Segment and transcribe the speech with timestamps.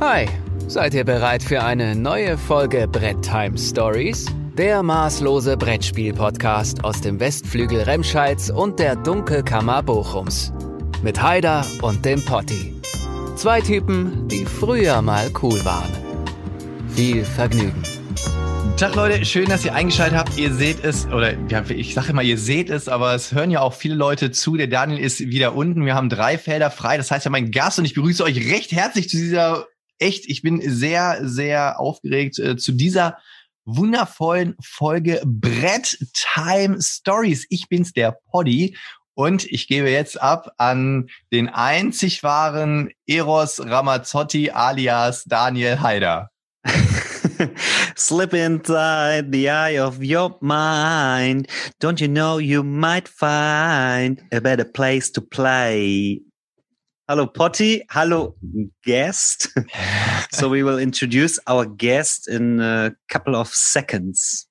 [0.00, 0.26] Hi,
[0.66, 4.26] seid ihr bereit für eine neue Folge Brett Time Stories?
[4.58, 10.52] Der maßlose Brettspiel-Podcast aus dem Westflügel Remscheids und der Dunkelkammer Bochums.
[11.02, 12.74] Mit Haider und dem Potti.
[13.36, 15.92] Zwei Typen, die früher mal cool waren.
[16.88, 17.82] Viel Vergnügen.
[18.76, 20.36] Tag Leute, schön, dass ihr eingeschaltet habt.
[20.36, 23.60] Ihr seht es, oder ja, ich sage immer, ihr seht es, aber es hören ja
[23.60, 24.56] auch viele Leute zu.
[24.56, 25.86] Der Daniel ist wieder unten.
[25.86, 26.96] Wir haben drei Felder frei.
[26.96, 29.68] Das heißt, haben einen Gast und ich begrüße euch recht herzlich zu dieser,
[29.98, 33.18] echt, ich bin sehr, sehr aufgeregt äh, zu dieser
[33.64, 37.46] wundervollen Folge Brett Time Stories.
[37.48, 38.76] Ich bin's, der Poddy.
[39.14, 46.30] Und ich gebe jetzt ab an den einzig wahren Eros Ramazzotti alias Daniel Haider.
[47.96, 51.48] Slip inside the eye of your mind.
[51.80, 56.20] Don't you know you might find a better place to play?
[57.06, 57.84] Hello, Potty.
[57.90, 58.34] Hello,
[58.82, 59.50] guest.
[60.32, 64.48] so we will introduce our guest in a couple of seconds.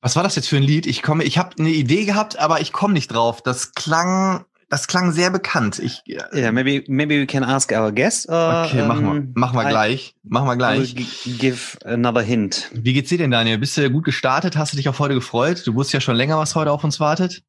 [0.00, 0.86] Was war das jetzt für ein Lied?
[0.86, 3.42] Ich komme, ich habe eine Idee gehabt, aber ich komme nicht drauf.
[3.42, 5.80] Das klang, das klang sehr bekannt.
[5.80, 8.28] Ich, yeah, maybe maybe we can ask our guest.
[8.28, 10.94] Or, okay, machen wir, um, machen wir gleich, machen wir gleich.
[11.40, 12.70] give another hint.
[12.74, 13.58] Wie geht's dir denn, Daniel?
[13.58, 14.56] Bist du gut gestartet?
[14.56, 15.66] Hast du dich auf heute gefreut?
[15.66, 17.42] Du wusstest ja schon länger, was heute auf uns wartet.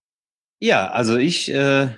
[0.59, 1.89] Ja, also ich, äh,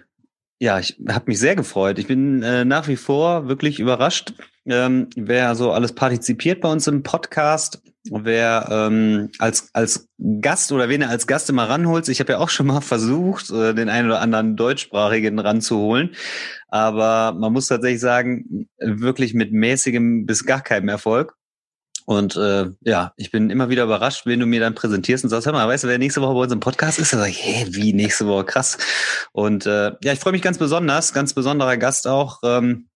[0.62, 1.98] ja, ich habe mich sehr gefreut.
[1.98, 4.34] Ich bin äh, nach wie vor wirklich überrascht,
[4.67, 7.81] ähm, wer so alles partizipiert bei uns im Podcast,
[8.12, 10.08] wer ähm, als als
[10.39, 12.08] Gast oder wen er als Gast immer ranholt.
[12.09, 16.12] Ich habe ja auch schon mal versucht, äh, den einen oder anderen deutschsprachigen ranzuholen,
[16.67, 21.34] aber man muss tatsächlich sagen, wirklich mit mäßigem bis gar keinem Erfolg.
[22.05, 25.45] Und äh, ja, ich bin immer wieder überrascht, wenn du mir dann präsentierst und sagst,
[25.45, 27.13] hör mal, weißt du, wer nächste Woche bei uns im Podcast ist?
[27.13, 28.45] Dann sag ich, hä, wie nächste Woche?
[28.45, 28.77] Krass.
[29.31, 32.39] Und äh, ja, ich freue mich ganz besonders, ganz besonderer Gast auch.
[32.43, 32.89] Ähm,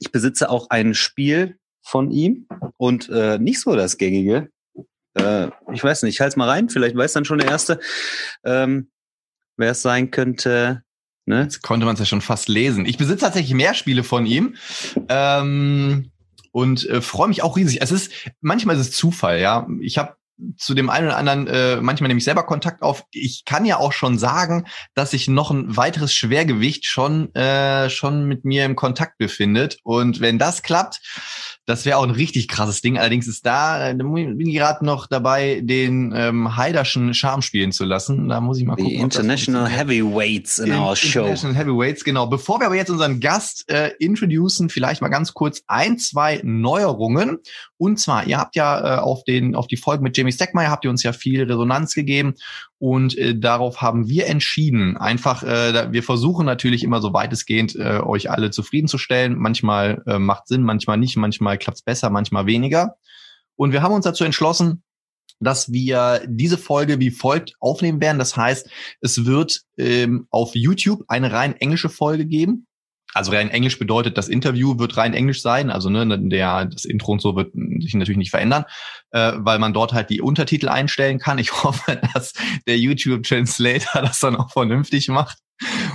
[0.00, 2.46] ich besitze auch ein Spiel von ihm
[2.76, 4.50] und äh, nicht so das gängige.
[5.14, 7.80] Äh, ich weiß nicht, ich halte mal rein, vielleicht weiß dann schon der Erste,
[8.44, 8.90] ähm,
[9.56, 10.82] wer es sein könnte.
[11.26, 11.42] Ne?
[11.42, 12.86] Jetzt konnte man es ja schon fast lesen.
[12.86, 14.56] Ich besitze tatsächlich mehr Spiele von ihm.
[15.08, 16.10] Ähm,
[16.52, 17.80] und äh, freue mich auch riesig.
[17.80, 19.66] Es ist, manchmal ist es Zufall, ja.
[19.80, 20.16] Ich habe
[20.56, 23.04] zu dem einen oder anderen äh, manchmal nehme ich selber Kontakt auf.
[23.10, 28.26] Ich kann ja auch schon sagen, dass sich noch ein weiteres Schwergewicht schon äh, schon
[28.26, 29.78] mit mir im Kontakt befindet.
[29.82, 31.00] Und wenn das klappt,
[31.68, 32.96] das wäre auch ein richtig krasses Ding.
[32.96, 37.72] Allerdings ist da, äh, da bin ich gerade noch dabei, den ähm, Haiderschen Charme spielen
[37.72, 38.30] zu lassen.
[38.30, 38.94] Da muss ich mal gucken.
[38.94, 39.68] das International.
[39.68, 41.20] Heavyweights in our show.
[41.20, 42.26] International Heavyweights, genau.
[42.26, 47.36] Bevor wir aber jetzt unseren Gast äh, introducen, vielleicht mal ganz kurz ein, zwei Neuerungen.
[47.76, 50.86] Und zwar, ihr habt ja äh, auf den auf die Folge mit Jamie Steckmeier habt
[50.86, 52.34] ihr uns ja viel Resonanz gegeben
[52.78, 54.96] und äh, darauf haben wir entschieden.
[54.96, 59.36] Einfach, äh, wir versuchen natürlich immer so weitestgehend äh, euch alle zufriedenzustellen.
[59.36, 62.96] Manchmal äh, macht Sinn, manchmal nicht, manchmal klappt's besser, manchmal weniger.
[63.56, 64.84] Und wir haben uns dazu entschlossen,
[65.40, 68.18] dass wir diese Folge wie folgt aufnehmen werden.
[68.18, 72.67] Das heißt, es wird ähm, auf YouTube eine rein englische Folge geben.
[73.14, 75.70] Also rein Englisch bedeutet, das Interview wird rein Englisch sein.
[75.70, 78.64] Also ne, der, das Intro und so wird sich natürlich nicht verändern,
[79.10, 81.38] äh, weil man dort halt die Untertitel einstellen kann.
[81.38, 82.34] Ich hoffe, dass
[82.66, 85.38] der YouTube Translator das dann auch vernünftig macht.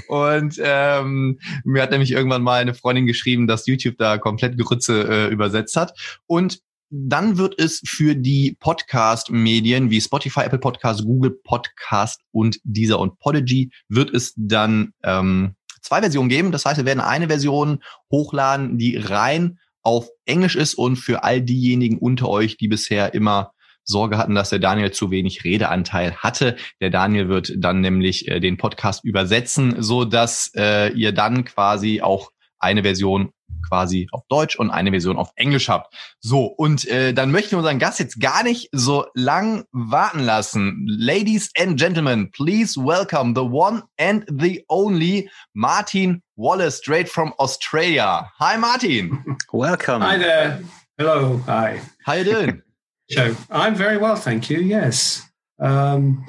[0.08, 5.08] Und ähm, mir hat nämlich irgendwann mal eine Freundin geschrieben, dass YouTube da komplett Grütze
[5.08, 5.94] äh, übersetzt hat.
[6.26, 6.60] Und
[6.90, 13.18] dann wird es für die Podcast-Medien wie Spotify, Apple Podcast, Google Podcast und dieser und
[13.18, 16.52] Podigy wird es dann ähm, zwei Versionen geben.
[16.52, 21.42] Das heißt, wir werden eine Version hochladen, die rein auf Englisch ist und für all
[21.42, 23.52] diejenigen unter euch, die bisher immer
[23.84, 26.56] Sorge hatten, dass der Daniel zu wenig Redeanteil hatte.
[26.80, 32.02] Der Daniel wird dann nämlich äh, den Podcast übersetzen, so dass äh, ihr dann quasi
[32.02, 32.32] auch
[32.64, 33.32] eine Version
[33.68, 35.94] quasi auf Deutsch und eine Version auf Englisch habt.
[36.20, 40.86] So, und äh, dann möchten wir unseren Gast jetzt gar nicht so lang warten lassen.
[40.88, 48.32] Ladies and Gentlemen, please welcome the one and the only Martin Wallace, straight from Australia.
[48.40, 49.38] Hi, Martin.
[49.54, 50.02] Welcome.
[50.02, 50.64] Hi there.
[50.98, 51.42] Hello.
[51.46, 51.80] Hi.
[52.06, 52.62] How you doing?
[53.10, 53.36] Joe.
[53.52, 54.60] I'm very well, thank you.
[54.60, 55.22] Yes.
[55.60, 56.26] Um,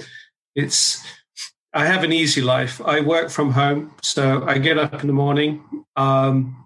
[0.55, 1.03] it's,
[1.75, 2.81] I have an easy life.
[2.85, 3.93] I work from home.
[4.01, 5.65] So I get up in the morning,
[5.97, 6.65] um,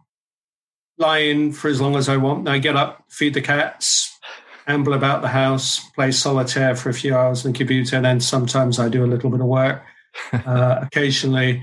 [0.99, 2.47] lie in for as long as I want.
[2.47, 4.19] I get up, feed the cats,
[4.67, 7.97] amble about the house, play solitaire for a few hours on the computer.
[7.97, 9.83] And then sometimes I do a little bit of work.
[10.33, 11.63] Uh, occasionally,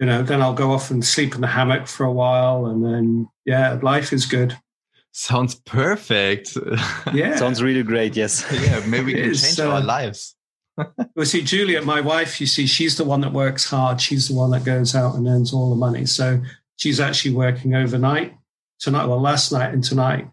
[0.00, 2.66] you know, then I'll go off and sleep in the hammock for a while.
[2.66, 4.56] And then, yeah, life is good.
[5.12, 6.56] Sounds perfect.
[7.12, 7.36] Yeah.
[7.36, 8.16] Sounds really great.
[8.16, 8.44] Yes.
[8.50, 10.34] yeah, maybe we can change uh, our lives.
[11.14, 14.00] Well, see, Juliet, my wife, you see, she's the one that works hard.
[14.00, 16.06] She's the one that goes out and earns all the money.
[16.06, 16.40] So
[16.76, 18.36] she's actually working overnight
[18.80, 20.28] tonight, well, last night and tonight.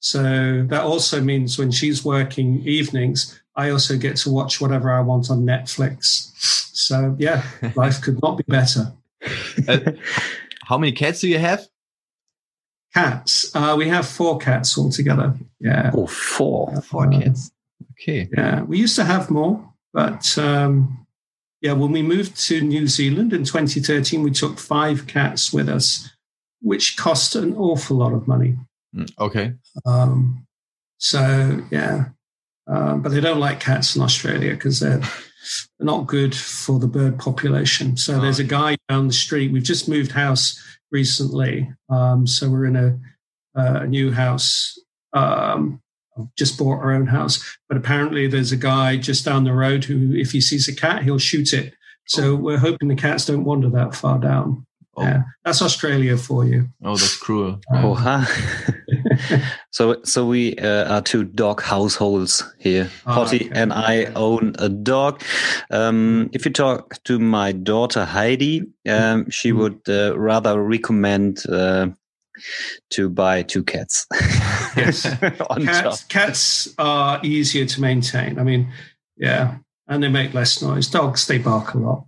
[0.00, 5.00] So that also means when she's working evenings, I also get to watch whatever I
[5.00, 6.30] want on Netflix.
[6.74, 7.44] So yeah,
[7.76, 8.92] life could not be better.
[9.68, 9.78] Uh,
[10.64, 11.66] how many cats do you have?
[12.94, 13.54] Cats.
[13.54, 15.34] Uh, we have four cats altogether.
[15.60, 15.90] Yeah.
[15.94, 16.80] Oh, four.
[16.82, 17.50] Four Uh, cats.
[17.92, 18.28] Okay.
[18.36, 18.62] Yeah.
[18.62, 21.06] We used to have more, but um,
[21.62, 26.10] yeah, when we moved to New Zealand in 2013, we took five cats with us,
[26.60, 28.58] which cost an awful lot of money.
[28.94, 29.54] Mm, Okay.
[29.86, 30.46] Um,
[30.98, 32.06] so yeah,
[32.66, 35.02] um, but they don't like cats in Australia because they're
[35.78, 37.96] not good for the bird population.
[37.96, 39.52] So there's a guy down the street.
[39.52, 40.60] We've just moved house
[40.90, 42.98] recently, um, so we're in a,
[43.54, 44.78] a new house.
[45.12, 45.80] Um,
[46.36, 50.14] just bought our own house, but apparently there's a guy just down the road who,
[50.14, 51.74] if he sees a cat, he'll shoot it.
[52.06, 54.66] So we're hoping the cats don't wander that far down.
[54.96, 56.68] Oh, Yeah, that's Australia for you.
[56.84, 57.60] oh that's cruel.
[57.72, 58.24] Oh, huh.
[59.70, 62.90] so, so we uh, are two dog households here.
[63.04, 63.50] Potti okay.
[63.52, 65.20] and I own a dog.
[65.70, 69.56] Um, if you talk to my daughter Heidi, um, she Mm.
[69.58, 71.88] would uh, rather recommend uh,
[72.90, 74.06] to buy two cats.
[74.76, 75.02] Yes.
[75.20, 78.40] Cats, cats are easier to maintain.
[78.40, 78.72] I mean,
[79.16, 80.88] yeah, and they make less noise.
[80.88, 82.06] Dogs, they bark a lot.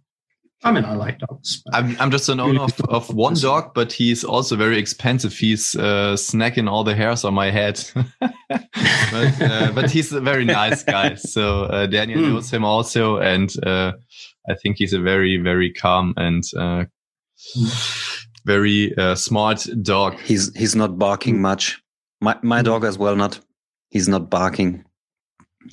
[0.64, 1.62] I mean, I like dogs.
[1.72, 5.32] I'm, I'm just an owner of, of one dog, but he's also very expensive.
[5.32, 7.80] He's uh, snacking all the hairs on my head.
[8.50, 11.14] but, uh, but he's a very nice guy.
[11.14, 12.30] So uh, Daniel Hmm.
[12.32, 13.18] knows him also.
[13.18, 13.92] And uh,
[14.48, 16.86] I think he's a very, very calm and uh,
[18.46, 20.14] very uh, smart dog.
[20.28, 21.82] He's he's not barking much.
[22.20, 23.16] My my dog as well.
[23.16, 23.40] Not.
[23.90, 24.84] He's not barking.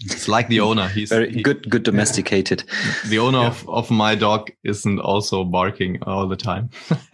[0.06, 0.88] It's like the owner.
[0.88, 1.70] He's Very he- good.
[1.70, 2.64] Good domesticated.
[3.10, 3.48] The owner Yeah.
[3.48, 6.70] of, of my dog isn't also barking all the time.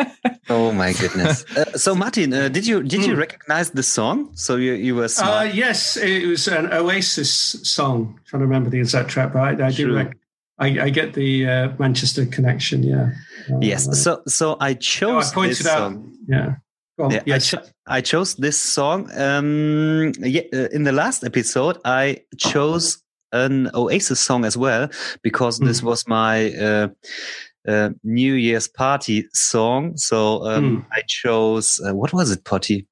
[0.51, 1.45] Oh my goodness.
[1.57, 3.19] uh, so Martin, uh, did you did you Hmm.
[3.19, 4.31] recognize the song?
[4.35, 7.31] So you you were Uh, yes, it was an Oasis
[7.63, 8.19] song.
[8.25, 9.85] trying to remember the exact track, but I, I do.
[9.85, 9.95] True.
[9.95, 10.17] Rec-
[10.57, 12.83] I, I get the uh, Manchester connection.
[12.83, 13.11] Yeah.
[13.61, 14.01] Yes.
[14.03, 15.77] So so I I chose pointed this out.
[15.77, 16.17] song.
[16.27, 16.55] Yeah.
[16.97, 17.11] Go on.
[17.11, 19.09] Yeah, I, cho- I chose this song.
[19.17, 23.01] Um, yeah, uh, in the last episode, I chose
[23.31, 24.89] an Oasis song as well
[25.23, 25.83] because this Mhm.
[25.85, 26.87] was my uh,
[27.67, 29.95] uh, New Year's party song.
[29.97, 30.85] So um, Mm.
[30.91, 32.87] I chose uh, what was it, Potty?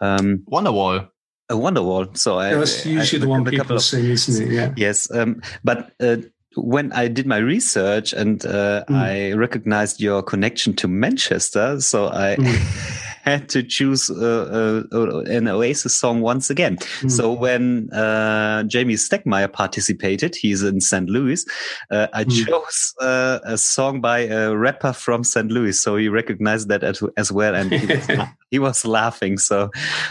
[0.00, 1.08] Um, Wonderwall.
[1.48, 2.14] a Wonderwall.
[2.16, 4.52] So I, That's I- usually the one a people of- sing, isn't it?
[4.52, 4.74] Yeah.
[4.76, 6.16] Yes, um, but uh,
[6.56, 8.96] when I did my research and uh, Mm.
[8.96, 12.56] I recognized your connection to Manchester, so I Mm.
[13.26, 16.76] had to choose uh, uh, an Oasis song once again.
[17.02, 17.10] Mm.
[17.10, 21.08] So when uh, Jamie Stegmaier participated, he's in St.
[21.10, 21.44] Louis.
[21.90, 22.46] Uh, I Mm.
[22.46, 25.50] chose uh, a song by a rapper from St.
[25.50, 28.06] Louis, so he recognized that as, as well, and he was,
[28.52, 29.38] he was laughing.
[29.38, 29.70] So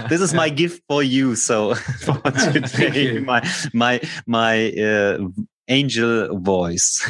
[0.10, 1.36] this is my gift for you.
[1.36, 3.42] So for today, my
[3.74, 5.20] my my uh,
[5.68, 7.02] angel voice.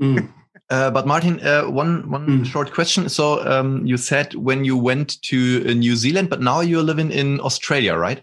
[0.00, 0.28] Mm.
[0.70, 2.46] Uh, but Martin, uh, one one Mm.
[2.46, 3.08] short question.
[3.08, 7.10] So um, you said when you went to uh, New Zealand, but now you're living
[7.10, 8.22] in Australia, right?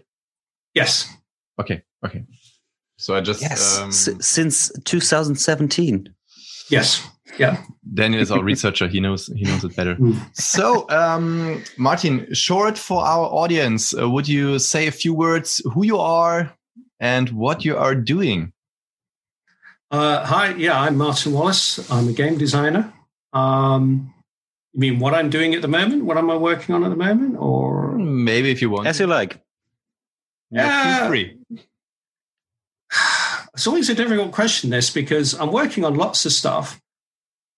[0.72, 1.06] Yes.
[1.60, 2.24] Okay, okay.
[2.96, 6.08] So I just um, S- since 2017.
[6.70, 7.06] Yes.
[7.38, 7.62] Yeah.
[7.94, 8.88] Daniel is our researcher.
[8.88, 9.96] He knows he knows it better.
[9.96, 10.16] Mm.
[10.34, 15.84] So um, Martin, short for our audience, uh, would you say a few words who
[15.84, 16.50] you are
[16.98, 18.52] and what you are doing?
[19.90, 21.90] Uh, hi, yeah, I'm Martin Wallace.
[21.90, 22.92] I'm a game designer.
[23.32, 24.12] Um,
[24.74, 26.04] you mean what I'm doing at the moment?
[26.04, 27.36] What am I working on at the moment?
[27.38, 28.86] Or Maybe if you want.
[28.86, 29.40] As you like.
[30.50, 31.38] yeah, feel Uh, free.
[33.54, 36.80] it's always a difficult question, this, because I'm working on lots of stuff,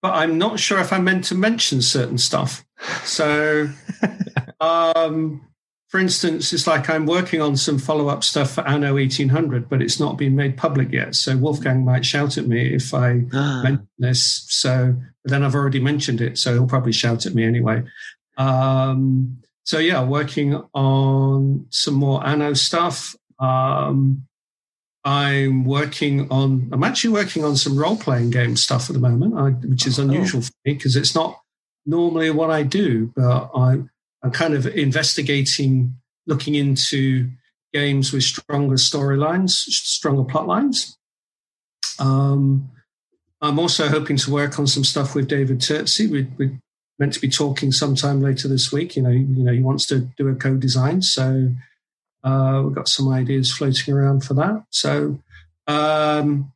[0.01, 2.65] but I'm not sure if I'm meant to mention certain stuff.
[3.05, 3.69] So,
[4.61, 5.43] um,
[5.91, 9.83] for instance, it's like I'm working on some follow up stuff for Anno 1800, but
[9.83, 11.17] it's not been made public yet.
[11.17, 14.45] So Wolfgang might shout at me if I mention this.
[14.49, 14.95] So,
[15.25, 17.83] but then I've already mentioned it, so he'll probably shout at me anyway.
[18.39, 23.17] Um, so yeah, working on some more Anno stuff.
[23.41, 24.29] Um,
[25.05, 26.69] I'm working on.
[26.73, 29.99] I'm actually working on some role playing game stuff at the moment, I, which is
[29.99, 31.41] unusual for me because it's not
[31.85, 33.13] normally what I do.
[33.17, 33.79] But I,
[34.23, 35.95] I'm kind of investigating,
[36.27, 37.31] looking into
[37.73, 40.99] games with stronger storylines, stronger plot lines.
[41.99, 42.71] Um,
[43.41, 46.11] I'm also hoping to work on some stuff with David Turczi.
[46.11, 46.59] We, we're
[46.99, 48.97] meant to be talking sometime later this week.
[48.97, 51.53] You know, you know, he wants to do a co-design, so
[52.23, 54.65] uh, we've got some ideas floating around for that.
[54.71, 55.19] So,
[55.67, 56.53] um,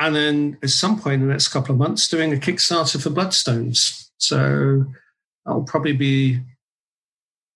[0.00, 3.10] and then at some point in the next couple of months, doing a Kickstarter for
[3.10, 4.08] Bloodstones.
[4.18, 4.86] So
[5.44, 6.40] that'll probably be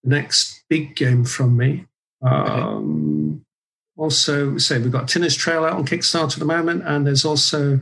[0.05, 1.87] next big game from me.
[2.23, 3.45] Um,
[3.97, 7.81] also say we've got Tinner's Trail out on Kickstarter at the moment, and there's also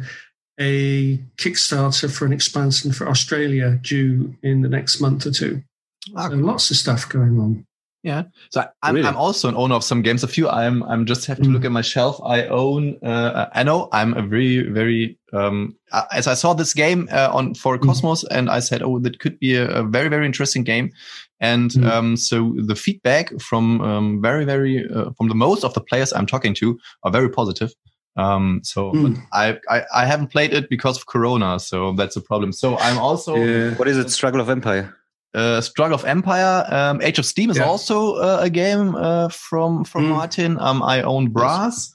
[0.58, 5.62] a Kickstarter for an expansion for Australia due in the next month or two.
[6.16, 7.66] Ah, So lots of stuff going on.
[8.02, 8.22] Yeah.
[8.50, 9.08] So I'm, Really?
[9.08, 10.22] I'm also an owner of some games.
[10.22, 10.48] A few.
[10.48, 11.52] I'm I'm just have to Mm.
[11.52, 12.20] look at my shelf.
[12.24, 12.96] I own.
[13.04, 15.18] Uh, I know I'm a very very.
[15.32, 17.82] Um, uh, as I saw this game uh, on for Mm.
[17.88, 20.92] Kosmos, and I said, oh, that could be a, a very very interesting game.
[21.40, 21.84] And Mm.
[21.92, 26.12] um, so the feedback from um, very very uh, from the most of the players
[26.12, 27.70] I'm talking to are very positive.
[28.16, 29.02] Um, so Mm.
[29.02, 32.52] but I, I I haven't played it because of Corona, so that's a problem.
[32.52, 33.74] So I'm also yeah.
[33.78, 34.10] What is it?
[34.10, 34.94] Struggle of Empire.
[35.34, 36.64] uh, Struggle of Empire.
[36.72, 37.68] Um, Age of Steam is Yeah.
[37.70, 40.08] also uh, a game uh, from from Mm.
[40.16, 40.58] Martin.
[40.58, 41.94] Um, I own Brass,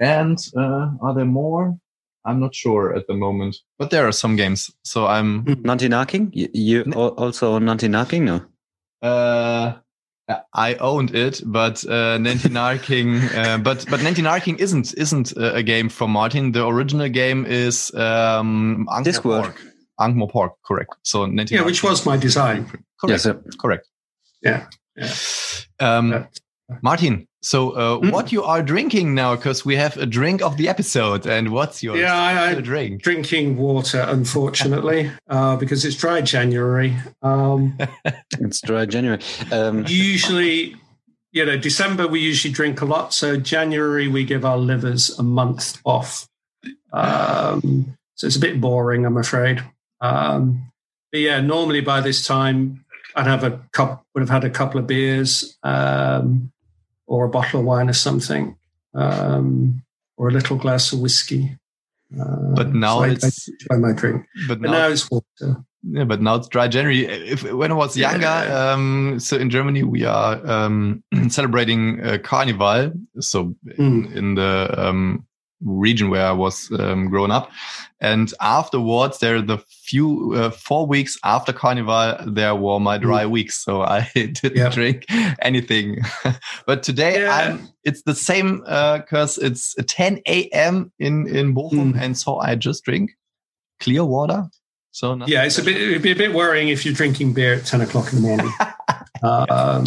[0.00, 1.76] and uh, are there more?
[2.24, 4.70] I'm not sure at the moment, but there are some games.
[4.84, 6.30] So I'm Nanty Narking?
[6.32, 8.22] You, you also own Nanty Narking?
[8.22, 8.40] No.
[9.02, 9.74] Uh,
[10.52, 15.56] I owned it, but uh, Nanty Narking, uh, but but Nanty Narking isn't isn't a
[15.56, 16.52] a game from Martin.
[16.52, 19.42] The original game is um, Discworld.
[19.44, 19.62] Pork.
[20.00, 20.94] Ankh Pork, correct.
[21.02, 22.66] So Nanty Yeah, which was my design.
[23.00, 23.24] correct.
[23.24, 23.88] Yes, correct.
[24.42, 25.12] Yeah, yeah.
[25.80, 26.40] Um, But-
[26.82, 28.12] Martin, so uh, Mm.
[28.12, 29.36] what you are drinking now?
[29.36, 32.62] Because we have a drink of the episode, and what's your Yeah, I- I- special
[32.62, 33.02] drink?
[33.02, 36.96] Drinking water, unfortunately, uh, because it's dry January.
[37.22, 37.78] Um,
[38.40, 39.20] It's dry January.
[39.52, 40.76] Um, usually,
[41.32, 43.12] you know, December we usually drink a lot.
[43.14, 46.26] So January we give our livers a month off.
[46.92, 49.62] Um, so it's a bit boring, I'm afraid.
[50.00, 50.70] Um,
[51.12, 54.80] but yeah, normally by this time I'd have a cup, would have had a couple
[54.80, 56.50] of beers um,
[57.08, 58.54] or a bottle of wine or something,
[58.94, 59.82] um,
[60.16, 61.56] or a little glass of whiskey.
[62.18, 64.24] Uh, But now so I- I it's enjoy my drink.
[64.48, 65.64] but But now, now it's water.
[65.82, 67.04] yeah, but now it's dry January.
[67.06, 68.72] If when I was younger, Yeah.
[68.72, 72.92] um, so in Germany we are um, celebrating uh, Carnival.
[73.20, 74.16] So in, Mm.
[74.16, 75.26] in the um,
[75.60, 77.50] region where I was um, grown up,
[78.00, 83.64] and afterwards there the few uh, four weeks after Carnival there were my dry weeks,
[83.64, 84.68] so I didn't Yeah.
[84.70, 85.06] drink
[85.42, 85.98] anything.
[86.66, 87.34] but today Yeah.
[87.34, 87.68] I'm.
[87.84, 90.92] It's the same because it's 10 a.m.
[90.98, 92.00] in in Bochum, Mm.
[92.02, 93.12] and so I just drink
[93.80, 94.48] clear water.
[94.90, 95.76] So Yeah, it's a bit.
[95.80, 98.52] It'd be a bit worrying if you're drinking beer at ten o'clock in the morning.
[99.22, 99.84] um,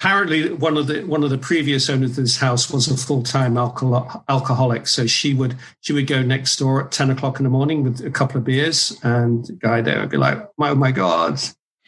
[0.00, 3.22] apparently, one of the one of the previous owners of this house was a full
[3.22, 7.44] time alcohol, alcoholic, so she would she would go next door at ten o'clock in
[7.44, 10.74] the morning with a couple of beers, and the guy there would be like, "Oh
[10.74, 11.40] my god,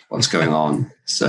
[0.09, 1.27] what's going on?" So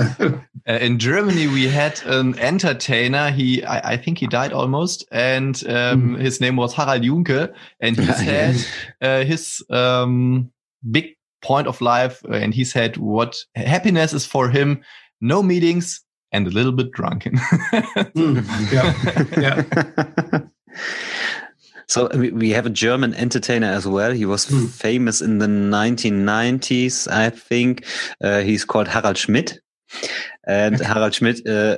[0.64, 3.32] Uh, in Germany, we had an entertainer.
[3.32, 7.96] He, I, I think he died almost, and um, his name was Harald Juhnke, and
[7.96, 8.64] he said
[9.00, 10.52] uh, his um,
[10.88, 14.82] big point of life, uh, and he said what happiness is for him:
[15.20, 17.36] no meetings and a little bit drunken.
[18.16, 18.94] mm, yeah,
[20.32, 20.40] yeah.
[21.88, 24.12] So we, we have a German entertainer as well.
[24.12, 24.64] He was Hmm.
[24.66, 27.84] famous in the 1990s, I think.
[28.22, 29.60] Uh, he's called Harald Schmidt.
[30.46, 31.76] And Harald Schmidt uh,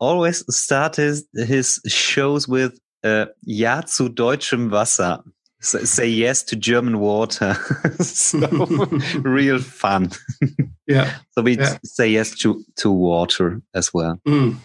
[0.00, 5.22] always started his shows with uh, Ja zu deutschem Wasser.
[5.60, 7.54] So, say yes to German water.
[8.00, 8.38] so
[9.22, 10.10] real fun.
[10.86, 11.18] yeah.
[11.32, 11.78] So we Yeah.
[11.84, 14.20] say yes to, to water as well.
[14.28, 14.56] Mm.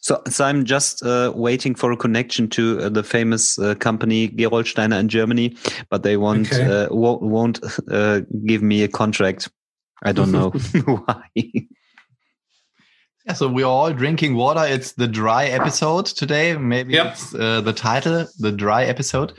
[0.00, 4.28] So, so I'm just uh, waiting for a connection to uh, the famous uh, company
[4.28, 5.56] Gerolsteiner in Germany,
[5.90, 6.64] but they won't Okay.
[6.64, 9.50] uh, won't, won't uh, give me a contract.
[10.04, 11.20] I don't know why.
[13.28, 14.64] Yeah, so we're all drinking water.
[14.66, 16.56] It's the dry episode today.
[16.56, 17.06] Maybe Yep.
[17.12, 19.34] it's uh, the title, the dry episode.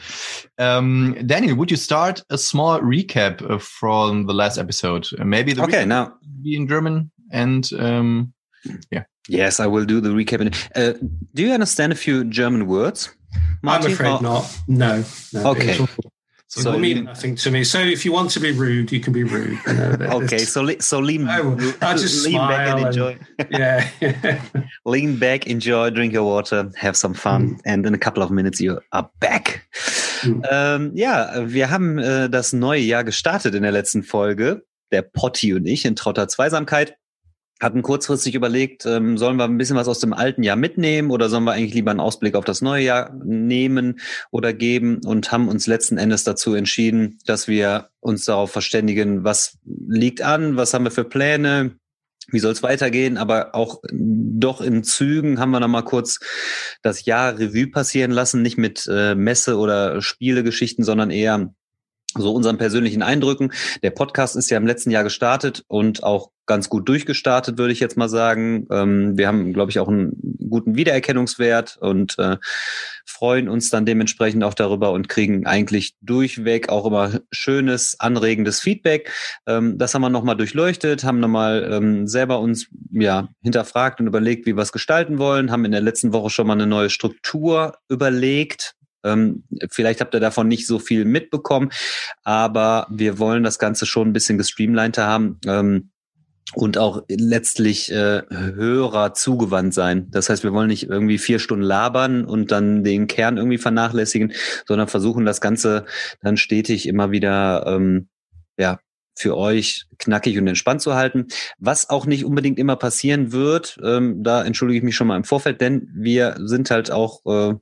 [0.59, 5.07] Um, Daniel, would you start a small recap uh, from the last episode?
[5.19, 8.31] Uh, maybe the Okay, now be in German and um,
[9.27, 10.39] yes, I will do the recap.
[10.75, 10.93] Uh,
[11.33, 13.09] do you understand a few German words?
[13.63, 13.87] Martin?
[13.87, 14.59] I'm afraid Or- not.
[14.67, 15.03] No.
[15.33, 15.83] no Okay.
[16.57, 17.63] It so, will mean nothing to me.
[17.63, 19.59] So if you want to be rude, you can be rude.
[19.67, 22.87] You know, Okay, so le- so lean, I will- I'll just lean back and and-
[22.87, 23.19] enjoy.
[23.51, 23.87] yeah.
[24.85, 28.59] lean back, enjoy, drink your water, have some fun, and in a couple of minutes
[28.59, 29.67] you are back.
[30.23, 30.43] Mhm.
[30.49, 34.63] Ähm, ja, wir haben äh, das neue Jahr gestartet in der letzten Folge.
[34.91, 36.95] Der Potti und ich in Trotter Zweisamkeit
[37.59, 41.29] hatten kurzfristig überlegt, ähm, sollen wir ein bisschen was aus dem alten Jahr mitnehmen oder
[41.29, 43.99] sollen wir eigentlich lieber einen Ausblick auf das neue Jahr nehmen
[44.31, 49.57] oder geben und haben uns letzten Endes dazu entschieden, dass wir uns darauf verständigen, was
[49.65, 51.75] liegt an, was haben wir für Pläne,
[52.31, 56.19] wie soll es weitergehen, aber auch doch in Zügen haben wir noch mal kurz
[56.81, 61.53] das Jahr Revue passieren lassen, nicht mit äh, Messe oder Spielegeschichten, sondern eher
[62.17, 63.51] so unseren persönlichen Eindrücken.
[63.83, 67.79] Der Podcast ist ja im letzten Jahr gestartet und auch ganz gut durchgestartet, würde ich
[67.79, 68.65] jetzt mal sagen.
[68.71, 72.37] Ähm, wir haben, glaube ich, auch einen guten Wiedererkennungswert und äh,
[73.05, 79.11] freuen uns dann dementsprechend auch darüber und kriegen eigentlich durchweg auch immer schönes, anregendes Feedback.
[79.45, 84.47] Ähm, das haben wir nochmal durchleuchtet, haben nochmal ähm, selber uns ja hinterfragt und überlegt,
[84.47, 87.77] wie wir es gestalten wollen, haben in der letzten Woche schon mal eine neue Struktur
[87.89, 91.69] überlegt, ähm, vielleicht habt ihr davon nicht so viel mitbekommen,
[92.23, 95.39] aber wir wollen das Ganze schon ein bisschen gestreamliner haben.
[95.45, 95.91] Ähm,
[96.55, 100.07] und auch letztlich äh, Hörer zugewandt sein.
[100.09, 104.33] Das heißt, wir wollen nicht irgendwie vier Stunden labern und dann den Kern irgendwie vernachlässigen,
[104.67, 105.85] sondern versuchen das Ganze
[106.21, 108.09] dann stetig immer wieder ähm,
[108.57, 108.79] ja
[109.15, 111.27] für euch knackig und entspannt zu halten.
[111.57, 115.25] Was auch nicht unbedingt immer passieren wird, ähm, da entschuldige ich mich schon mal im
[115.25, 117.55] Vorfeld, denn wir sind halt auch äh,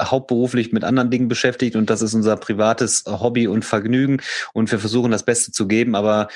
[0.00, 4.20] hauptberuflich mit anderen Dingen beschäftigt und das ist unser privates Hobby und Vergnügen
[4.52, 6.28] und wir versuchen das Beste zu geben, aber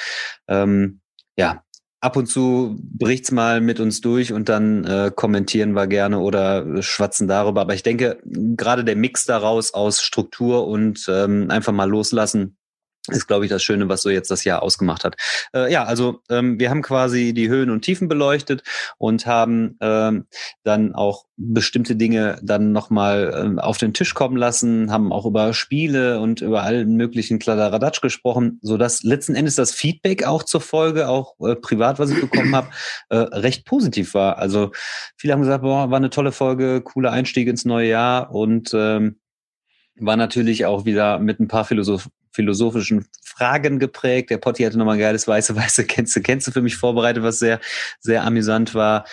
[0.49, 1.01] ähm,
[1.37, 1.63] ja,
[2.01, 6.83] ab und zu bricht's mal mit uns durch und dann äh, kommentieren wir gerne oder
[6.83, 7.63] schwatzen darüber.
[7.63, 12.58] Aber ich denke, gerade der Mix daraus aus Struktur und ähm, einfach mal loslassen,
[13.09, 15.17] ist, glaube ich, das Schöne, was so jetzt das Jahr ausgemacht hat.
[15.55, 18.63] Äh, ja, also ähm, wir haben quasi die Höhen und Tiefen beleuchtet
[18.99, 20.27] und haben ähm,
[20.65, 25.55] dann auch bestimmte Dinge dann nochmal ähm, auf den Tisch kommen lassen, haben auch über
[25.55, 30.61] Spiele und über allen möglichen Kladderadatsch gesprochen, so dass letzten Endes das Feedback auch zur
[30.61, 32.69] Folge, auch äh, privat, was ich bekommen habe,
[33.09, 34.39] äh, recht positiv war.
[34.39, 34.73] Also
[35.17, 39.21] viele haben gesagt, boah, war eine tolle Folge, cooler Einstieg ins neue Jahr und ähm,
[40.01, 42.09] war natürlich auch wieder mit ein paar Philosoph
[42.39, 44.31] philosophischen Fragen geprägt.
[44.31, 47.59] Der Potti hatte nochmal ein geiles weiße, weiße kennst du für mich vorbereitet, was sehr,
[47.99, 49.05] sehr amüsant war.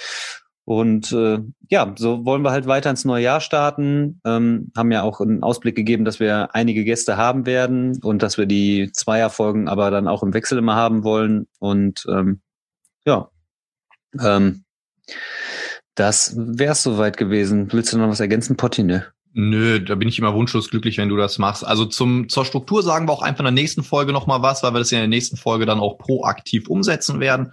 [0.64, 1.40] Und äh,
[1.70, 4.22] ja, so wollen wir halt weiter ins neue Jahr starten.
[4.26, 8.38] Ähm, haben ja auch einen Ausblick gegeben, dass wir einige Gäste haben werden und dass
[8.38, 11.48] wir die Zweierfolgen aber dann auch im Wechsel immer haben wollen.
[11.60, 12.42] Und ähm,
[13.06, 13.30] ja,
[14.20, 14.66] ähm,
[15.96, 17.72] das wäre es soweit gewesen.
[17.72, 18.84] Willst du noch was ergänzen, Potti?
[18.84, 19.06] Ne?
[19.38, 21.68] Nö, da bin ich immer wunschlos glücklich, wenn du das machst.
[21.68, 24.74] Also zum, zur Struktur sagen wir auch einfach in der nächsten Folge nochmal was, weil
[24.74, 27.52] wir das ja in der nächsten Folge dann auch proaktiv umsetzen werden.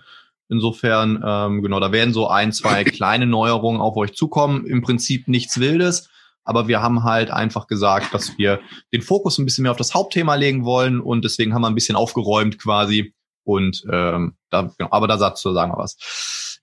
[0.49, 4.65] Insofern, ähm, genau, da werden so ein, zwei kleine Neuerungen auf euch zukommen.
[4.65, 6.09] Im Prinzip nichts Wildes,
[6.45, 8.61] aber wir haben halt einfach gesagt, dass wir
[8.93, 11.75] den Fokus ein bisschen mehr auf das Hauptthema legen wollen und deswegen haben wir ein
[11.75, 13.13] bisschen aufgeräumt quasi.
[13.43, 15.97] Und ähm, da, genau, aber da dazu sagen wir was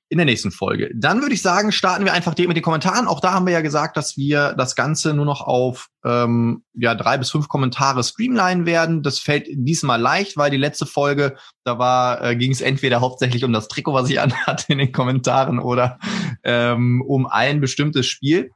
[0.09, 0.89] in der nächsten Folge.
[0.95, 3.07] Dann würde ich sagen, starten wir einfach mit den Kommentaren.
[3.07, 6.95] Auch da haben wir ja gesagt, dass wir das Ganze nur noch auf ähm, ja
[6.95, 9.03] drei bis fünf Kommentare streamline werden.
[9.03, 13.43] Das fällt diesmal leicht, weil die letzte Folge, da war äh, ging es entweder hauptsächlich
[13.43, 15.99] um das Trikot, was ich anhatte in den Kommentaren, oder
[16.43, 18.49] ähm, um ein bestimmtes Spiel.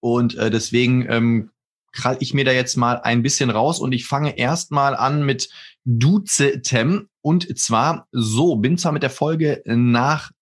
[0.00, 1.50] Und äh, deswegen ähm,
[1.92, 5.48] krall ich mir da jetzt mal ein bisschen raus und ich fange erstmal an mit
[5.84, 7.08] Duzetem.
[7.22, 10.32] Und zwar so, bin zwar mit der Folge nach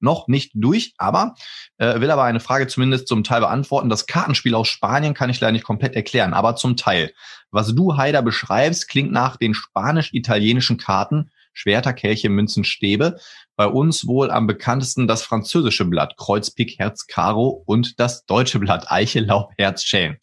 [0.00, 1.34] noch nicht durch, aber
[1.78, 3.88] äh, will aber eine Frage zumindest zum Teil beantworten.
[3.88, 7.12] Das Kartenspiel aus Spanien kann ich leider nicht komplett erklären, aber zum Teil.
[7.50, 13.18] Was du, Heider, beschreibst, klingt nach den spanisch-italienischen Karten Schwerter, Kelche, Münzen, Stäbe.
[13.56, 18.58] Bei uns wohl am bekanntesten das französische Blatt Kreuz, Pik, Herz, Karo und das deutsche
[18.58, 20.16] Blatt Eiche, Laub, Herz, Schellen.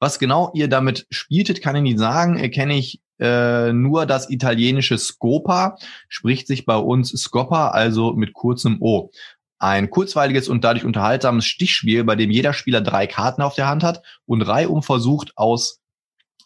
[0.00, 2.36] Was genau ihr damit spieltet, kann ich nicht sagen.
[2.38, 8.82] Erkenne ich äh, nur das italienische Scopa spricht sich bei uns Scopa, also mit kurzem
[8.82, 9.10] O.
[9.58, 13.82] Ein kurzweiliges und dadurch unterhaltsames Stichspiel, bei dem jeder Spieler drei Karten auf der Hand
[13.82, 15.80] hat und reihum versucht, aus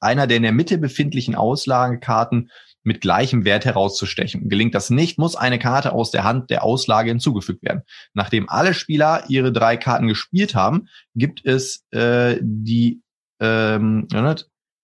[0.00, 2.50] einer der in der Mitte befindlichen Auslagekarten
[2.84, 4.48] mit gleichem Wert herauszustechen.
[4.48, 7.82] Gelingt das nicht, muss eine Karte aus der Hand der Auslage hinzugefügt werden.
[8.14, 10.86] Nachdem alle Spieler ihre drei Karten gespielt haben,
[11.16, 13.02] gibt es äh, die
[13.40, 14.06] ähm,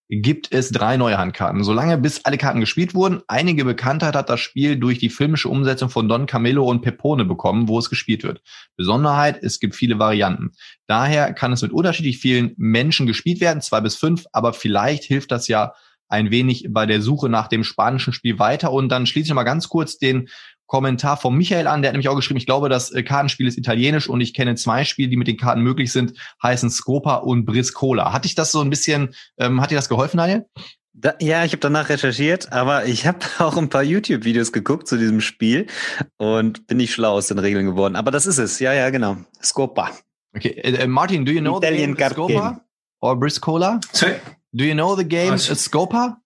[0.09, 1.65] gibt es drei neue Handkarten.
[1.65, 5.89] Solange bis alle Karten gespielt wurden, einige Bekanntheit hat das Spiel durch die filmische Umsetzung
[5.89, 8.43] von Don Camillo und Pepone bekommen, wo es gespielt wird.
[8.77, 10.53] Besonderheit, es gibt viele Varianten.
[10.87, 15.31] Daher kann es mit unterschiedlich vielen Menschen gespielt werden, zwei bis fünf, aber vielleicht hilft
[15.31, 15.73] das ja
[16.09, 18.73] ein wenig bei der Suche nach dem spanischen Spiel weiter.
[18.73, 20.29] Und dann schließe ich mal ganz kurz den
[20.75, 23.57] Kommentar von Michael an, der hat nämlich auch geschrieben, ich glaube, das äh, Kartenspiel ist
[23.57, 27.45] italienisch und ich kenne zwei Spiele, die mit den Karten möglich sind, heißen Scopa und
[27.45, 28.13] Briscola.
[28.13, 30.47] Hat dich das so ein bisschen, ähm, hat dir das geholfen, Daniel?
[30.93, 34.97] Da, ja, ich habe danach recherchiert, aber ich habe auch ein paar YouTube-Videos geguckt zu
[34.97, 35.69] diesem Spiel
[36.17, 37.95] und bin nicht schlau aus den Regeln geworden.
[37.95, 39.17] Aber das ist es, ja, ja, genau.
[39.41, 39.93] Scopa.
[40.35, 42.61] Okay, äh, äh Martin, do you know Italian the game Scopa
[43.01, 43.81] or Briscola?
[43.93, 44.17] Sorry?
[44.53, 46.17] Do you know the game uh, Scopa?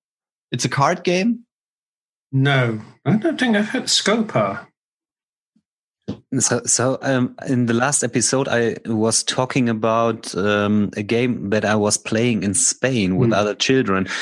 [0.50, 1.44] It's a card game.
[2.32, 4.66] No, I don't think I've heard Scopa.
[6.38, 11.64] So, so um, in the last episode, I was talking about um, a game that
[11.64, 13.36] I was playing in Spain with Mm.
[13.36, 14.04] other children.
[14.06, 14.12] And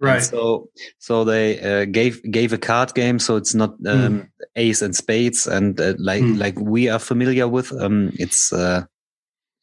[0.00, 0.22] Right.
[0.22, 3.18] so, so they uh, gave gave a card game.
[3.18, 6.38] So it's not um, ace and spades, and uh, like Mm.
[6.38, 7.72] like we are familiar with.
[7.72, 8.84] Um, it's uh,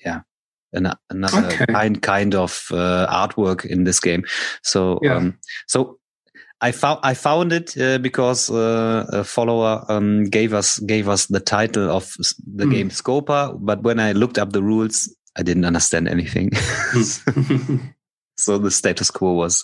[0.06, 0.22] yeah,
[0.74, 1.66] an, another Okay.
[1.74, 4.26] kind kind of uh, artwork in this game.
[4.62, 5.18] So Yeah.
[5.18, 6.00] um, so
[6.68, 11.26] I found I found it uh, because uh, a follower um, gave us gave us
[11.28, 12.14] the title of
[12.58, 12.72] the Hmm.
[12.72, 16.52] game Scopa, but when I looked up the rules, I didn't understand anything.
[18.38, 19.64] so the status quo was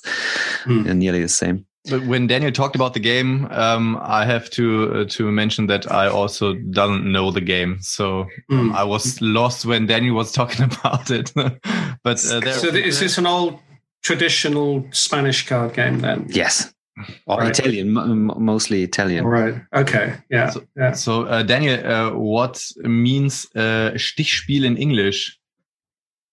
[0.63, 0.87] Hmm.
[0.87, 1.65] uh, nearly the same.
[1.89, 5.89] But when Daniel talked about the game, um, I have to uh, to mention that
[5.89, 8.75] I also don't know the game, so um, Mm.
[8.75, 11.31] I was lost when Daniel was talking about it.
[12.03, 13.59] but uh, there, so th- is this an old
[14.03, 16.27] traditional Spanish card game then?
[16.29, 16.73] Yes,
[17.25, 17.49] or Right.
[17.59, 19.25] Italian, m- m- mostly Italian.
[19.25, 19.55] Right.
[19.73, 20.13] Okay.
[20.29, 20.49] Yeah.
[20.49, 20.91] So- yeah.
[20.93, 25.37] So, uh, Daniel, uh, what means uh, Stichspiel in English?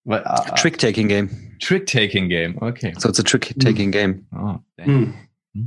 [0.05, 1.29] Well, uh, Trick taking game.
[1.61, 2.59] trick taking game.
[2.63, 2.93] Okay.
[2.99, 4.27] So it's a trick taking game.
[4.37, 5.13] Oh, Daniel.
[5.55, 5.63] Hmm.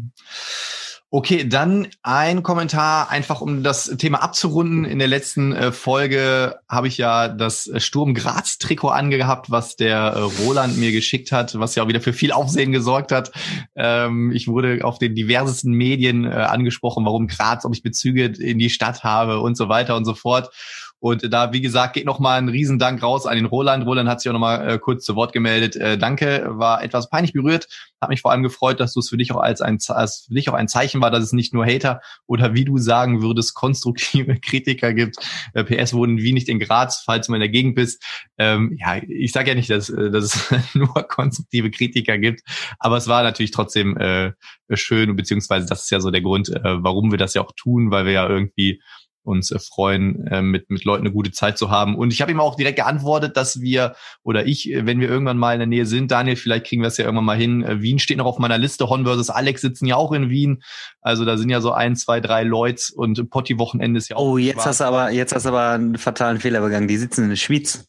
[1.12, 4.86] Okay, dann ein Kommentar, einfach um das Thema abzurunden.
[4.86, 9.76] In der letzten äh, Folge habe ich ja das äh, Sturm Graz Trikot angehabt, was
[9.76, 13.32] der äh, Roland mir geschickt hat, was ja auch wieder für viel Aufsehen gesorgt hat.
[13.76, 18.70] Ähm, ich wurde auf den diversesten Medien angesprochen, warum Graz, ob ich Bezüge in die
[18.70, 20.52] Stadt habe und so weiter und so fort.
[21.00, 23.86] Und da, wie gesagt, geht nochmal ein Riesendank raus an den Roland.
[23.86, 25.76] Roland hat sich auch nochmal äh, kurz zu Wort gemeldet.
[25.76, 27.68] Äh, danke, war etwas peinlich berührt.
[28.02, 30.34] Hat mich vor allem gefreut, dass du es für dich auch als ein, als für
[30.34, 33.54] dich auch ein Zeichen war, dass es nicht nur Hater oder wie du sagen würdest,
[33.56, 35.16] konstruktive Kritiker gibt.
[35.54, 38.04] Äh, PS wohnen wie nicht in Graz, falls du mal in der Gegend bist.
[38.38, 42.42] Ähm, ja, ich sage ja nicht, dass, äh, dass es nur konstruktive Kritiker gibt,
[42.78, 44.34] aber es war natürlich trotzdem äh,
[44.74, 47.92] schön, beziehungsweise das ist ja so der Grund, äh, warum wir das ja auch tun,
[47.92, 48.82] weil wir ja irgendwie
[49.24, 51.96] uns äh, freuen, äh, mit, mit Leuten eine gute Zeit zu haben.
[51.96, 55.38] Und ich habe ihm auch direkt geantwortet, dass wir oder ich, äh, wenn wir irgendwann
[55.38, 57.64] mal in der Nähe sind, Daniel, vielleicht kriegen wir es ja irgendwann mal hin.
[57.64, 58.90] Äh, Wien steht noch auf meiner Liste.
[58.90, 60.62] Hon versus Alex sitzen ja auch in Wien.
[61.02, 64.34] Also da sind ja so ein, zwei, drei Leute und Potti-Wochenende ist ja auch.
[64.34, 66.88] Oh, jetzt hast du aber, jetzt hast du aber einen fatalen Fehler begangen.
[66.88, 67.86] Die sitzen in der Schweiz.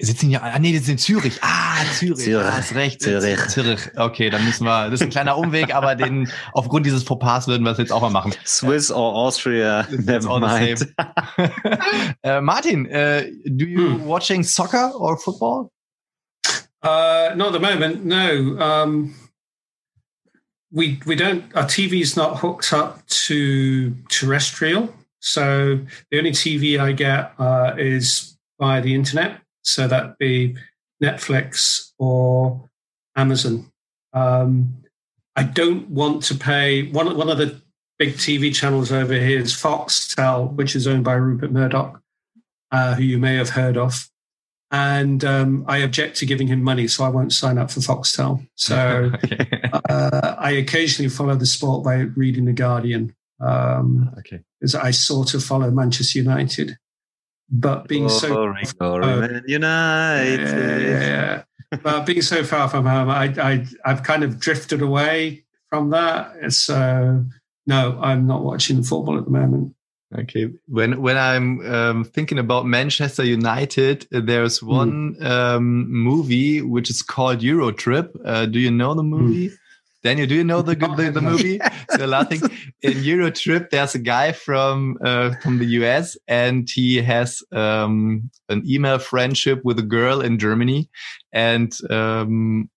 [0.00, 1.38] Sitzen ja, ah nee, die sind in Zürich.
[1.42, 2.24] Ah, Zürich.
[2.24, 2.46] Zürich.
[2.46, 3.02] Ah, hast recht.
[3.02, 3.38] Zürich.
[3.48, 3.80] Zürich.
[3.96, 7.64] Okay, dann müssen wir, das ist ein kleiner Umweg, aber den, aufgrund dieses Fauxpas würden
[7.64, 8.32] wir es jetzt auch mal machen.
[8.46, 10.94] Swiss or Austria, never mind.
[12.24, 14.06] uh, Martin, uh, do you Hmm.
[14.06, 15.70] watching soccer or football?
[16.80, 18.04] Uh, not at the moment.
[18.04, 18.56] No.
[18.60, 19.14] Um,
[20.70, 21.42] we we don't.
[21.56, 25.80] Our TV's not hooked up to terrestrial, so
[26.12, 29.40] the only TV I get uh, is via the internet.
[29.72, 30.56] So that'd be
[31.02, 32.68] Netflix or
[33.16, 33.70] Amazon.
[34.12, 34.82] Um,
[35.36, 37.16] I don't want to pay one.
[37.16, 37.60] One of the
[37.98, 42.00] big TV channels over here is Foxtel, which is owned by Rupert Murdoch,
[42.72, 44.08] uh, who you may have heard of
[44.70, 48.46] and um, I object to giving him money, so I won't sign up for Foxtel.
[48.54, 49.10] So
[49.88, 54.40] uh, I occasionally follow the sport by reading the Guardian, um, okay.
[54.60, 56.76] because I sort of follow Manchester United.
[57.50, 59.20] But being so Glory, glory, Oh.
[59.20, 60.40] Man United.
[60.40, 61.78] yeah, yeah, yeah.
[61.82, 66.52] but being so far from home, I, I I've kind of drifted away from that.
[66.52, 67.24] So
[67.66, 69.74] no, I'm not watching football at the moment.
[70.18, 70.48] Okay.
[70.66, 77.02] When when I'm um, thinking about Manchester United, uh, there's one um, movie which is
[77.02, 78.14] called Euro Trip.
[78.24, 79.50] Uh, do you know the movie?
[80.02, 81.60] Daniel, do you know the the, the movie?
[81.90, 82.40] so laughing
[82.82, 88.30] in Euro Trip, there's a guy from uh, from the US, and he has um,
[88.48, 90.88] an email friendship with a girl in Germany,
[91.32, 92.70] and um,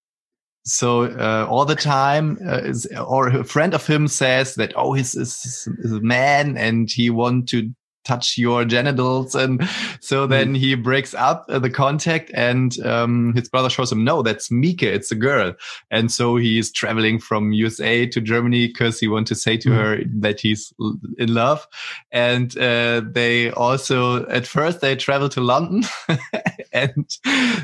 [0.64, 4.94] so uh, all the time, uh, is, or a friend of him says that oh,
[4.94, 9.68] he's, he's, he's a man and he want to touch your genitals, and
[10.00, 14.22] so then he breaks up uh, the contact, and um, his brother shows him no,
[14.22, 15.54] that's Mieke, it's a girl,
[15.90, 19.76] and so he's traveling from USA to Germany because he wants to say to Mm.
[19.76, 20.74] her that he's
[21.18, 21.66] in love,
[22.12, 25.84] and uh, they also at first they travel to London,
[26.74, 27.18] and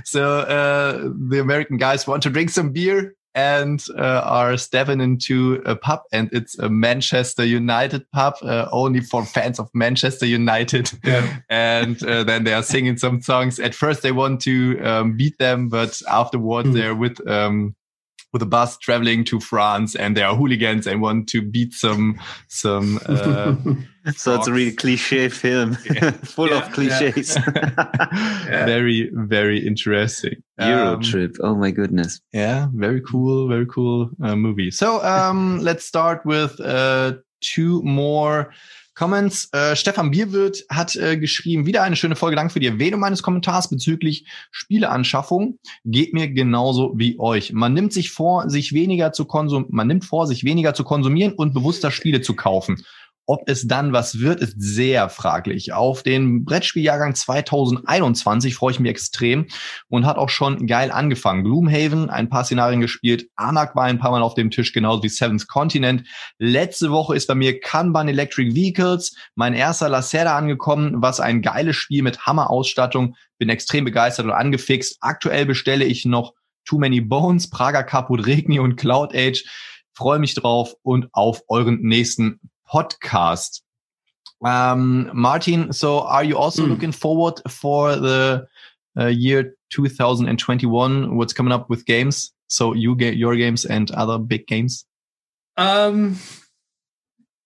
[0.03, 5.61] so uh, the American guys want to drink some beer and uh, are stepping into
[5.65, 10.91] a pub, and it's a Manchester United pub, uh, only for fans of Manchester United.
[11.03, 11.37] Yeah.
[11.49, 13.59] and uh, then they are singing some songs.
[13.59, 16.73] At first, they want to um, beat them, but afterwards, Hmm.
[16.73, 17.75] they're with um,
[18.37, 22.19] with a bus traveling to France, and they are hooligans and want to beat some
[22.47, 22.99] some.
[23.05, 23.55] Uh,
[24.15, 26.11] So it's a really cliche film, Yeah.
[26.23, 27.35] full Yeah, of cliches.
[28.45, 30.35] Very, very interesting.
[30.59, 31.35] Euro Um, trip.
[31.41, 32.21] Oh my goodness.
[32.31, 34.71] Yeah, very cool, very cool uh, movie.
[34.71, 38.53] So um, let's start with uh, two more
[38.97, 39.49] Comments.
[39.53, 42.35] Äh, Stefan Bierwirt hat äh, geschrieben, wieder eine schöne Folge.
[42.35, 45.59] Danke für die Erwähnung meines Kommentars bezüglich Spieleanschaffung.
[45.85, 47.53] Geht mir genauso wie euch.
[47.53, 51.33] Man nimmt sich vor, sich weniger zu konsum man nimmt vor, sich weniger zu konsumieren
[51.33, 52.83] und bewusster Spiele zu kaufen.
[53.29, 55.73] Ob es dann was wird, ist sehr fraglich.
[55.73, 59.47] Auf den Brettspieljahrgang 2021 freue ich mich extrem
[59.89, 61.43] und hat auch schon geil angefangen.
[61.43, 63.27] Gloomhaven, ein paar Szenarien gespielt.
[63.35, 66.07] Anak war ein paar Mal auf dem Tisch, genauso wie Seventh Continent.
[66.39, 71.75] Letzte Woche ist bei mir Kanban Electric Vehicles, mein erster Lacerda angekommen, was ein geiles
[71.75, 73.17] Spiel mit Hammer-Ausstattung.
[73.39, 74.99] Bin extrem begeistert und angefixt.
[75.01, 79.43] Aktuell bestelle ich noch Too Many Bones, Praga Caput Regni und Cloud Age.
[79.93, 82.39] Freue mich drauf und auf euren nächsten
[82.71, 83.61] podcast.
[84.45, 86.69] Um, Martin, so are you also mm.
[86.69, 88.47] looking forward for the
[88.97, 91.15] uh, year 2021?
[91.15, 92.31] What's coming up with games?
[92.47, 94.85] So you get your games and other big games.
[95.57, 96.17] Um,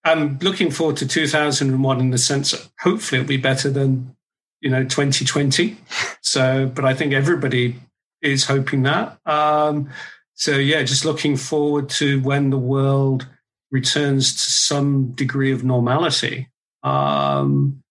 [0.03, 4.15] I'm looking forward to 2001 in the sense that hopefully it'll be better than
[4.59, 5.77] you know 2020.
[6.21, 7.75] so, but I think everybody
[8.21, 9.17] is hoping that.
[9.25, 9.89] Um,
[10.33, 13.27] so yeah, just looking forward to when the world
[13.71, 16.49] returns to some degree of normality.
[16.83, 17.83] Um,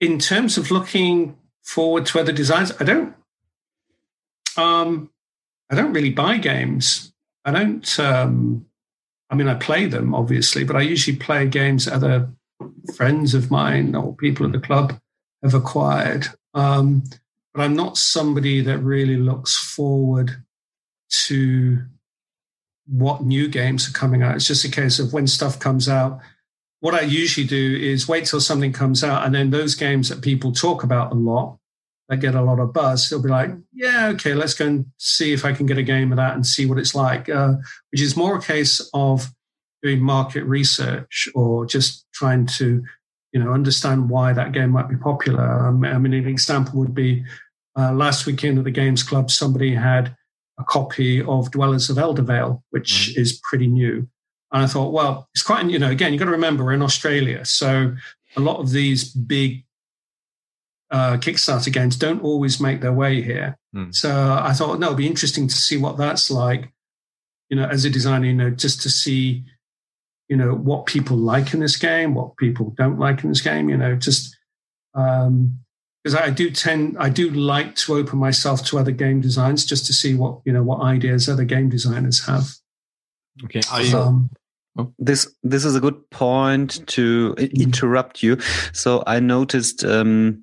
[0.00, 3.14] in terms of looking forward to other designs, I don't.
[4.56, 5.10] Um,
[5.70, 7.12] I don't really buy games.
[7.44, 8.00] I don't.
[8.00, 8.66] Um,
[9.30, 12.30] I mean, I play them obviously, but I usually play games other
[12.94, 14.98] friends of mine or people at the club
[15.42, 16.28] have acquired.
[16.54, 17.04] Um,
[17.52, 20.42] but I'm not somebody that really looks forward
[21.08, 21.82] to
[22.86, 24.36] what new games are coming out.
[24.36, 26.20] It's just a case of when stuff comes out.
[26.80, 30.22] What I usually do is wait till something comes out, and then those games that
[30.22, 31.58] people talk about a lot,
[32.08, 35.32] that get a lot of buzz, they'll be like, "Yeah, okay, let's go and see
[35.32, 37.54] if I can get a game of that and see what it's like." Uh,
[37.90, 39.32] which is more a case of
[39.82, 42.82] doing market research or just trying to,
[43.32, 45.66] you know, understand why that game might be popular.
[45.66, 47.24] Um, I mean, an example would be
[47.76, 50.16] uh, last weekend at the Games Club, somebody had
[50.58, 53.20] a copy of Dwellers of Eldervale, which mm-hmm.
[53.20, 54.08] is pretty new.
[54.52, 56.82] And I thought, well, it's quite, you know, again, you've got to remember we're in
[56.82, 57.44] Australia.
[57.44, 57.94] So
[58.36, 59.64] a lot of these big
[60.90, 63.58] uh, Kickstarter games don't always make their way here.
[63.74, 63.94] Mm.
[63.94, 66.72] So I thought, no, it'd be interesting to see what that's like,
[67.48, 69.44] you know, as a designer, you know, just to see,
[70.28, 73.68] you know, what people like in this game, what people don't like in this game,
[73.68, 74.36] you know, just
[74.94, 75.58] um,
[76.06, 79.86] because I do tend I do like to open myself to other game designs just
[79.86, 82.48] to see what you know what ideas other game designers have.
[83.42, 83.60] Okay.
[83.92, 84.30] Um,
[84.78, 84.92] oh.
[85.00, 87.60] this this is a good point to mm-hmm.
[87.60, 88.38] interrupt you.
[88.72, 89.84] So I noticed.
[89.84, 90.42] Um,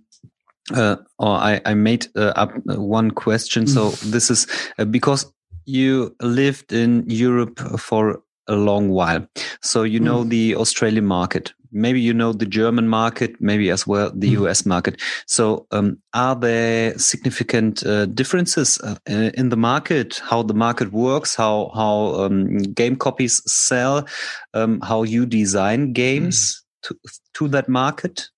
[0.73, 3.67] uh, or I, I made uh, up one question.
[3.67, 4.11] So mm.
[4.11, 4.47] this is
[4.79, 5.29] uh, because
[5.65, 9.27] you lived in Europe for a long while.
[9.61, 10.29] So you know mm.
[10.29, 11.53] the Australian market.
[11.73, 14.43] Maybe you know the German market, maybe as well the mm.
[14.43, 15.01] US market.
[15.27, 20.21] So um, are there significant uh, differences uh, in the market?
[20.23, 21.35] How the market works?
[21.35, 24.07] How how um, game copies sell?
[24.53, 26.87] Um, how you design games mm.
[26.87, 26.97] to
[27.33, 28.29] to that market?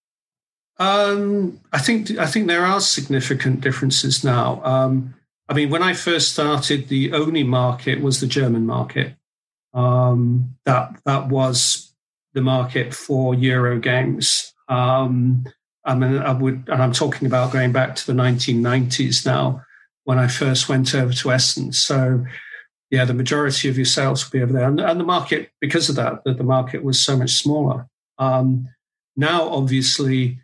[0.77, 4.61] Um, I think I think there are significant differences now.
[4.63, 5.15] Um,
[5.47, 9.15] I mean, when I first started, the only market was the German market.
[9.73, 11.93] Um, that that was
[12.35, 14.53] the market for Euro games.
[14.67, 15.47] Um,
[15.85, 19.63] I mean, I would, and I'm talking about going back to the 1990s now,
[20.03, 21.71] when I first went over to Essen.
[21.71, 22.25] So,
[22.91, 25.89] yeah, the majority of your sales will be over there, and, and the market because
[25.89, 27.87] of that, that the market was so much smaller.
[28.19, 28.69] Um,
[29.15, 30.39] now, obviously,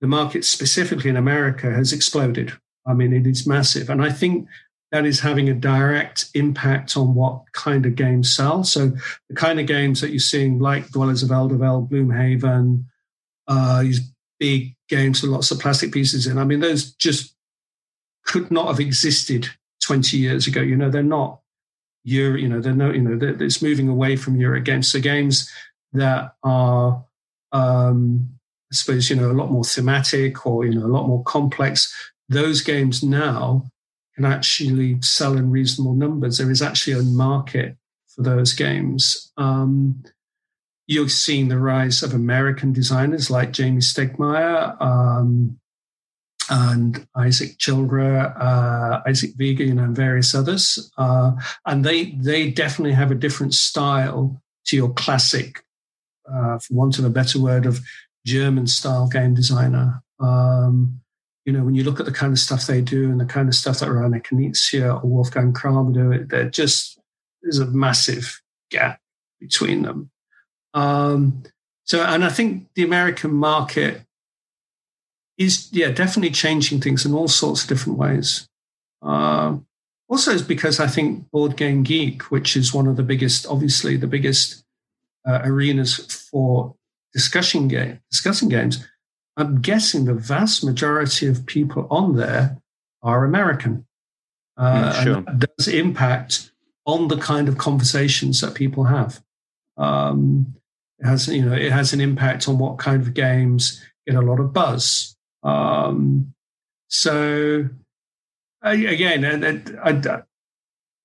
[0.00, 2.52] the market specifically in America has exploded.
[2.86, 4.48] I mean, it is massive, and I think
[4.92, 8.62] that is having a direct impact on what kind of games sell.
[8.62, 8.92] So
[9.28, 12.84] the kind of games that you're seeing, like Dwellers of Eldervale, Gloomhaven,
[13.48, 14.00] uh, these
[14.38, 16.36] big games with lots of plastic pieces in.
[16.36, 17.34] I mean, those just
[18.26, 19.48] could not have existed
[19.82, 20.60] 20 years ago.
[20.60, 21.40] You know, they're not
[22.04, 24.92] Euro, you know, they're no, you know, it's moving away from Euro games.
[24.92, 25.50] So games
[25.94, 27.02] that are,
[27.52, 28.28] um,
[28.70, 31.94] I suppose, you know, a lot more thematic or, you know, a lot more complex.
[32.28, 33.70] Those games now
[34.14, 36.38] can actually sell in reasonable numbers.
[36.38, 37.76] There is actually a market
[38.08, 39.32] for those games.
[39.36, 40.04] Um,
[40.86, 45.58] you're seeing the rise of American designers like Jamie Stegmaier um,
[46.50, 50.92] and Isaac Childres, uh, Isaac Vega, you know, and various others.
[50.98, 51.32] Uh,
[51.64, 55.64] and they they definitely have a different style to your classic,
[56.30, 57.80] uh, for want of a better word, of
[58.26, 60.02] German style game designer.
[60.20, 61.01] Um,
[61.44, 63.48] you know, when you look at the kind of stuff they do and the kind
[63.48, 66.98] of stuff that Rainer Knizia or Wolfgang Kramer do, they're just,
[67.42, 69.00] there's a massive gap
[69.40, 70.10] between them.
[70.74, 71.42] Um,
[71.84, 74.02] so, and I think the American market
[75.36, 78.48] is, yeah, definitely changing things in all sorts of different ways.
[79.02, 79.56] Uh,
[80.08, 83.96] also, is because I think Board Game Geek, which is one of the biggest, obviously
[83.96, 84.64] the biggest
[85.26, 85.96] uh, arenas
[86.30, 86.76] for
[87.12, 88.86] discussion game, discussing games,
[89.36, 92.58] I'm guessing the vast majority of people on there
[93.02, 93.86] are American.
[94.56, 95.16] Uh, mm, sure.
[95.16, 96.50] And that does impact
[96.84, 99.22] on the kind of conversations that people have.
[99.76, 100.54] Um,
[100.98, 104.20] it has, you know, it has an impact on what kind of games get a
[104.20, 105.16] lot of buzz.
[105.42, 106.34] Um,
[106.88, 107.68] so
[108.62, 110.22] again, I, I,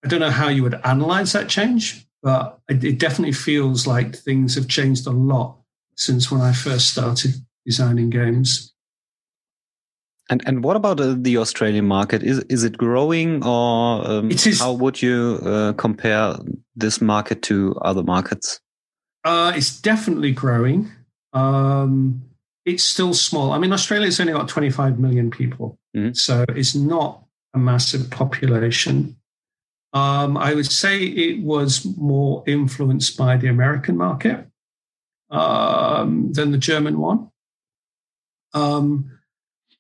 [0.04, 4.56] I don't know how you would analyze that change, but it definitely feels like things
[4.56, 5.58] have changed a lot
[5.96, 7.34] since when I first started
[7.68, 8.74] designing games.
[10.30, 12.24] And and what about uh, the Australian market?
[12.24, 16.36] Is is it growing, or um, it is, how would you uh, compare
[16.76, 18.60] this market to other markets?
[19.24, 20.92] Uh, it's definitely growing.
[21.34, 22.24] Um,
[22.66, 23.54] it's still small.
[23.54, 26.14] I mean, Australia's only got 25 million people, mm-hmm.
[26.14, 29.16] so it's not a massive population.
[29.94, 34.46] Um, I would say it was more influenced by the American market
[35.30, 37.32] um, than the German one.
[38.58, 39.12] Um,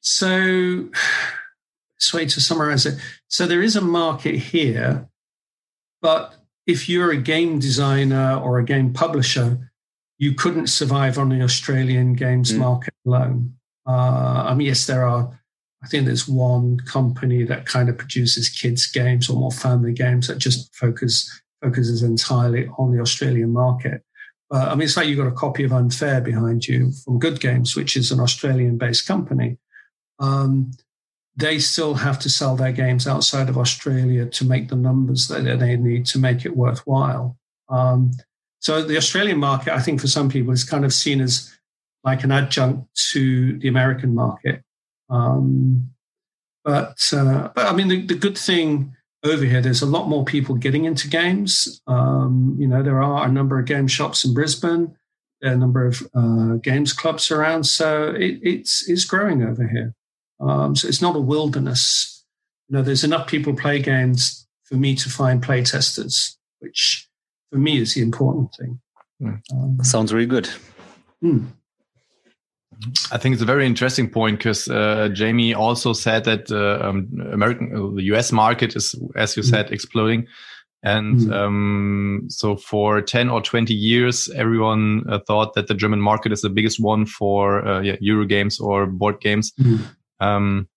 [0.01, 0.89] so,
[1.99, 2.99] this to summarize it.
[3.27, 5.09] So, there is a market here,
[6.01, 6.35] but
[6.65, 9.71] if you're a game designer or a game publisher,
[10.17, 12.59] you couldn't survive on the Australian games mm.
[12.59, 13.53] market alone.
[13.87, 15.39] Uh, I mean, yes, there are.
[15.83, 20.27] I think there's one company that kind of produces kids games or more family games
[20.27, 24.01] that just focus focuses entirely on the Australian market.
[24.49, 27.39] Uh, I mean, it's like you've got a copy of Unfair behind you from Good
[27.39, 29.57] Games, which is an Australian based company.
[30.19, 30.71] Um,
[31.36, 35.43] they still have to sell their games outside of Australia to make the numbers that
[35.60, 37.38] they need to make it worthwhile.
[37.69, 38.12] Um,
[38.60, 41.53] so the Australian market, I think for some people, is kind of seen as
[42.03, 44.63] like an adjunct to the American market.
[45.10, 45.91] Um,
[46.63, 48.96] but, uh, but I mean, the, the good thing
[49.27, 49.61] over here.
[49.61, 51.81] There's a lot more people getting into games.
[51.87, 54.95] Um, you know, there are a number of game shops in Brisbane.
[55.41, 59.67] There are a number of uh, games clubs around, so it, it's it's growing over
[59.67, 59.93] here.
[60.39, 62.25] Um, so it's not a wilderness.
[62.67, 67.07] You know, there's enough people play games for me to find play testers, which
[67.51, 68.79] for me is the important thing.
[69.21, 69.41] Mm.
[69.51, 70.49] Um, Sounds really good.
[71.23, 71.47] Mm.
[73.11, 77.09] I think it's a very interesting point because uh, Jamie also said that uh, um,
[77.31, 79.49] American, uh, the US market is, as you mm.
[79.49, 80.27] said, exploding.
[80.83, 81.33] And mm.
[81.33, 86.41] um, so for 10 or 20 years, everyone uh, thought that the German market is
[86.41, 89.51] the biggest one for uh, yeah, Euro games or board games.
[89.59, 89.79] Mm.
[90.19, 90.69] Um,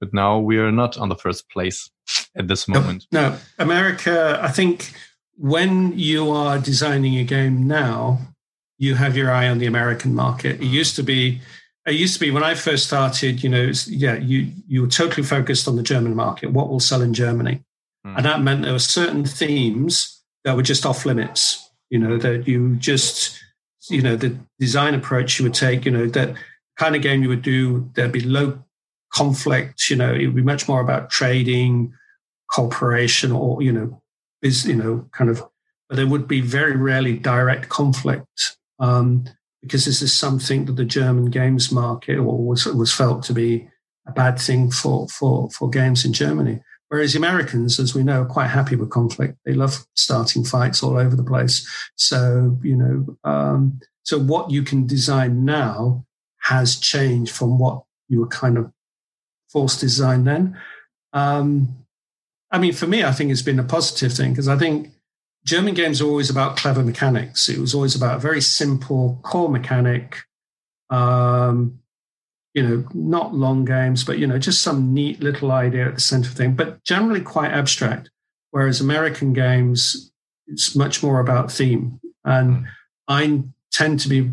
[0.00, 1.90] but now we are not on the first place
[2.36, 3.06] at this moment.
[3.10, 4.92] No, no, America, I think
[5.36, 8.18] when you are designing a game now,
[8.78, 10.60] you have your eye on the American market.
[10.60, 11.40] It used to be,
[11.86, 15.26] it used to be when I first started, you know, yeah, you you were totally
[15.26, 16.52] focused on the German market.
[16.52, 17.62] What will sell in Germany,
[18.06, 18.16] mm.
[18.16, 21.68] and that meant there were certain themes that were just off limits.
[21.90, 23.42] You know, that you just,
[23.88, 25.84] you know, the design approach you would take.
[25.84, 26.34] You know, that
[26.76, 27.90] kind of game you would do.
[27.94, 28.62] There'd be low
[29.12, 29.90] conflict.
[29.90, 31.94] You know, it would be much more about trading,
[32.52, 34.02] cooperation, or you know,
[34.42, 35.42] is you know, kind of.
[35.88, 39.24] But there would be very rarely direct conflict um,
[39.62, 43.68] because this is something that the German games market was, was felt to be
[44.06, 46.60] a bad thing for, for, for games in Germany.
[46.88, 49.36] Whereas the Americans, as we know, are quite happy with conflict.
[49.44, 51.68] They love starting fights all over the place.
[51.96, 56.06] So, you know, um, so what you can design now
[56.42, 58.72] has changed from what you were kind of
[59.50, 60.58] forced to design then.
[61.12, 61.84] Um,
[62.50, 64.92] I mean, for me, I think it's been a positive thing because I think
[65.44, 67.48] German games are always about clever mechanics.
[67.48, 70.18] It was always about a very simple core mechanic.
[70.90, 71.80] Um,
[72.54, 76.00] you know, not long games, but you know, just some neat little idea at the
[76.00, 78.10] center of thing, but generally quite abstract.
[78.50, 80.10] Whereas American games,
[80.46, 82.00] it's much more about theme.
[82.24, 82.66] And
[83.06, 84.30] I tend to be,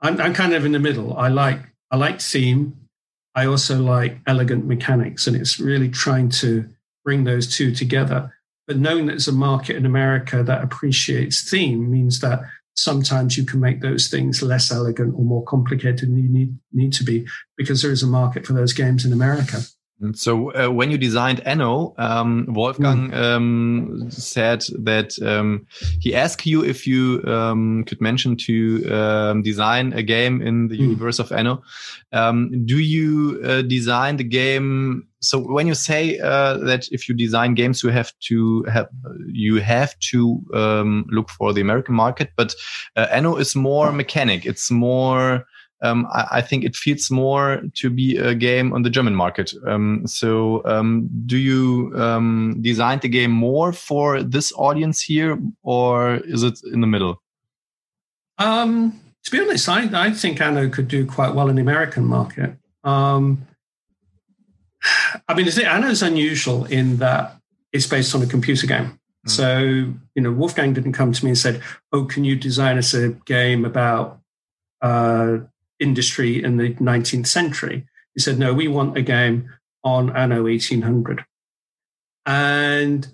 [0.00, 1.16] I'm, I'm kind of in the middle.
[1.16, 2.76] I like, I like theme.
[3.34, 6.68] I also like elegant mechanics, and it's really trying to
[7.04, 8.34] bring those two together.
[8.66, 12.40] But knowing that there's a market in America that appreciates theme means that
[12.74, 16.92] sometimes you can make those things less elegant or more complicated than you need, need
[16.92, 17.26] to be
[17.56, 19.58] because there is a market for those games in America.
[20.12, 23.14] So uh, when you designed Anno, um, Wolfgang mm.
[23.14, 25.66] um, said that um,
[26.00, 30.76] he asked you if you um, could mention to um, design a game in the
[30.76, 30.80] mm.
[30.80, 31.62] universe of Anno.
[32.12, 37.14] Um, do you uh, design the game so when you say uh, that if you
[37.14, 38.88] design games, you have to have
[39.26, 42.54] you have to um, look for the American market, but
[42.96, 44.46] uh, Anno is more mechanic.
[44.46, 45.46] It's more.
[45.82, 49.52] Um, I, I, think it feels more to be a game on the German market.
[49.66, 56.14] Um, so, um, do you um, design the game more for this audience here, or
[56.24, 57.22] is it in the middle?
[58.38, 62.06] Um, to be honest, I, I think Anno could do quite well in the American
[62.06, 62.56] market.
[62.82, 63.46] Um,
[65.28, 67.36] I mean, Anno is unusual in that
[67.72, 68.98] it's based on a computer game.
[69.26, 69.30] Mm.
[69.30, 69.58] So,
[70.14, 71.62] you know, Wolfgang didn't come to me and said,
[71.92, 74.20] "Oh, can you design us a game about
[74.80, 75.38] uh,
[75.80, 79.50] industry in the 19th century?" He said, "No, we want a game
[79.82, 81.24] on Anno 1800."
[82.24, 83.06] And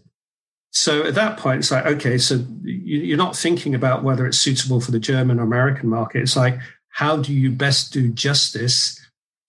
[0.72, 4.80] so at that point, it's like, okay, so you're not thinking about whether it's suitable
[4.80, 6.22] for the German or American market.
[6.22, 6.58] It's like,
[6.88, 8.98] how do you best do justice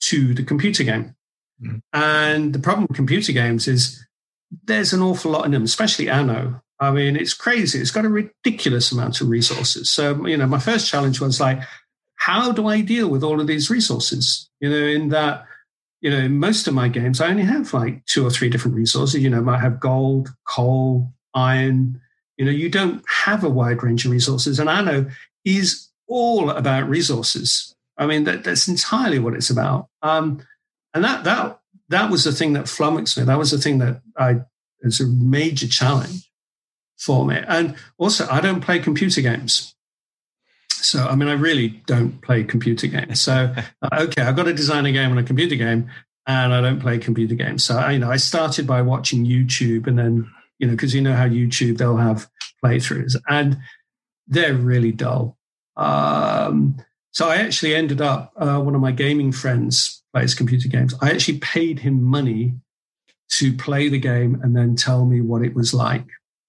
[0.02, 1.16] to the computer game?
[1.62, 1.82] Mm.
[1.92, 4.06] And the problem with computer games is
[4.66, 6.62] there's an awful lot in them, especially Anno.
[6.80, 7.80] I mean, it's crazy.
[7.80, 9.90] It's got a ridiculous amount of resources.
[9.90, 11.62] So, you know, my first challenge was like,
[12.16, 14.50] how do I deal with all of these resources?
[14.60, 15.46] You know, in that,
[16.02, 18.76] you know, in most of my games, I only have like two or three different
[18.76, 19.22] resources.
[19.22, 22.02] You know, I might have gold, coal, iron.
[22.38, 24.60] You know, you don't have a wide range of resources.
[24.60, 25.10] And Anno
[25.46, 27.76] is all about resources.
[27.98, 29.88] I mean, that, that's entirely what it's about.
[30.02, 30.42] Um,
[30.94, 33.24] and that that that was the thing that flummoxed me.
[33.24, 34.42] That was the thing that I
[34.82, 36.30] it's a major challenge
[36.98, 37.40] for me.
[37.48, 39.76] And also, I don't play computer games.
[40.70, 43.22] So, I mean, I really don't play computer games.
[43.22, 43.56] So,
[43.94, 45.90] okay, I've got to design a game on a computer game,
[46.28, 47.64] and I don't play computer games.
[47.64, 50.30] So, I, you know, I started by watching YouTube, and then
[50.60, 52.30] you know, because you know how YouTube they'll have
[52.64, 53.58] playthroughs, and
[54.28, 55.38] they're really dull.
[55.76, 56.78] Um,
[57.12, 60.94] so, I actually ended up uh, one of my gaming friends plays computer games.
[61.02, 62.54] I actually paid him money
[63.32, 66.06] to play the game and then tell me what it was like.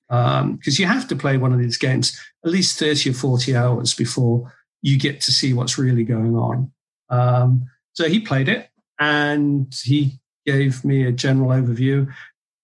[0.09, 3.57] Because um, you have to play one of these games at least 30 or 40
[3.57, 4.53] hours before
[4.83, 6.71] you get to see what's really going on.
[7.09, 8.69] Um, so he played it
[9.01, 12.13] and he gave me a general overview.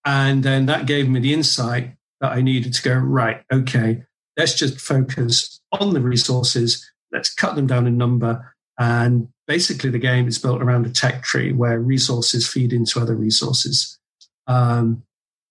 [0.05, 4.05] And then that gave me the insight that I needed to go, right, okay,
[4.37, 6.91] let's just focus on the resources.
[7.11, 11.25] Let's cut them down in number and basically, the game is built around a tech
[11.25, 13.99] tree where resources feed into other resources.
[14.47, 15.03] Um,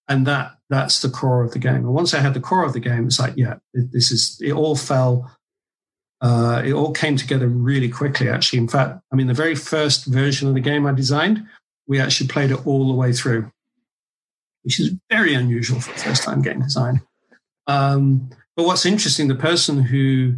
[0.08, 1.84] and that that's the core of the game.
[1.84, 4.54] And once I had the core of the game, it's like, yeah, this is it
[4.54, 5.30] all fell.
[6.22, 8.30] Uh, it all came together really quickly.
[8.30, 11.46] Actually, in fact, I mean, the very first version of the game I designed,
[11.86, 13.52] we actually played it all the way through,
[14.64, 17.02] which is very unusual for a first time game design.
[17.68, 20.38] Um, but what's interesting, the person who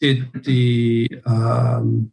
[0.00, 2.12] did the um,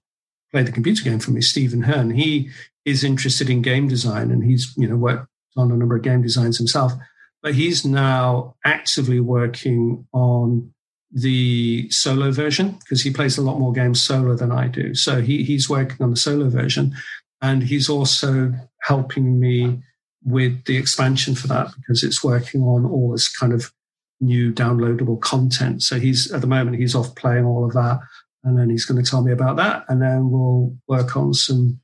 [0.51, 2.11] played the computer game for me, Stephen Hearn.
[2.11, 2.49] He
[2.85, 5.27] is interested in game design and he's, you know, worked
[5.57, 6.93] on a number of game designs himself.
[7.41, 10.73] But he's now actively working on
[11.11, 14.93] the solo version because he plays a lot more games solo than I do.
[14.93, 16.93] So he, he's working on the solo version
[17.41, 19.81] and he's also helping me
[20.23, 23.71] with the expansion for that because it's working on all this kind of
[24.19, 25.81] new downloadable content.
[25.81, 28.01] So he's at the moment he's off playing all of that
[28.43, 31.79] and then he's going to tell me about that, and then we'll work on some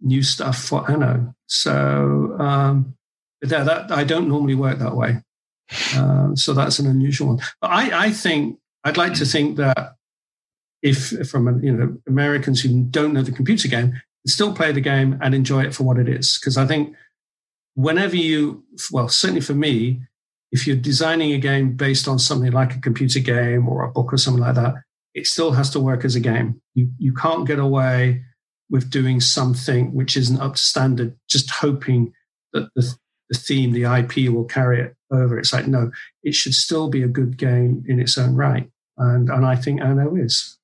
[0.00, 1.34] new stuff for Anno.
[1.46, 2.94] So um,
[3.42, 5.22] that, that I don't normally work that way,
[5.94, 7.40] uh, so that's an unusual one.
[7.60, 9.94] But I, I think I'd like to think that
[10.82, 15.18] if from you know Americans who don't know the computer game still play the game
[15.22, 16.94] and enjoy it for what it is, because I think
[17.74, 20.02] whenever you well certainly for me
[20.50, 24.12] if you're designing a game based on something like a computer game or a book
[24.12, 24.74] or something like that
[25.18, 26.60] it still has to work as a game.
[26.74, 28.22] You you can't get away
[28.70, 32.12] with doing something which isn't up to standard, just hoping
[32.52, 32.94] that the,
[33.30, 35.38] the theme, the IP will carry it over.
[35.38, 35.90] It's like, no,
[36.22, 38.70] it should still be a good game in its own right.
[38.96, 40.56] And and I think Anno is.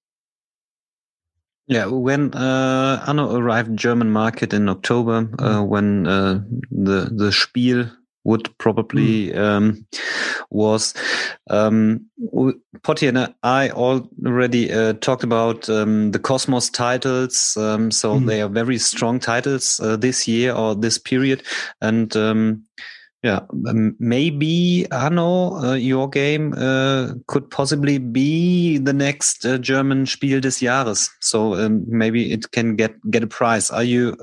[1.67, 7.91] Yeah, when uh, Anno arrived German market in October, uh, when uh, the the Spiel
[8.25, 9.39] would probably mm.
[9.39, 9.87] um,
[10.51, 10.95] was
[11.51, 12.07] um,
[12.83, 17.57] Potti and I already uh, talked about um, the Kosmos titles.
[17.57, 18.27] Um, so mm.
[18.27, 21.43] they are very strong titles uh, this year or this period,
[21.81, 22.64] and um,
[23.22, 23.41] yeah,
[23.99, 30.61] maybe Anno, uh, your game uh, could possibly be the next uh, German Spiel des
[30.61, 31.09] Jahres.
[31.20, 33.70] So um, maybe it can get get a prize.
[33.70, 34.16] Are you?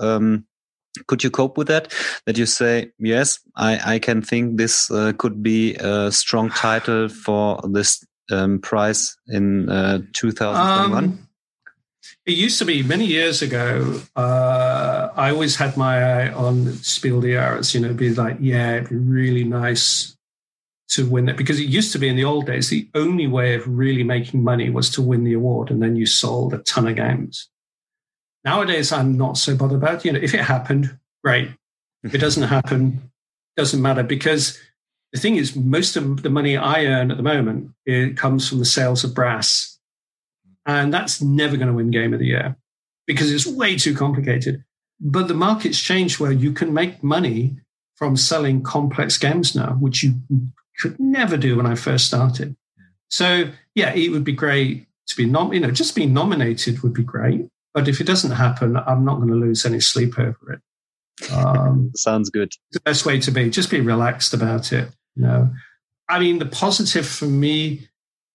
[1.08, 1.94] Could you cope with that?
[2.26, 7.08] That you say, yes, I, I can think this uh, could be a strong title
[7.08, 11.04] for this um, prize in uh, 2021?
[11.04, 11.28] Um,
[12.26, 14.02] it used to be many years ago.
[14.16, 17.74] Uh, I always had my eye on Spiel des Jahres.
[17.74, 20.16] You know, be like, yeah, it'd be really nice
[20.89, 23.56] to win it because it used to be in the old days the only way
[23.56, 26.88] of really making money was to win the award, and then you sold a ton
[26.88, 27.50] of games.
[28.44, 30.04] Nowadays, I'm not so bothered about.
[30.04, 31.50] You know, if it happened, great.
[32.04, 32.22] If it mm-hmm.
[32.22, 33.12] doesn't happen,
[33.56, 34.60] doesn't matter because
[35.14, 38.60] the thing is, most of the money I earn at the moment it comes from
[38.60, 39.78] the sales of brass,
[40.66, 42.56] and that's never going to win Game of the Year
[43.06, 44.64] because it's way too complicated.
[45.00, 47.58] But the market's changed where you can make money
[47.96, 50.16] from selling complex games now, which you
[50.80, 52.56] could never do when I first started.
[53.10, 56.94] So yeah, it would be great to be nom- you know, just being nominated would
[56.94, 57.48] be great.
[57.74, 61.32] But if it doesn't happen, I'm not going to lose any sleep over it.
[61.32, 62.54] Um, Sounds good.
[62.72, 64.90] The best way to be, just be relaxed about it.
[65.16, 65.50] You know,
[66.10, 67.88] I mean, the positive for me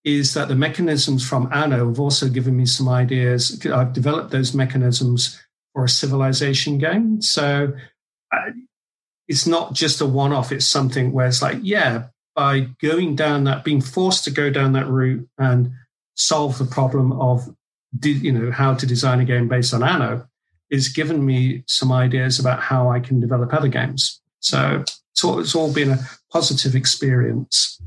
[0.05, 3.61] is that the mechanisms from Anno have also given me some ideas.
[3.67, 7.21] I've developed those mechanisms for a civilization game.
[7.21, 7.73] So
[8.33, 8.51] uh,
[9.27, 12.07] it's not just a one off, it's something where it's like, yeah,
[12.37, 15.73] by going down that, being forced to go down that route and
[16.15, 17.55] solve the problem of
[18.03, 20.27] you know how to design a game based on Anno
[20.71, 24.21] is given me some ideas about how I can develop other games.
[24.41, 24.83] So
[25.13, 25.99] it's all, it's all been a
[26.31, 27.81] positive experience.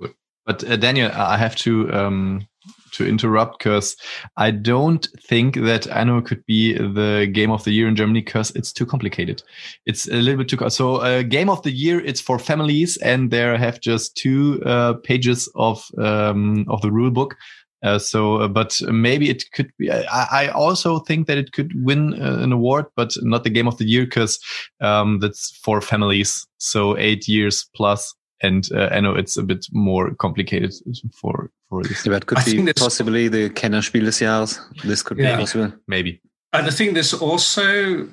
[0.00, 0.14] Good.
[0.44, 2.46] But uh, Daniel, I have to um,
[2.92, 3.96] to interrupt because
[4.36, 8.52] I don't think that Anno could be the game of the year in Germany because
[8.52, 9.42] it's too complicated.
[9.84, 10.96] It's a little bit too so.
[10.96, 15.48] Uh, game of the year it's for families and there have just two uh, pages
[15.56, 17.36] of um, of the rule book.
[17.82, 19.90] Uh, so, uh, but maybe it could be.
[19.90, 23.68] I, I also think that it could win uh, an award, but not the game
[23.68, 24.38] of the year because
[24.80, 26.46] um, that's for families.
[26.58, 30.72] So eight years plus, and uh, I know it's a bit more complicated
[31.20, 32.06] for for this.
[32.06, 34.58] Yeah, but could I be possibly the Kennerspiel des Jahres.
[34.82, 35.36] This could yeah.
[35.36, 35.72] be possible.
[35.86, 36.20] Maybe.
[36.52, 38.08] And I think there's also.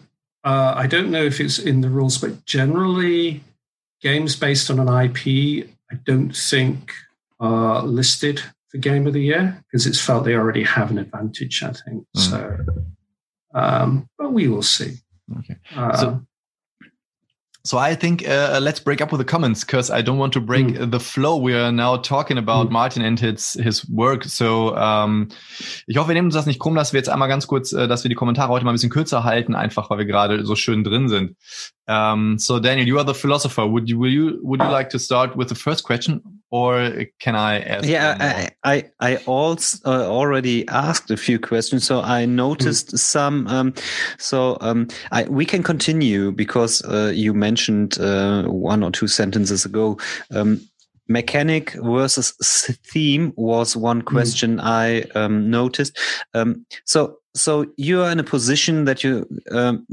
[0.45, 3.41] Uh, I don't know if it's in the rules, but generally,
[4.01, 6.91] games based on an IP, I don't think
[7.39, 8.41] are listed
[8.74, 11.63] for Game of the Year because it's felt they already have an advantage.
[11.63, 12.19] I think mm.
[12.19, 12.57] so,
[13.53, 14.95] um, but we will see.
[15.39, 15.57] Okay.
[15.76, 16.21] Uh, so,
[17.63, 20.41] so I think uh, let's break up with the comments because I don't want to
[20.41, 20.91] break mm.
[20.91, 21.38] the flow.
[21.38, 22.71] We are now talking about mm.
[22.71, 24.24] Martin and his his work.
[24.24, 25.30] So um,
[25.86, 27.88] ich hoffe, wir nehmen uns das nicht krumm, dass wir jetzt einmal ganz kurz, äh,
[27.88, 30.55] dass wir die Kommentare heute mal ein bisschen kürzer halten, einfach weil wir gerade so
[30.55, 31.38] schön drin sind.
[31.88, 33.67] Um, so Daniel, you are the philosopher.
[33.67, 37.36] Would you will you would you like to start with the first question, or can
[37.36, 37.86] I ask?
[37.86, 42.99] Yeah, I, I I also uh, already asked a few questions, so I noticed mm.
[42.99, 43.47] some.
[43.47, 43.73] Um,
[44.17, 49.65] so um, I, we can continue because uh, you mentioned uh, one or two sentences
[49.65, 49.97] ago.
[50.31, 50.61] Um,
[51.09, 52.31] mechanic versus
[52.93, 54.07] theme was one hmm.
[54.07, 54.63] question mm.
[54.63, 55.97] I um, noticed.
[56.34, 59.86] Um, so so you are in a position that you um,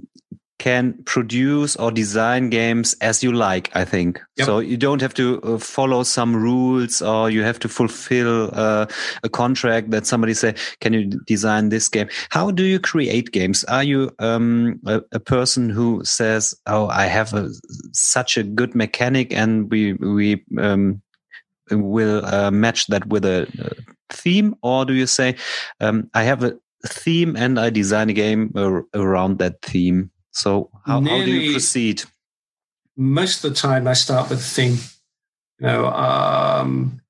[0.61, 4.21] can produce or design games as you like i think.
[4.37, 4.47] Yep.
[4.47, 8.87] so you don't have to uh, follow some rules or you have to fulfill uh,
[9.23, 12.09] a contract that somebody say can you design this game?
[12.29, 13.65] How do you create games?
[13.65, 17.49] Are you um, a, a, person who says oh i have a,
[17.93, 21.01] such a good mechanic and we we um,
[21.71, 24.55] will uh, match that with a, a, theme?
[24.63, 25.37] Or do you say
[25.81, 26.53] um, i have a
[26.87, 28.53] theme and i design a game
[28.95, 32.03] around that theme so how, how do you proceed?
[32.97, 34.79] Most of the time, I start with a theme,
[35.59, 37.01] you know, um,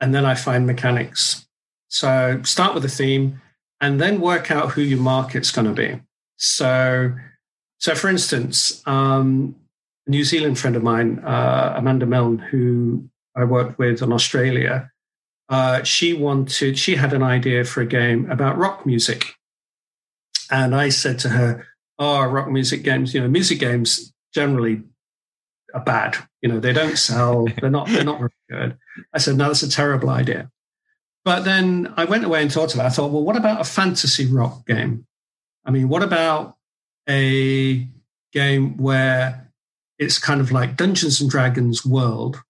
[0.00, 1.46] and then I find mechanics.
[1.88, 3.40] So start with a theme,
[3.80, 6.00] and then work out who your market's going to be.
[6.36, 7.12] So,
[7.78, 9.56] so for instance, um,
[10.06, 14.90] a New Zealand friend of mine, uh, Amanda Milne, who I worked with in Australia,
[15.48, 19.34] uh, she wanted, she had an idea for a game about rock music.
[20.50, 21.66] And I said to her,
[22.02, 24.82] oh, rock music games, you know, music games generally
[25.72, 26.16] are bad.
[26.40, 27.46] You know, they don't sell.
[27.60, 27.88] They're not.
[27.88, 28.76] They're not very good.
[29.14, 30.50] I said, no, that's a terrible idea.
[31.24, 32.84] But then I went away and thought about.
[32.84, 32.86] It.
[32.86, 35.06] I thought, well, what about a fantasy rock game?
[35.64, 36.56] I mean, what about
[37.08, 37.86] a
[38.32, 39.52] game where
[39.98, 42.42] it's kind of like Dungeons and Dragons world,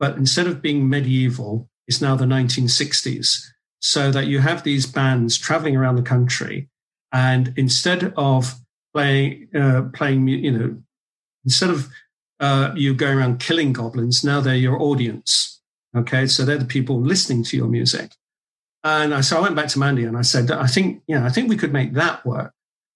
[0.00, 3.44] but instead of being medieval, it's now the 1960s.
[3.80, 6.68] So that you have these bands traveling around the country,
[7.12, 8.56] and instead of
[8.94, 10.76] playing, uh, playing, you know,
[11.44, 11.88] instead of
[12.40, 15.60] uh, you going around killing goblins, now they're your audience.
[15.96, 18.12] Okay, so they're the people listening to your music.
[18.84, 21.24] And I, so I went back to Mandy and I said, I think, you know,
[21.24, 22.52] I think we could make that work.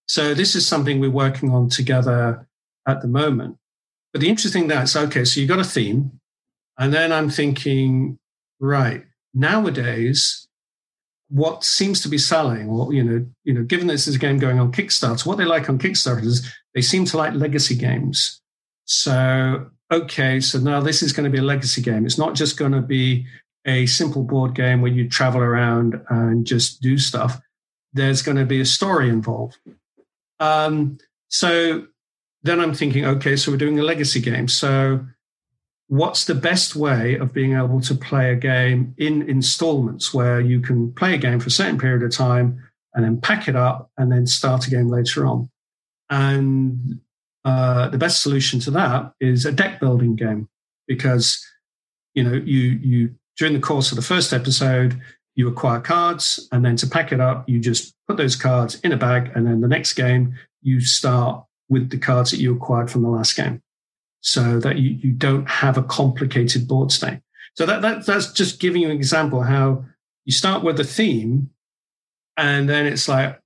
[0.06, 2.46] So this is something we're working on together
[2.86, 3.56] at the moment.
[4.12, 6.20] But the interesting thing that's okay, so you got a theme.
[6.78, 8.18] And then I'm thinking,
[8.60, 10.48] right, nowadays,
[11.32, 14.38] what seems to be selling, or you know, you know, given this is a game
[14.38, 18.40] going on Kickstarter, what they like on Kickstarter is they seem to like legacy games.
[18.84, 22.04] So okay, so now this is going to be a legacy game.
[22.04, 23.26] It's not just going to be
[23.66, 27.40] a simple board game where you travel around and just do stuff.
[27.94, 29.56] There's going to be a story involved.
[30.38, 31.86] Um, so
[32.42, 34.48] then I'm thinking, okay, so we're doing a legacy game.
[34.48, 35.00] So
[35.92, 40.58] what's the best way of being able to play a game in installments where you
[40.58, 42.58] can play a game for a certain period of time
[42.94, 45.50] and then pack it up and then start a game later on?
[46.08, 47.00] And
[47.44, 50.48] uh, the best solution to that is a deck building game
[50.88, 51.46] because
[52.14, 54.98] you know you you during the course of the first episode
[55.34, 58.92] you acquire cards and then to pack it up you just put those cards in
[58.92, 62.90] a bag and then the next game you start with the cards that you acquired
[62.90, 63.60] from the last game
[64.22, 67.20] so that you, you don't have a complicated board state
[67.54, 69.84] so that, that that's just giving you an example how
[70.24, 71.50] you start with a theme
[72.36, 73.38] and then it's like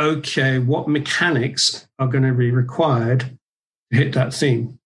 [0.00, 3.38] okay what mechanics are going to be required
[3.90, 4.78] to hit that theme.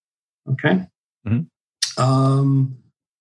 [0.50, 0.86] Okay.
[1.26, 2.02] Mm-hmm.
[2.02, 2.78] Um,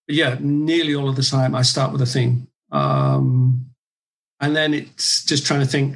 [0.08, 2.48] yeah, nearly all of the time I start with a theme.
[2.72, 3.68] Um,
[4.40, 5.96] and then it's just trying to think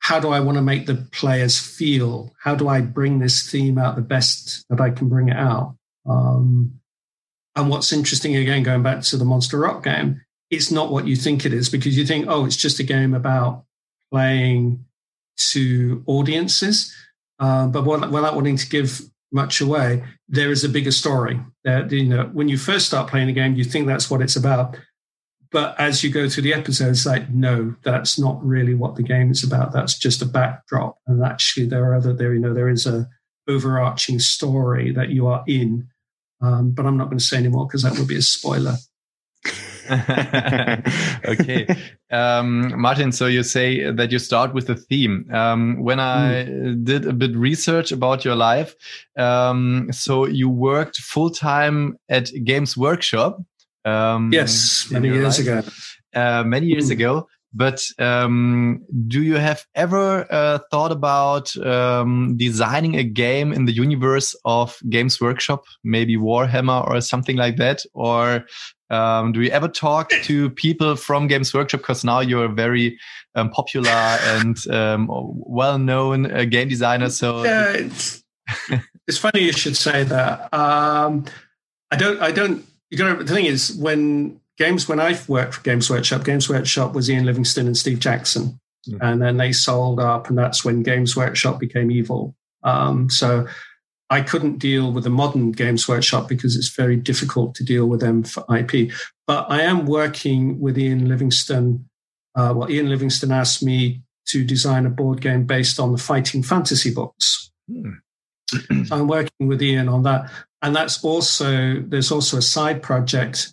[0.00, 2.34] how do I want to make the players feel?
[2.42, 5.76] How do I bring this theme out the best that I can bring it out?
[6.06, 6.80] Um,
[7.54, 11.16] and what's interesting, again, going back to the Monster Rock game, it's not what you
[11.16, 13.64] think it is because you think, oh, it's just a game about
[14.10, 14.84] playing
[15.52, 16.94] to audiences.
[17.38, 21.40] Uh, but without wanting to give much away, there is a bigger story.
[21.64, 24.36] That you know, when you first start playing a game, you think that's what it's
[24.36, 24.76] about.
[25.52, 29.30] But as you go through the episodes, like, no, that's not really what the game
[29.32, 29.72] is about.
[29.72, 30.98] That's just a backdrop.
[31.06, 33.08] And actually there are other there, you know, there is a
[33.48, 35.88] overarching story that you are in.
[36.40, 38.76] Um, but I'm not going to say anymore because that would be a spoiler.
[41.24, 41.66] okay.
[42.12, 45.28] Um, Martin, so you say that you start with a theme.
[45.32, 46.84] Um, when I mm.
[46.84, 48.74] did a bit research about your life,
[49.16, 53.40] um, so you worked full time at Games Workshop.
[53.84, 55.64] Um, yes, many years life.
[55.64, 55.70] ago.
[56.14, 56.92] Uh, many years mm.
[56.92, 57.28] ago.
[57.52, 63.72] But um, do you have ever uh, thought about um, designing a game in the
[63.72, 67.82] universe of Games Workshop, maybe Warhammer or something like that?
[67.92, 68.44] Or
[68.88, 71.80] um, do you ever talk to people from Games Workshop?
[71.80, 72.98] Because now you're very
[73.34, 77.10] um, popular and um, well-known uh, game designer.
[77.10, 78.22] So yeah, it's,
[79.08, 80.54] it's, funny you should say that.
[80.54, 81.24] Um,
[81.90, 82.20] I don't.
[82.20, 82.64] I don't.
[82.90, 86.94] You know, the thing is, when games when I've worked for Games Workshop, Games Workshop
[86.94, 88.98] was Ian Livingstone and Steve Jackson, mm.
[89.00, 92.34] and then they sold up, and that's when Games Workshop became evil.
[92.62, 93.46] Um, so
[94.10, 98.00] I couldn't deal with the modern Games Workshop because it's very difficult to deal with
[98.00, 98.90] them for IP.
[99.26, 101.86] But I am working with Ian Livingstone.
[102.34, 106.42] Uh, well, Ian Livingstone asked me to design a board game based on the fighting
[106.42, 107.52] fantasy books.
[107.70, 107.98] Mm.
[108.86, 110.30] So I'm working with Ian on that,
[110.62, 113.52] and that's also there's also a side project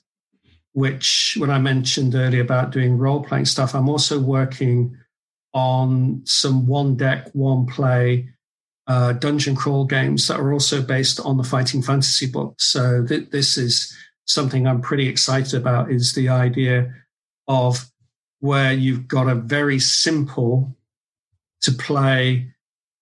[0.77, 4.95] which when I mentioned earlier about doing role playing stuff, I'm also working
[5.51, 8.29] on some one deck, one play
[8.85, 12.65] uh, dungeon crawl games that are also based on the fighting fantasy books.
[12.71, 13.91] So th- this is
[14.25, 16.93] something I'm pretty excited about is the idea
[17.47, 17.89] of
[18.39, 20.77] where you've got a very simple
[21.61, 22.53] to play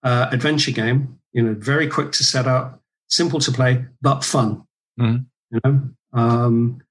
[0.02, 4.66] uh, adventure game, you know, very quick to set up, simple to play, but fun.
[4.98, 5.24] Mm-hmm.
[5.52, 5.82] You know,
[6.14, 6.82] um,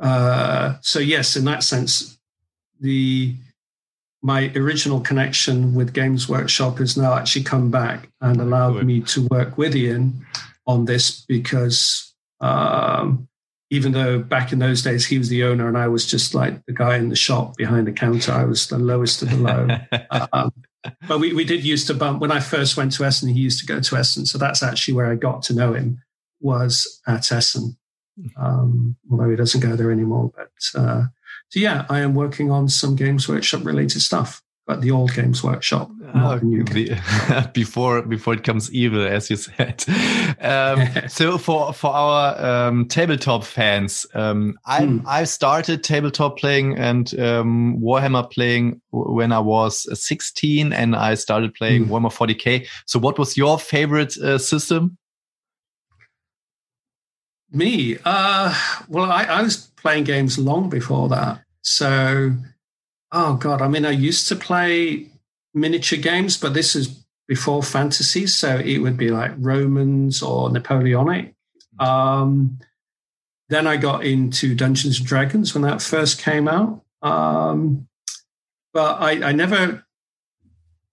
[0.00, 2.18] uh, so yes, in that sense,
[2.80, 3.36] the
[4.22, 8.86] my original connection with Games Workshop has now actually come back and allowed Good.
[8.86, 10.26] me to work with Ian
[10.66, 13.28] on this because um,
[13.68, 16.64] even though back in those days he was the owner and I was just like
[16.64, 19.68] the guy in the shop behind the counter, I was the lowest of the low.
[20.32, 20.52] um,
[21.08, 23.28] but we, we did used to bump when I first went to Essen.
[23.28, 26.02] He used to go to Essen, so that's actually where I got to know him
[26.40, 27.76] was at Essen
[28.36, 30.32] um, although he doesn't go there anymore.
[30.34, 31.04] But uh,
[31.48, 35.42] so yeah, I am working on some Games Workshop related stuff, but the old Games
[35.42, 39.84] Workshop, oh, the, before before it comes evil, as you said.
[40.40, 45.02] Um, so for for our um, tabletop fans, um, I mm.
[45.08, 51.52] I started tabletop playing and um, Warhammer playing when I was 16, and I started
[51.54, 51.88] playing mm.
[51.88, 52.68] Warhammer 40k.
[52.86, 54.98] So, what was your favorite uh, system?
[57.50, 58.54] Me, uh,
[58.86, 61.42] well, I, I was playing games long before that.
[61.62, 62.36] So,
[63.12, 65.08] oh god, I mean, I used to play
[65.54, 71.34] miniature games, but this is before fantasy, so it would be like Romans or Napoleonic.
[71.78, 72.58] Um,
[73.48, 76.82] then I got into Dungeons and Dragons when that first came out.
[77.02, 77.88] Um,
[78.72, 79.84] but I, I never,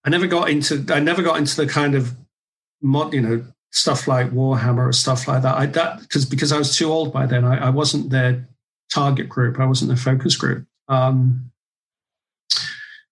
[0.03, 2.15] I never got into, I never got into the kind of
[2.81, 5.55] mod, you know, stuff like Warhammer or stuff like that.
[5.55, 7.45] I that because because I was too old by then.
[7.45, 8.47] I, I wasn't their
[8.93, 9.59] target group.
[9.59, 10.65] I wasn't their focus group.
[10.87, 11.51] Um,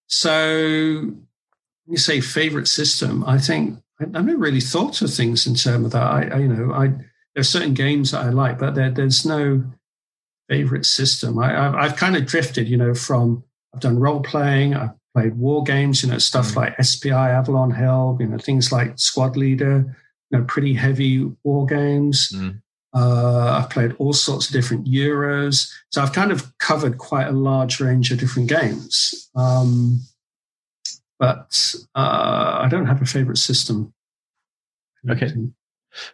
[0.07, 1.11] so
[1.87, 3.23] you say favorite system.
[3.25, 6.03] I think I, have never really thought of things in terms of that.
[6.03, 9.25] I, I you know I there are certain games that I like, but there, there's
[9.25, 9.63] no
[10.47, 11.37] favorite system.
[11.37, 13.43] I, have I've kind of drifted, you know, from
[13.73, 16.55] I've done role playing, I've played war games, you know, stuff mm.
[16.57, 19.97] like SPI, Avalon Hill, you know, things like Squad Leader,
[20.29, 22.31] you know, pretty heavy war games.
[22.33, 22.61] Mm.
[22.95, 25.69] Uh, I've played all sorts of different Euros.
[25.91, 29.29] So I've kind of covered quite a large range of different games.
[29.35, 30.01] Um,
[31.19, 33.93] but uh, I don't have a favorite system.
[35.09, 35.33] Okay.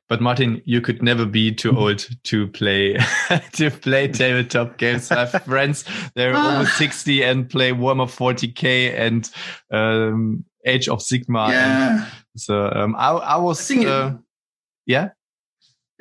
[0.10, 2.98] But Martin, you could never be too old to play
[3.54, 5.12] to play tabletop games.
[5.12, 6.60] I have friends they're ah.
[6.60, 9.30] over sixty and play Warhammer 40k and
[9.72, 11.50] um, Age of Sigmar.
[11.50, 12.10] Yeah.
[12.36, 14.18] so um, I, I was, uh,
[14.86, 15.10] yeah.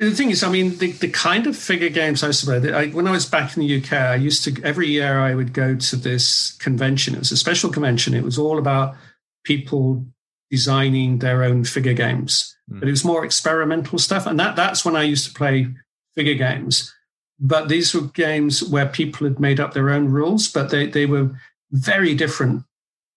[0.01, 2.73] The thing is, I mean, the, the kind of figure games I used to play,
[2.73, 5.53] I, when I was back in the UK, I used to, every year I would
[5.53, 7.13] go to this convention.
[7.13, 8.15] It was a special convention.
[8.15, 8.95] It was all about
[9.43, 10.03] people
[10.49, 12.79] designing their own figure games, mm.
[12.79, 14.25] but it was more experimental stuff.
[14.25, 15.67] And that, that's when I used to play
[16.15, 16.91] figure games.
[17.39, 21.05] But these were games where people had made up their own rules, but they, they
[21.05, 21.29] were
[21.69, 22.63] very different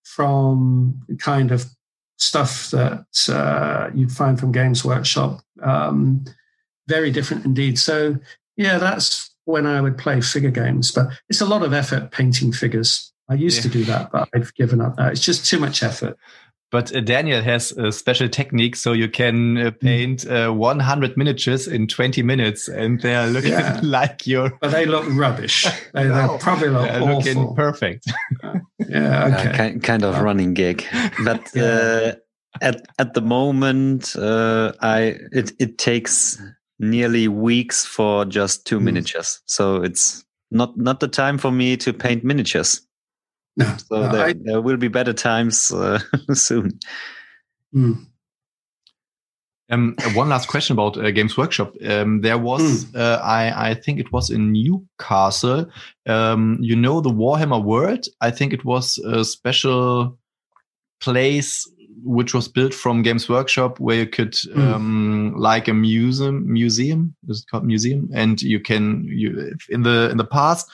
[0.02, 1.64] from the kind of
[2.18, 5.40] stuff that uh, you'd find from Games Workshop.
[5.62, 6.26] Um,
[6.88, 7.78] very different indeed.
[7.78, 8.16] So,
[8.56, 12.52] yeah, that's when I would play figure games, but it's a lot of effort painting
[12.52, 13.12] figures.
[13.28, 13.62] I used yeah.
[13.62, 15.12] to do that, but I've given up that.
[15.12, 16.18] It's just too much effort.
[16.74, 19.76] But uh, Daniel has a special technique, so you can uh, hmm.
[19.76, 23.78] paint uh, 100 miniatures in 20 minutes, and they are looking yeah.
[23.84, 24.58] like your.
[24.60, 25.66] But they look rubbish.
[25.94, 26.36] They, no.
[26.40, 27.16] probably look They're awful.
[27.16, 28.10] looking perfect.
[28.88, 29.56] yeah, okay.
[29.56, 30.84] kind, kind of running gig,
[31.24, 31.62] but yeah.
[31.62, 32.12] Uh,
[32.60, 36.40] at at the moment, uh, I it it takes
[36.78, 38.84] nearly weeks for just two mm.
[38.84, 39.40] miniatures.
[39.46, 42.80] So it's not not the time for me to paint miniatures.
[43.56, 46.00] No, so no, there, I, there, will be better times uh,
[46.32, 46.78] soon.
[47.74, 48.06] Mm.
[49.70, 51.74] Um, one last question about uh, Games Workshop.
[51.86, 52.96] Um, there was, mm.
[52.96, 55.66] uh, I, I think it was in Newcastle.
[56.06, 58.06] Um, you know the Warhammer World.
[58.20, 60.18] I think it was a special
[61.00, 61.68] place
[62.04, 64.58] which was built from Games Workshop, where you could mm.
[64.58, 66.52] um, like a museum.
[66.52, 68.10] Museum is it called museum?
[68.14, 70.70] And you can you in the in the past.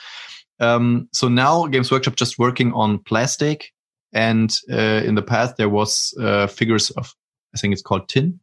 [0.59, 3.71] Um, so now Games Workshop just working on plastic,
[4.13, 7.15] and uh, in the past there was uh, figures of
[7.55, 8.39] I think it's called tin.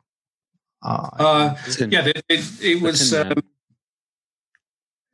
[0.83, 1.91] Uh, uh tin.
[1.91, 3.11] Yeah, it, it, it was.
[3.11, 3.43] Tin, um,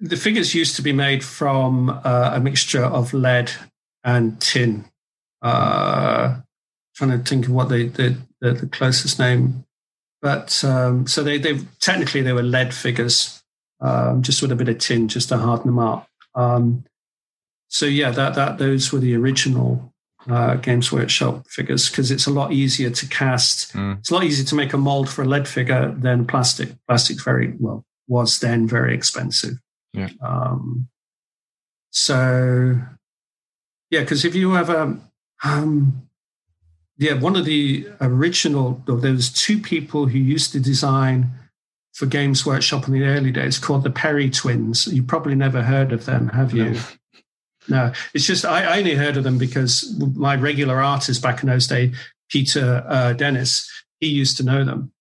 [0.01, 3.51] the figures used to be made from uh, a mixture of lead
[4.03, 4.85] and tin.
[5.43, 6.41] Uh,
[6.95, 9.65] trying to think of what the the, the, the closest name.
[10.23, 13.43] But um, so they they technically they were lead figures,
[13.81, 16.09] um, just with a bit of tin just to harden them up.
[16.35, 16.85] Um,
[17.69, 19.93] so yeah, that that those were the original
[20.29, 23.73] uh, Games Workshop figures because it's a lot easier to cast.
[23.75, 23.99] Mm.
[23.99, 26.71] It's a lot easier to make a mold for a lead figure than plastic.
[26.87, 29.55] Plastic very well was then very expensive.
[29.93, 30.11] Yeah.
[30.23, 30.89] Um,
[31.91, 32.79] so
[33.91, 34.99] yeah, because if you have a
[35.45, 36.09] um,
[36.97, 41.31] yeah, one of the original, there was two people who used to design
[41.93, 44.87] for Games Workshop in the early days called the Perry twins.
[44.87, 46.73] You probably never heard of them, have you?
[46.73, 46.81] No,
[47.69, 47.93] no.
[48.15, 51.67] it's just I, I, only heard of them because my regular artist back in those
[51.67, 51.97] days,
[52.29, 53.71] Peter uh, Dennis,
[54.01, 54.93] he used to know them.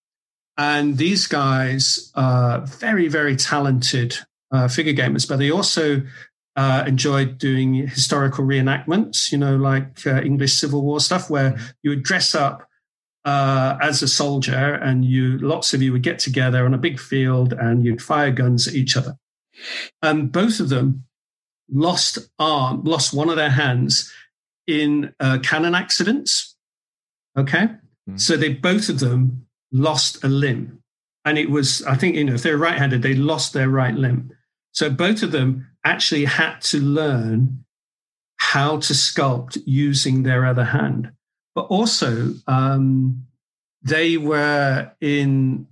[0.57, 4.15] And these guys are very, very talented
[4.51, 6.03] uh, figure gamers, but they also
[6.55, 11.65] uh, enjoyed doing historical reenactments, you know, like uh, English Civil War stuff, where mm-hmm.
[11.81, 12.67] you would dress up
[13.25, 16.99] uh, as a soldier and you, lots of you would get together on a big
[16.99, 19.17] field and you'd fire guns at each other.
[20.01, 21.05] And both of them
[21.71, 24.11] lost arm, lost one of their hands
[24.67, 26.55] in uh, cannon accidents.
[27.37, 27.63] Okay.
[27.63, 28.17] Mm-hmm.
[28.17, 30.79] So they both of them lost a limb.
[31.25, 33.95] And it was, I think, you know, if they're right handed, they lost their right
[33.95, 34.31] limb.
[34.73, 37.65] So both of them actually had to learn
[38.37, 41.11] how to sculpt using their other hand.
[41.55, 43.25] But also, um,
[43.81, 45.67] they were in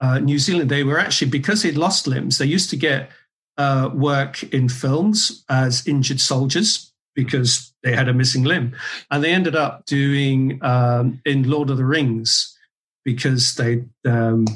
[0.00, 0.70] uh, New Zealand.
[0.70, 3.10] They were actually, because they'd lost limbs, they used to get
[3.58, 8.74] uh, work in films as injured soldiers because they had a missing limb.
[9.10, 12.56] And they ended up doing um, in Lord of the Rings
[13.04, 14.46] because they, um,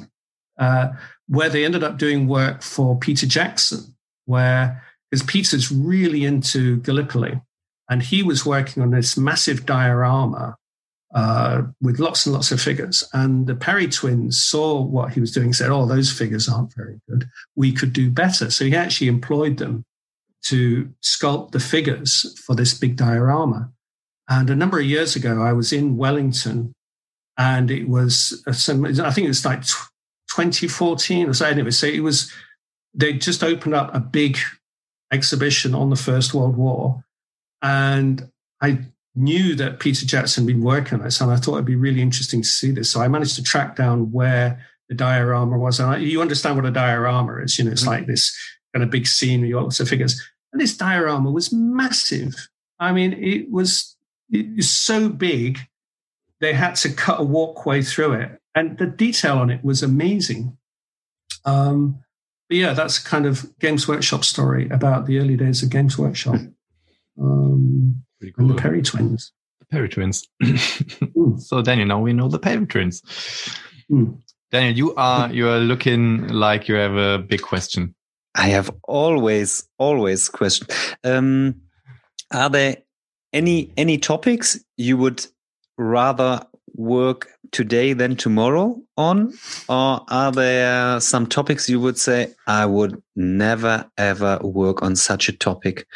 [0.59, 0.89] uh,
[1.29, 3.95] where they ended up doing work for Peter Jackson,
[4.27, 4.83] where
[5.15, 7.41] because Peter's really into Gallipoli.
[7.89, 10.57] and he was working on this massive diorama
[11.15, 13.05] uh, with lots and lots of figures.
[13.13, 17.01] And the Perry twins saw what he was doing, said, "Oh, those figures aren't very
[17.09, 17.29] good.
[17.55, 19.85] We could do better." So he actually employed them
[20.45, 23.71] to sculpt the figures for this big diorama.
[24.29, 26.73] And a number of years ago, I was in Wellington,
[27.37, 31.47] and it was some, I think it was like 2014 or so.
[31.47, 32.33] Anyway, so it was
[32.95, 34.39] they just opened up a big
[35.13, 37.05] exhibition on the First World War,
[37.63, 38.31] and
[38.61, 41.77] I knew that Peter Jackson had been working on this, and I thought it'd be
[41.77, 42.91] really interesting to see this.
[42.91, 45.81] So I managed to track down where the diorama was.
[45.81, 47.91] And I, you understand what a diorama is, you know, it's mm-hmm.
[47.91, 48.37] like this
[48.73, 50.21] kind of big scene with lots of figures.
[50.53, 52.49] And this diorama was massive.
[52.79, 53.97] I mean, it was,
[54.31, 55.59] it was so big,
[56.41, 58.41] they had to cut a walkway through it.
[58.55, 60.57] And the detail on it was amazing.
[61.45, 62.04] Um,
[62.49, 66.37] but yeah, that's kind of Games Workshop story about the early days of Games Workshop.
[67.21, 68.51] Um, Pretty cool.
[68.51, 69.33] And the Perry twins.
[69.61, 70.27] The Perry twins.
[70.43, 71.41] mm.
[71.41, 73.03] So Daniel, now we know the Perry twins.
[73.91, 74.21] Mm.
[74.51, 77.95] Daniel, you are you are looking like you have a big question.
[78.35, 80.69] I have always always question.
[81.03, 81.63] Um,
[82.33, 82.77] are there
[83.33, 85.27] any any topics you would
[85.77, 89.33] rather work today than tomorrow on?
[89.69, 95.29] Or are there some topics you would say, I would never ever work on such
[95.29, 95.87] a topic?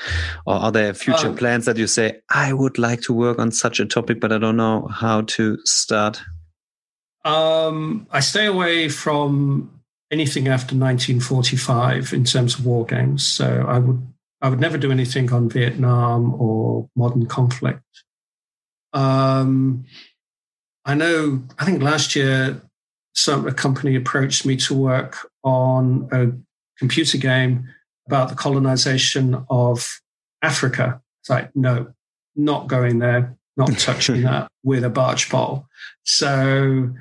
[0.47, 3.51] Or are there future um, plans that you say, I would like to work on
[3.51, 6.23] such a topic, but I don't know how to start?
[7.25, 9.81] Um, I stay away from
[10.11, 13.27] anything after 1945 in terms of war games.
[13.27, 14.07] So I would
[14.41, 17.83] I would never do anything on Vietnam or modern conflict.
[18.93, 19.85] Um,
[20.89, 22.63] I know, I think last year,
[23.15, 26.33] some a company approached me to work on a
[26.79, 27.69] computer game
[28.07, 30.01] about the colonization of
[30.41, 31.03] Africa.
[31.21, 31.93] It's like, no,
[32.35, 35.67] not going there, not touching that with a barge pole.
[36.05, 36.95] So,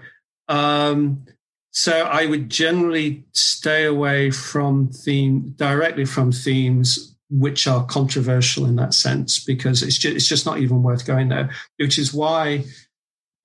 [0.49, 1.25] um,
[1.71, 8.75] so I would generally stay away from theme directly from themes which are controversial in
[8.77, 11.51] that sense because it's just, it's just not even worth going there.
[11.77, 12.65] Which is why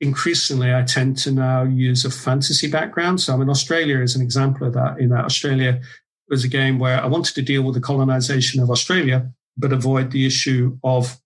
[0.03, 3.21] increasingly I tend to now use a fantasy background.
[3.21, 4.99] So I mean, Australia is an example of that.
[4.99, 5.81] In that Australia
[6.29, 10.11] was a game where I wanted to deal with the colonization of Australia, but avoid
[10.11, 11.21] the issue of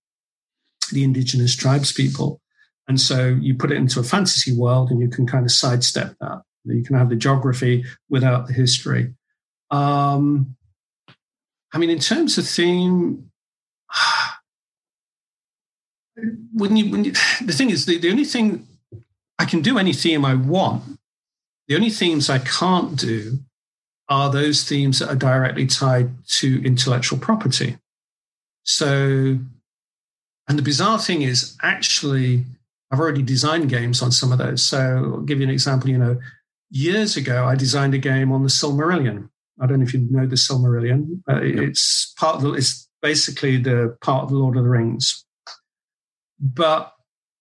[0.92, 2.40] the indigenous tribes people.
[2.86, 6.14] And so you put it into a fantasy world and you can kind of sidestep
[6.20, 6.42] that.
[6.64, 9.14] You can have the geography without the history.
[9.70, 10.56] Um,
[11.72, 13.30] I mean, in terms of theme,
[16.52, 17.12] when you, when you,
[17.44, 18.66] the thing is, the, the only thing
[19.38, 20.98] I can do any theme I want.
[21.68, 23.40] The only themes I can't do
[24.08, 27.76] are those themes that are directly tied to intellectual property.
[28.62, 29.38] So,
[30.48, 32.44] and the bizarre thing is actually,
[32.90, 34.64] I've already designed games on some of those.
[34.64, 34.78] So,
[35.16, 35.90] I'll give you an example.
[35.90, 36.20] You know,
[36.70, 39.28] years ago, I designed a game on the Silmarillion.
[39.60, 41.20] I don't know if you know the Silmarillion.
[41.28, 45.25] Uh, It's part of the, it's basically the part of the Lord of the Rings
[46.40, 46.94] but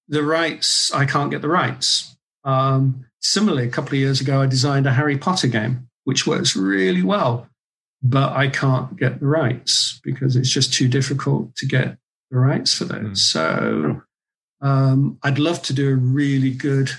[0.08, 2.16] the rights, I can't get the rights.
[2.44, 6.56] Um, similarly, a couple of years ago, I designed a Harry Potter game, which works
[6.56, 7.50] really well,
[8.04, 11.98] but I can't get the rights because it's just too difficult to get
[12.30, 13.02] the rights for those.
[13.02, 13.18] Mm.
[13.18, 14.02] So
[14.62, 16.92] um, I'd love to do a really good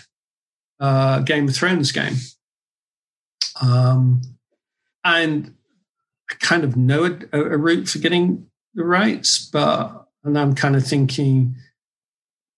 [0.81, 2.17] uh, Game of Thrones game.
[3.63, 4.21] Um,
[5.05, 5.55] and
[6.31, 10.75] I kind of know a, a route for getting the rights, but and I'm kind
[10.75, 11.55] of thinking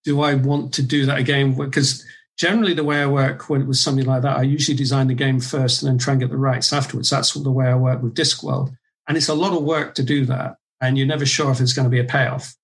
[0.03, 1.55] do I want to do that again?
[1.55, 2.05] Because
[2.37, 5.13] generally, the way I work when it was something like that, I usually design the
[5.13, 7.09] game first and then try and get the rights afterwards.
[7.09, 8.73] That's the way I work with Discworld.
[9.07, 10.57] And it's a lot of work to do that.
[10.81, 12.55] And you're never sure if it's going to be a payoff.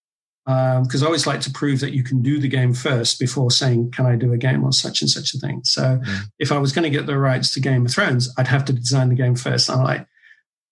[0.45, 3.49] Because um, I always like to prove that you can do the game first before
[3.49, 5.61] saying, can I do a game on such and such a thing?
[5.63, 6.23] So mm.
[6.37, 8.73] if I was going to get the rights to Game of Thrones, I'd have to
[8.73, 9.69] design the game first.
[9.69, 10.07] And I'm like,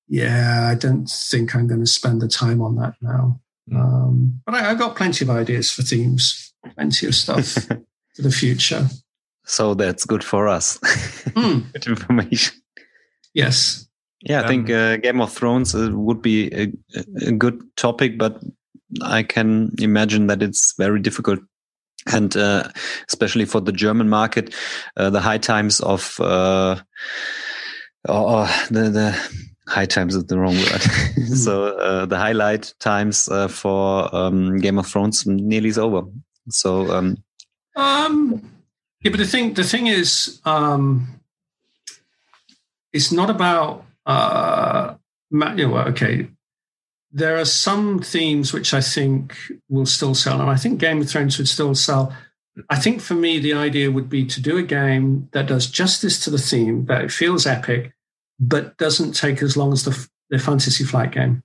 [0.07, 3.41] yeah, I don't think I'm going to spend the time on that now.
[3.69, 3.75] Mm.
[3.75, 7.53] Um, but I, have got plenty of ideas for themes plenty of stuff
[8.15, 8.87] for the future.
[9.45, 10.77] So that's good for us.
[10.79, 11.71] Mm.
[11.73, 12.55] good information.
[13.33, 13.87] Yes.
[14.21, 16.71] Yeah, I um, think uh, Game of Thrones uh, would be a,
[17.25, 18.39] a, good topic, but
[19.01, 21.39] I can imagine that it's very difficult.
[22.07, 22.69] And uh,
[23.09, 24.53] especially for the German market,
[24.95, 26.77] uh, the high times of uh,
[28.07, 30.81] or the the high times is the wrong word.
[31.27, 36.03] so uh, the highlight times uh, for um, Game of Thrones nearly is over.
[36.49, 37.23] So, um,
[37.75, 38.41] um,
[39.01, 41.19] yeah, but the thing, the thing is, um,
[42.91, 44.95] it's not about, uh,
[45.31, 46.27] you know, okay,
[47.11, 49.35] there are some themes which I think
[49.69, 52.15] will still sell, and I think Game of Thrones would still sell.
[52.69, 56.23] I think for me, the idea would be to do a game that does justice
[56.23, 57.93] to the theme, that it feels epic,
[58.39, 61.43] but doesn't take as long as the, the Fantasy Flight game.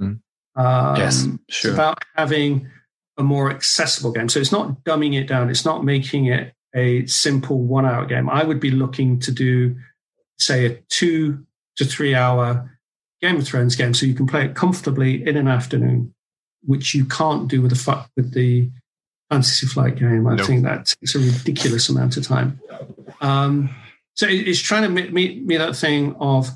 [0.00, 0.20] Mm.
[0.56, 1.70] Um, Yes, sure.
[1.70, 2.68] It's about having
[3.18, 4.28] a more accessible game.
[4.28, 5.50] So it's not dumbing it down.
[5.50, 8.30] It's not making it a simple one hour game.
[8.30, 9.76] I would be looking to do,
[10.38, 11.44] say, a two
[11.76, 12.78] to three hour
[13.20, 16.14] Game of Thrones game so you can play it comfortably in an afternoon,
[16.62, 18.70] which you can't do with the, fu- with the
[19.28, 20.26] Fantasy Flight game.
[20.26, 20.44] I No.
[20.44, 22.58] think that takes a ridiculous amount of time.
[23.20, 23.68] Um,
[24.14, 26.48] so it's trying to meet, meet me that thing of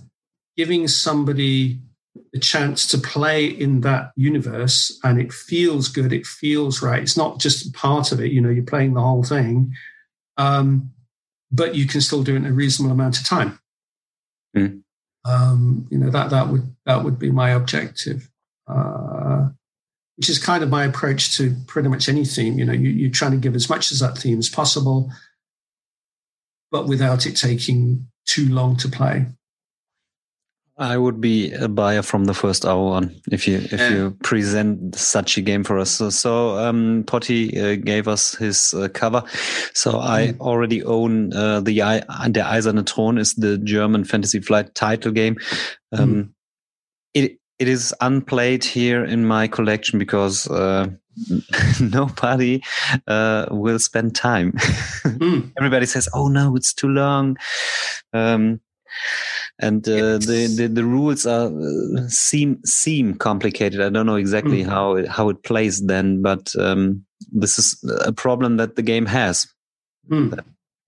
[0.57, 1.81] giving somebody
[2.35, 7.01] the chance to play in that universe and it feels good it feels right.
[7.01, 9.73] It's not just part of it you know you're playing the whole thing
[10.37, 10.91] um,
[11.51, 13.59] but you can still do it in a reasonable amount of time.
[14.57, 14.83] Mm.
[15.25, 18.31] um, you know that that would that would be my objective.
[18.69, 19.49] Uh,
[20.17, 23.11] which is kind of my approach to pretty much any theme you know you, you're
[23.11, 25.11] trying to give as much as that theme as possible
[26.71, 29.27] but without it taking too long to play
[30.77, 33.91] I would be a buyer from the first hour on if you if Yeah.
[33.93, 35.91] you present such a game for us.
[35.93, 39.23] So, so um, Potti uh, gave us his uh, cover.
[39.73, 40.41] So I Mm.
[40.41, 41.77] already own uh, the
[42.33, 45.37] Der Eiserne Thron is the German Fantasy Flight title game.
[45.93, 46.35] Um,
[47.15, 50.89] It it is unplayed here in my collection because uh,
[51.81, 52.61] nobody
[53.07, 54.51] uh, will spend time.
[55.05, 55.53] Mm.
[55.59, 57.37] Everybody says, "Oh no, it's too long."
[58.13, 58.61] Um,
[59.61, 63.81] and uh, the, the the rules are uh, seem seem complicated.
[63.81, 64.69] I don't know exactly Mm.
[64.69, 69.07] how it, how it plays then, but um, this is a problem that the game
[69.07, 69.47] has
[70.11, 70.39] Mm.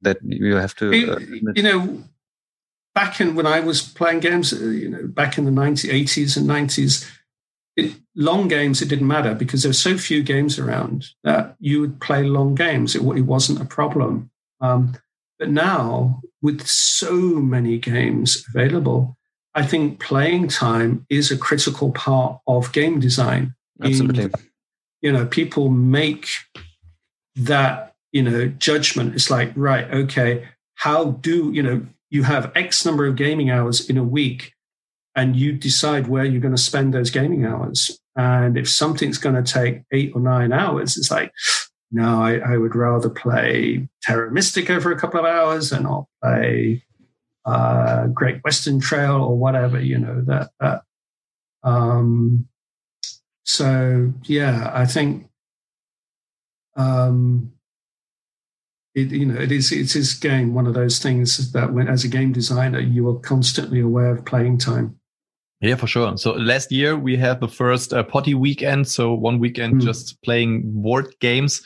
[0.02, 0.92] that you have to.
[0.92, 1.20] You- uh,
[1.54, 2.02] you know,
[2.94, 6.36] back in when I was playing games, uh, you know, back in the 90s, 80s
[6.36, 7.06] and 90s,
[8.14, 12.00] long games, it didn't matter because there were so few games around that you would
[12.00, 12.94] play long games.
[12.94, 14.30] It, it wasn't a problem.
[14.60, 14.94] Um,
[15.38, 19.16] but now, with so many games available,
[19.54, 23.54] I think playing time is a critical part of game design.
[23.82, 24.30] Absolutely.
[25.02, 26.28] you know people make
[27.36, 32.84] that you know judgment it's like right okay how do you know you have x
[32.86, 34.54] number of gaming hours in a week
[35.14, 39.34] and you decide where you're going to spend those gaming hours and if something's going
[39.34, 41.30] to take eight or nine hours it's like
[41.90, 46.08] no i, I would rather play terra mystica for a couple of hours and i'll
[46.22, 46.82] play
[47.44, 50.82] uh, great western trail or whatever you know that that.
[51.62, 52.48] Um
[53.44, 55.28] so yeah i think
[56.76, 57.52] um
[58.96, 62.02] it, you know it is it is again one of those things that when as
[62.02, 64.98] a game designer you are constantly aware of playing time
[65.60, 66.16] Yeah, for sure.
[66.18, 68.88] So last year we had the first uh, Potti weekend.
[68.88, 69.84] So one weekend Mm.
[69.84, 71.62] just playing board games,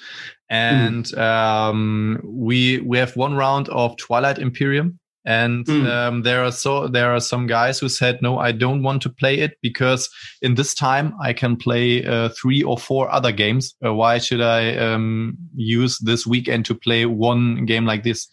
[0.48, 5.86] and um, we we have one round of Twilight Imperium, and Mm.
[5.86, 9.10] um, there are so there are some guys who said no, I don't want to
[9.10, 10.08] play it because
[10.40, 13.74] in this time I can play uh, three or four other games.
[13.84, 18.28] Uh, why should I um, use this weekend to play one game like this?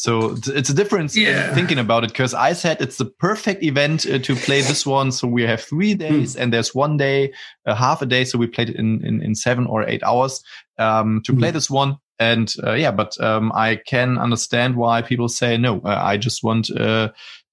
[0.00, 1.52] So it's- it's a difference in Yeah.
[1.54, 5.12] thinking about it because I said it's the perfect event uh, to play this one.
[5.12, 7.32] So we have three days and there's one day,
[7.66, 8.24] uh, half a day.
[8.24, 10.42] So we played it in, in, in seven or eight hours
[10.78, 11.52] um, to play Mm.
[11.52, 11.96] this one.
[12.18, 15.80] And uh, yeah, but um, I can understand why people say no.
[15.84, 17.08] Uh, I just want uh,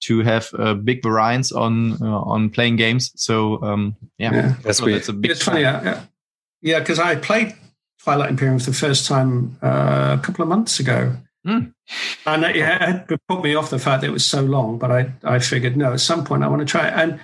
[0.07, 3.11] to have uh, big variance on uh, on playing games.
[3.15, 4.53] So um, yeah, Yeah.
[4.65, 5.31] Yes, so we- that's a big.
[5.31, 5.99] it's funny uh,
[6.61, 7.53] yeah because i played
[8.03, 11.11] twilight imperium for the first time uh, a couple of months ago
[11.47, 11.73] Mm.
[12.25, 15.13] and it had put me off the fact that it was so long but i
[15.23, 17.19] i figured no at some point i want to try it and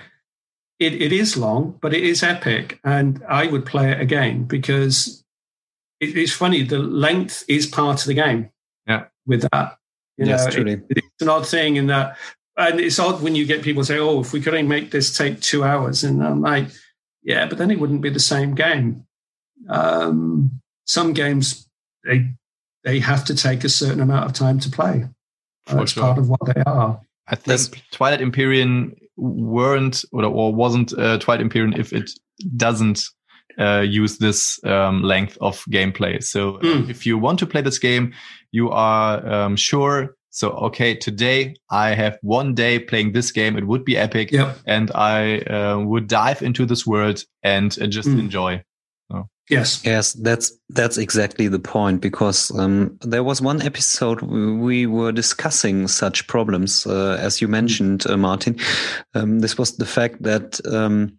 [0.78, 5.22] it, it is long but it is epic and i would play it again because
[6.00, 8.48] it, it's funny the length is part of the game
[8.86, 9.04] Yeah.
[9.26, 9.76] with that
[10.16, 10.72] you Yes, know, truly.
[10.72, 12.16] it- it's an odd thing in that
[12.56, 15.14] and it's odd when you get people say oh if we could only make this
[15.14, 16.68] take two hours and i'm like
[17.22, 19.04] yeah but then it wouldn't be the same game
[19.68, 21.68] um, some games
[22.04, 22.30] they
[22.84, 25.04] they have to take a certain amount of time to play
[25.66, 26.02] For that's sure.
[26.04, 31.18] part of what they are I think That's- Twilight Imperium weren't or, or wasn't uh,
[31.18, 32.10] Twilight Imperium if it
[32.56, 33.04] doesn't
[33.58, 36.22] uh, use this um, length of gameplay.
[36.22, 36.90] So uh, Mm.
[36.90, 38.12] if you want to play this game,
[38.52, 40.16] you are um, sure.
[40.30, 43.56] So okay, today I have one day playing this game.
[43.56, 47.86] It would be epic, yep and I uh, would dive into this world and uh,
[47.86, 48.18] just Mm.
[48.18, 48.62] enjoy.
[49.50, 49.84] Yes.
[49.84, 55.86] Yes, that's that's exactly the point because um, there was one episode we were discussing
[55.86, 58.56] such problems, uh, as you mentioned, uh, Martin.
[59.14, 61.18] Um, this was the fact that um,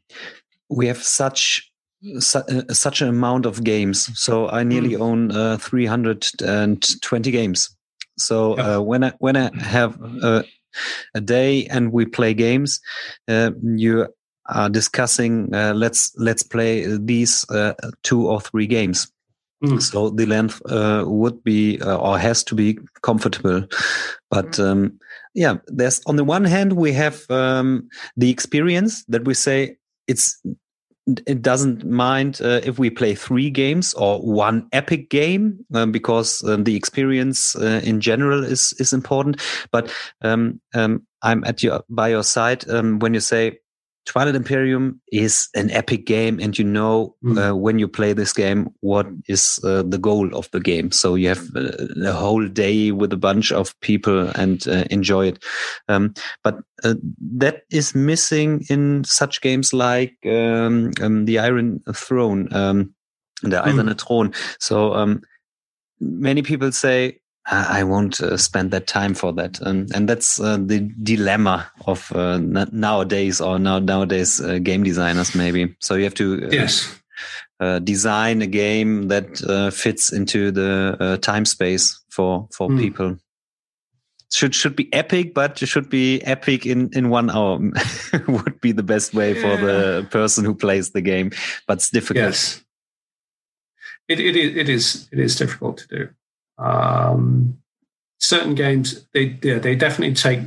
[0.69, 1.71] we have such
[2.19, 4.09] su uh, such an amount of games.
[4.19, 5.01] So I nearly mm.
[5.01, 7.75] own uh, 320 games.
[8.17, 10.43] So uh, when I when I have a,
[11.13, 12.79] a, day and we play games,
[13.27, 14.07] uh, you
[14.47, 17.73] are discussing uh, let's let's play these uh,
[18.03, 19.11] two or three games.
[19.63, 19.81] Mm.
[19.81, 23.65] So the length uh, would be uh, or has to be comfortable,
[24.29, 24.99] but um,
[25.33, 29.77] yeah, there's on the one hand we have um, the experience that we say
[30.07, 30.41] it's
[31.27, 36.43] it doesn't mind uh, if we play three games or one epic game um, because
[36.43, 39.41] um, the experience uh, in general is is important.
[39.71, 43.59] But um, um I'm at your by your side um, when you say
[44.05, 47.37] Twilight Imperium is an epic game, and you know mm.
[47.37, 50.91] uh, when you play this game what is uh, the goal of the game.
[50.91, 51.71] So you have uh,
[52.05, 55.43] a whole day with a bunch of people and uh, enjoy it.
[55.89, 56.95] Um, but uh,
[57.37, 62.93] that is missing in such games like um, um, the Iron Throne, um,
[63.41, 63.65] the mm.
[63.65, 64.33] Eiserne Thron.
[64.59, 65.21] So um,
[65.99, 69.59] many people say I won't uh, spend that time for that.
[69.61, 75.35] Um, and that's uh, the dilemma of uh, nowadays or now nowadays uh, game designers
[75.35, 75.75] maybe.
[75.79, 76.99] So you have to uh, yes.
[77.61, 79.37] Uh, design a game that
[79.73, 82.77] fits into the time space for for mm.
[82.77, 83.15] people.
[84.33, 87.57] Should should be epic, but it should be epic in in one hour.
[88.27, 89.41] would be the best way yeah.
[89.41, 91.31] for the person who plays the game,
[91.65, 92.25] but it's difficult.
[92.25, 92.61] Yes,
[94.09, 96.09] it it is it is it is difficult to do.
[96.57, 97.59] Um,
[98.19, 100.39] certain games, they yeah, they definitely take.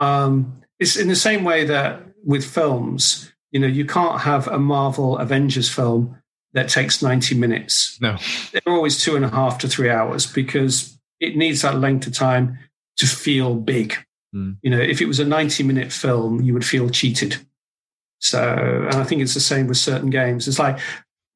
[0.00, 4.58] Um, it's in the same way that with films, you know, you can't have a
[4.58, 6.16] Marvel Avengers film
[6.52, 7.98] that takes 90 minutes.
[8.00, 8.16] No.
[8.52, 12.14] They're always two and a half to three hours because it needs that length of
[12.14, 12.58] time
[12.98, 13.94] to feel big.
[14.34, 14.56] Mm.
[14.62, 17.36] You know, if it was a 90 minute film, you would feel cheated.
[18.20, 20.48] So, and I think it's the same with certain games.
[20.48, 20.78] It's like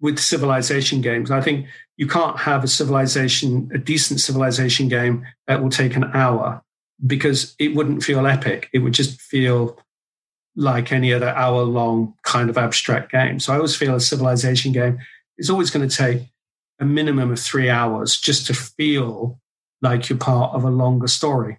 [0.03, 1.31] with civilization games.
[1.31, 6.11] I think you can't have a civilization, a decent civilization game that will take an
[6.13, 6.61] hour
[7.07, 8.69] because it wouldn't feel epic.
[8.75, 9.81] It would just feel
[10.57, 13.39] like any other hour long kind of abstract game.
[13.39, 14.99] So I always feel a civilization game
[15.39, 16.23] is always going to take
[16.81, 19.41] a minimum of three hours just to feel
[19.81, 21.59] like you're part of a longer story.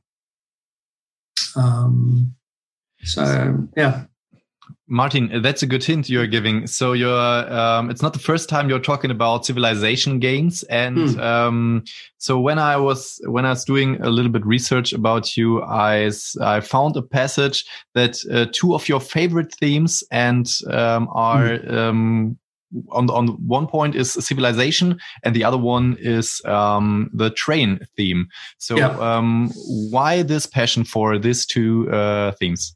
[1.55, 2.35] Um,
[3.03, 4.05] so yeah.
[4.87, 6.67] Martin, that's a good hint you're giving.
[6.67, 10.63] So you're, um, it's not the first time you're talking about civilization games.
[10.63, 11.19] And, mm.
[11.19, 11.83] um,
[12.17, 16.11] so when I was, when I was doing a little bit research about you, I,
[16.41, 17.63] I found a passage
[17.93, 22.35] that uh, two of your favorite themes and, um, are, mm.
[22.91, 28.27] on, on one point is civilization and the other one is, um, the train theme.
[28.57, 28.97] So, yeah.
[28.99, 32.75] um, why this passion for these two, uh, themes?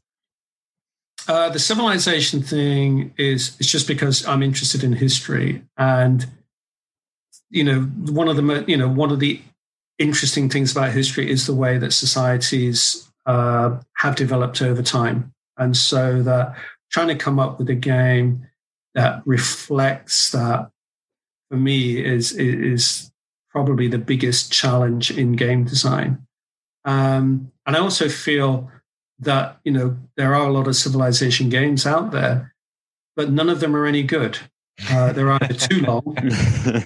[1.28, 6.26] Uh, the civilization thing is it's just because I'm interested in history, and
[7.50, 9.42] you know, one of the you know one of the
[9.98, 15.76] interesting things about history is the way that societies uh, have developed over time, and
[15.76, 16.56] so that
[16.90, 18.46] trying to come up with a game
[18.94, 20.70] that reflects that
[21.50, 23.12] for me is is
[23.50, 26.26] probably the biggest challenge in game design.
[26.86, 28.70] Um, and I also feel
[29.20, 32.54] that you know there are a lot of civilization games out there,
[33.16, 34.38] but none of them are any good.
[34.90, 36.16] Uh, they're either too long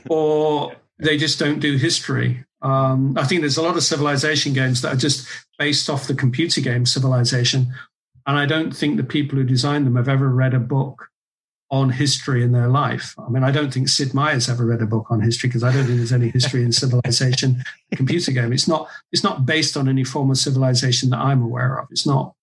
[0.09, 2.45] or they just don't do history.
[2.63, 5.29] Um, I think there's a lot of civilization games that are just
[5.59, 7.75] based off the computer game Civilization,
[8.27, 11.12] and I don't think the people who designed them have ever read a book
[11.73, 13.15] on history in their life.
[13.19, 15.73] I mean, I don't think Sid Meier's ever read a book on history because I
[15.73, 17.65] don't think there's any history in civilization
[17.97, 18.53] computer game.
[18.53, 21.89] It's not it's not based on any form of civilization that I'm aware of.
[21.91, 22.35] It's not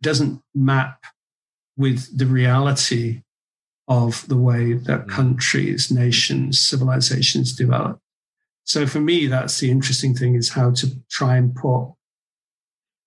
[0.00, 1.04] doesn't map
[1.76, 3.22] with the reality
[3.88, 5.08] of the way that mm.
[5.08, 7.98] countries, nations, civilizations develop.
[8.62, 11.92] So for me, that's the interesting thing is how to try and put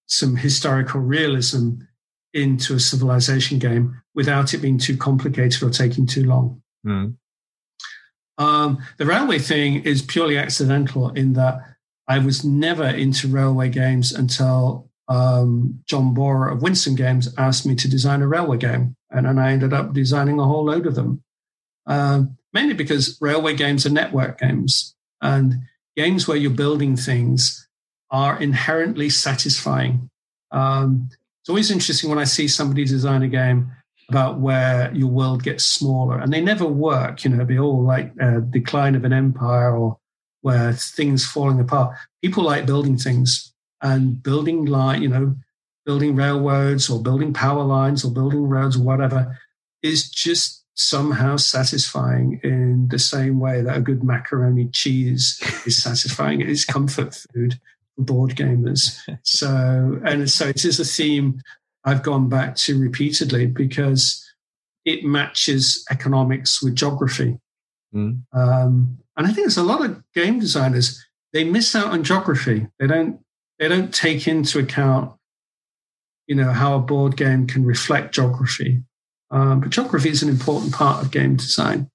[0.07, 1.75] some historical realism
[2.33, 6.61] into a civilization game without it being too complicated or taking too long.
[6.85, 7.15] Mm.
[8.37, 11.59] Um, the railway thing is purely accidental in that
[12.07, 17.75] I was never into railway games until um, John Bohrer of Winsome Games asked me
[17.75, 18.95] to design a railway game.
[19.11, 21.23] And then I ended up designing a whole load of them,
[21.85, 24.95] um, mainly because railway games are network games.
[25.21, 25.63] And
[25.95, 27.67] games where you're building things
[28.09, 30.09] are inherently satisfying.
[30.51, 31.09] Um,
[31.43, 33.69] it's always interesting when I see somebody design a game
[34.07, 37.25] about where your world gets smaller, and they never work.
[37.25, 39.97] You know, they all like uh, decline of an empire or
[40.39, 41.97] where things falling apart.
[42.21, 45.35] People like building things and building like you know,
[45.85, 49.37] building railroads or building power lines or building roads or whatever
[49.81, 56.39] is just somehow satisfying in the same way that a good macaroni cheese is satisfying.
[56.39, 57.59] It is comfort food
[57.97, 58.97] board gamers.
[59.23, 61.41] So, and so it is a theme
[61.85, 64.23] I've gone back to repeatedly because
[64.85, 67.39] it matches economics with geography.
[67.93, 68.21] Mm.
[68.33, 71.03] Um, and I think there's a lot of game designers
[71.33, 72.67] they miss out on geography.
[72.79, 73.19] They don't
[73.59, 75.13] they don't take into account,
[76.27, 78.83] you know, how a board game can reflect geography.
[79.31, 81.89] Um, but geography is an important part of game design.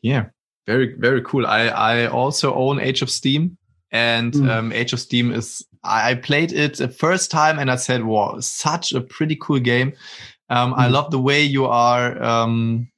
[0.00, 0.26] Yeah,
[0.66, 1.46] very very cool.
[1.46, 3.57] I I also own Age of Steam,
[3.90, 4.48] and mm.
[4.48, 8.40] um, Age of Steam is I played it the first time and I said, "Wow,
[8.40, 9.92] such a pretty cool game."
[10.50, 10.78] Um, mm.
[10.78, 12.88] I love the way you are um,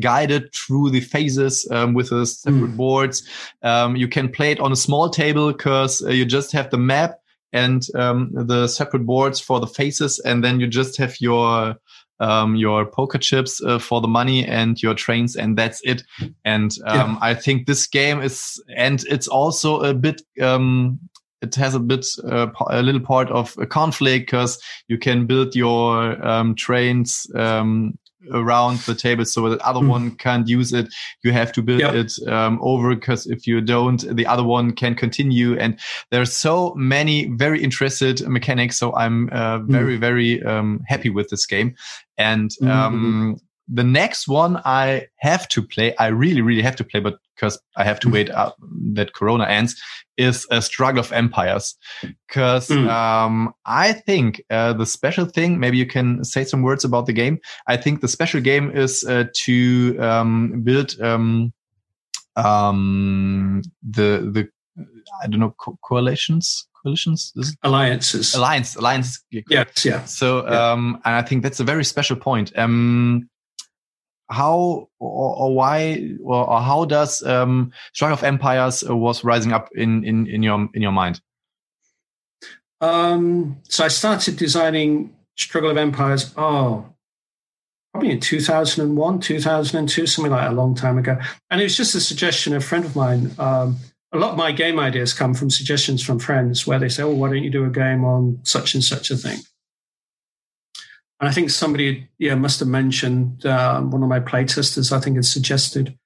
[0.00, 2.76] guided through the phases um, with the separate mm.
[2.76, 3.26] boards.
[3.62, 6.78] Um, you can play it on a small table because uh, you just have the
[6.78, 7.20] map
[7.52, 11.76] and um, the separate boards for the faces, and then you just have your
[12.20, 16.02] um, your poker chips uh, for the money and your trains, and that's it.
[16.44, 17.18] And um, yeah.
[17.20, 20.22] I think this game is, and it's also a bit.
[20.40, 21.00] Um,
[21.40, 25.54] it has a bit, uh, a little part of a conflict because you can build
[25.54, 27.96] your um, trains um,
[28.32, 29.88] around the table so the other mm.
[29.88, 30.92] one can't use it.
[31.22, 31.94] You have to build yep.
[31.94, 35.58] it um, over because if you don't, the other one can continue.
[35.58, 35.78] And
[36.10, 38.78] there's so many very interested mechanics.
[38.78, 39.72] So I'm uh, hmm.
[39.72, 40.00] very, mm.
[40.00, 41.74] very um, happy with this game.
[42.16, 42.70] And mm-hmm.
[42.70, 43.40] um, mm.
[43.68, 47.60] the next one I have to play, I really, really have to play, but because
[47.76, 48.52] I have to wait uh,
[48.94, 49.80] that Corona ends,
[50.16, 51.76] is a struggle of empires.
[52.26, 52.88] Because mm.
[52.88, 57.12] um, I think uh, the special thing, maybe you can say some words about the
[57.12, 57.38] game.
[57.68, 61.52] I think the special game is uh, to um, build um,
[62.36, 64.48] um the the
[65.22, 67.32] I don't know co coalitions coalitions
[67.64, 70.72] alliances alliance alliance yes yeah so yeah.
[70.72, 73.28] um and i think that's a very special point um
[74.30, 79.52] how or, or why or, or, how does um, Struggle of Empires uh, was rising
[79.52, 81.20] up in, in, in your in your mind?
[82.80, 86.32] Um, so I started designing Struggle of Empires.
[86.36, 86.86] Oh,
[87.92, 91.18] probably in 2001, 2002, something like a long time ago.
[91.50, 93.32] And it was just a suggestion of a friend of mine.
[93.38, 93.76] Um,
[94.12, 97.10] a lot of my game ideas come from suggestions from friends where they say, "Oh,
[97.10, 99.38] why don't you do a game on such and such a thing?"
[101.20, 104.92] And I think somebody, yeah, must have mentioned um, one of my playtesters.
[104.92, 105.98] I think had suggested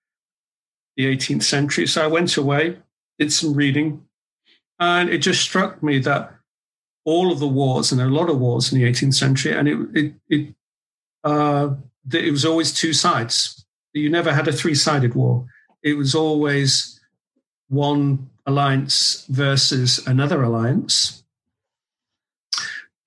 [0.96, 1.86] the 18th century.
[1.86, 2.78] So I went away,
[3.18, 4.06] did some reading,
[4.78, 6.34] and it just struck me that
[7.04, 9.78] all of the wars, and a lot of wars in the 18th century, and it
[9.94, 10.54] it it
[11.24, 11.74] uh,
[12.12, 13.64] it was always two sides.
[13.92, 15.46] You never had a three-sided war.
[15.82, 17.00] It was always
[17.68, 21.22] one alliance versus another alliance.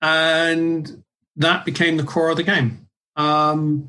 [0.00, 1.02] And
[1.36, 2.88] that became the core of the game.
[3.16, 3.88] Um,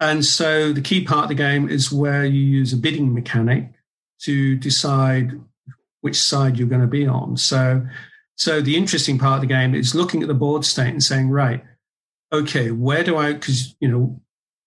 [0.00, 3.72] and so the key part of the game is where you use a bidding mechanic
[4.22, 5.40] to decide
[6.00, 7.36] which side you're going to be on.
[7.36, 7.86] So,
[8.36, 11.30] so the interesting part of the game is looking at the board state and saying,
[11.30, 11.64] right,
[12.32, 14.20] okay, where do I, because, you know,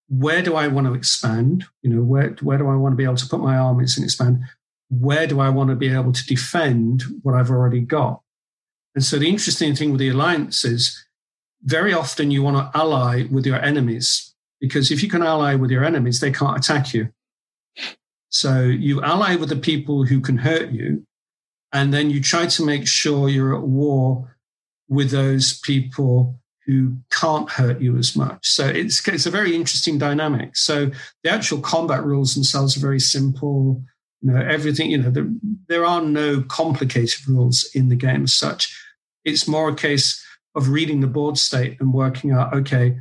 [0.07, 1.65] where do I want to expand?
[1.81, 4.05] You know, where, where do I want to be able to put my armies and
[4.05, 4.39] expand?
[4.89, 8.21] Where do I want to be able to defend what I've already got?
[8.93, 11.04] And so the interesting thing with the alliance is
[11.65, 15.71] very often you want to ally with your enemies because if you can ally with
[15.71, 17.09] your enemies, they can't attack you.
[18.29, 21.05] So you ally with the people who can hurt you,
[21.71, 24.35] and then you try to make sure you're at war
[24.87, 28.47] with those people who can't hurt you as much.
[28.47, 30.57] So it's, it's a very interesting dynamic.
[30.57, 30.91] So
[31.23, 33.83] the actual combat rules themselves are very simple.
[34.21, 35.29] You know, everything, you know, there,
[35.67, 38.75] there are no complicated rules in the game as such.
[39.23, 40.24] It's more a case
[40.55, 42.97] of reading the board state and working out, okay,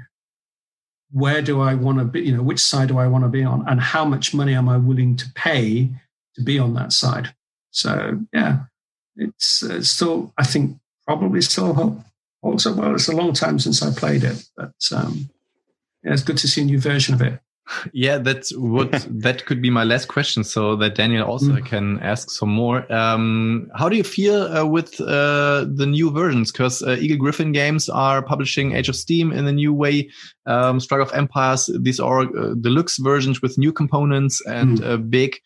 [1.12, 2.20] where do I want to be?
[2.22, 4.68] You know, which side do I want to be on, and how much money am
[4.68, 5.90] I willing to pay
[6.34, 7.34] to be on that side?
[7.70, 8.64] So yeah,
[9.16, 12.04] it's, uh, still, I think, probably still
[12.42, 12.94] also well.
[12.94, 15.30] It's a long time since I played it, but um,
[16.02, 17.40] yeah, it's good to see a new version of it.
[17.92, 21.66] Yeah, that's what that could be my last question, so that Daniel also mm.
[21.66, 22.90] can ask some more.
[22.92, 26.52] Um, how do you feel uh, with uh, the new versions?
[26.52, 30.10] Because uh, Eagle-Gryphon Games are publishing Age of Steam in a new way.
[30.46, 35.10] Um, Struggle of Empires, these are uh, deluxe versions with new components and mm.
[35.10, 35.36] big,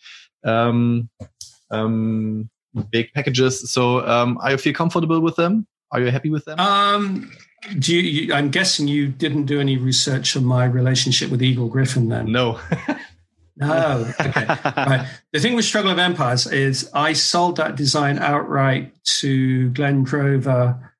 [0.45, 1.09] um,
[1.71, 2.51] um,
[2.91, 3.71] big packages.
[3.71, 5.67] So, um, are you feel comfortable with them?
[5.93, 6.59] Are you happy with them?
[7.79, 11.69] Do you, you, I'm guessing you didn't do any research on my relationship with Eagle
[11.69, 12.31] Gryphon then.
[12.31, 12.61] No.
[13.57, 14.13] no.
[14.21, 14.47] Okay.
[14.47, 15.09] right.
[15.33, 20.95] The thing with Struggle of Empires is I sold that design outright to Glenn Drover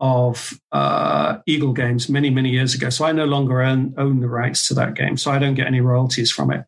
[0.00, 2.90] of uh, Eagle Games many, many years ago.
[2.90, 5.16] So I no longer own, own the rights to that game.
[5.16, 6.64] So I don't get any royalties from it.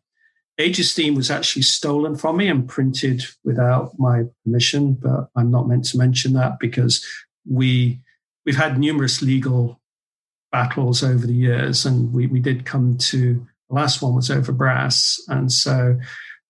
[0.59, 5.49] Age of Steam was actually stolen from me and printed without my permission, but I'm
[5.49, 7.03] not meant to mention that because
[7.49, 7.99] we
[8.45, 9.79] we've had numerous legal
[10.51, 14.51] battles over the years, and we we did come to the last one was over
[14.51, 15.99] brass, and so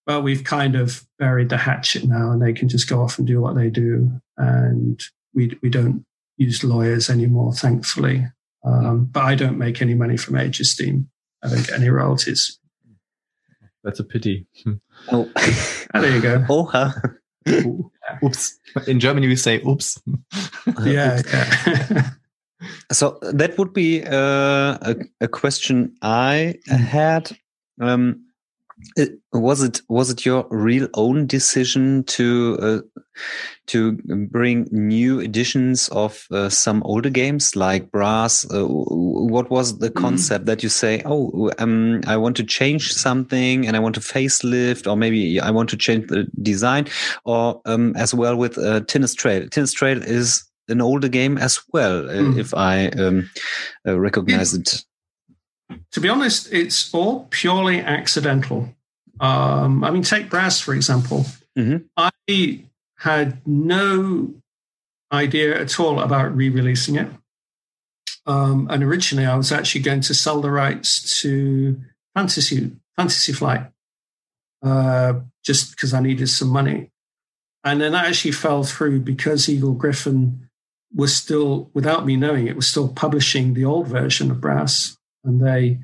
[0.07, 3.27] well we've kind of buried the hatchet now, and they can just go off and
[3.27, 5.01] do what they do, and
[5.33, 6.05] we we don't
[6.37, 8.27] use lawyers anymore, thankfully.
[8.65, 11.09] Um, but I don't make any money from Age of Steam.
[11.43, 12.59] I don't get any royalties.
[13.83, 14.47] That's a pity.
[15.11, 15.29] Oh,
[15.93, 16.45] Oh, there you go.
[16.49, 16.93] Oha.
[18.23, 18.59] oops.
[18.87, 20.01] In Germany, we say oops.
[20.85, 22.09] Yeah, yeah.
[22.93, 27.35] So that would be uh, a, a question I had.
[27.81, 28.23] Um,
[28.95, 33.01] it, was it was it your real own decision to uh,
[33.67, 33.93] to
[34.31, 38.45] bring new editions of uh, some older games like Brass?
[38.51, 41.01] Uh, what was the concept that you say?
[41.05, 45.51] Oh, um, I want to change something and I want to facelift, or maybe I
[45.51, 46.87] want to change the design,
[47.25, 49.47] or um, as well with uh, Tinner's Trail.
[49.49, 52.37] Tinner's Trail is an older game as well, Mm.
[52.39, 53.29] if I um,
[53.85, 54.85] uh, recognize it.
[55.91, 58.73] To be honest, it's all purely accidental.
[59.19, 61.25] Um, I mean, take Brass, for example.
[61.57, 61.85] Mhm.
[61.95, 62.63] I
[62.97, 64.33] had no
[65.11, 67.09] idea at all about re releasing it.
[68.25, 71.79] Um, and originally, I was actually going to sell the rights to
[72.15, 73.69] Fantasy, Fantasy Flight
[74.63, 75.13] uh,
[75.43, 76.89] just because I needed some money.
[77.63, 80.49] And then that actually fell through because Eagle Gryphon
[80.95, 85.45] was still, without me knowing it, was still publishing the old version of Brass and
[85.45, 85.79] they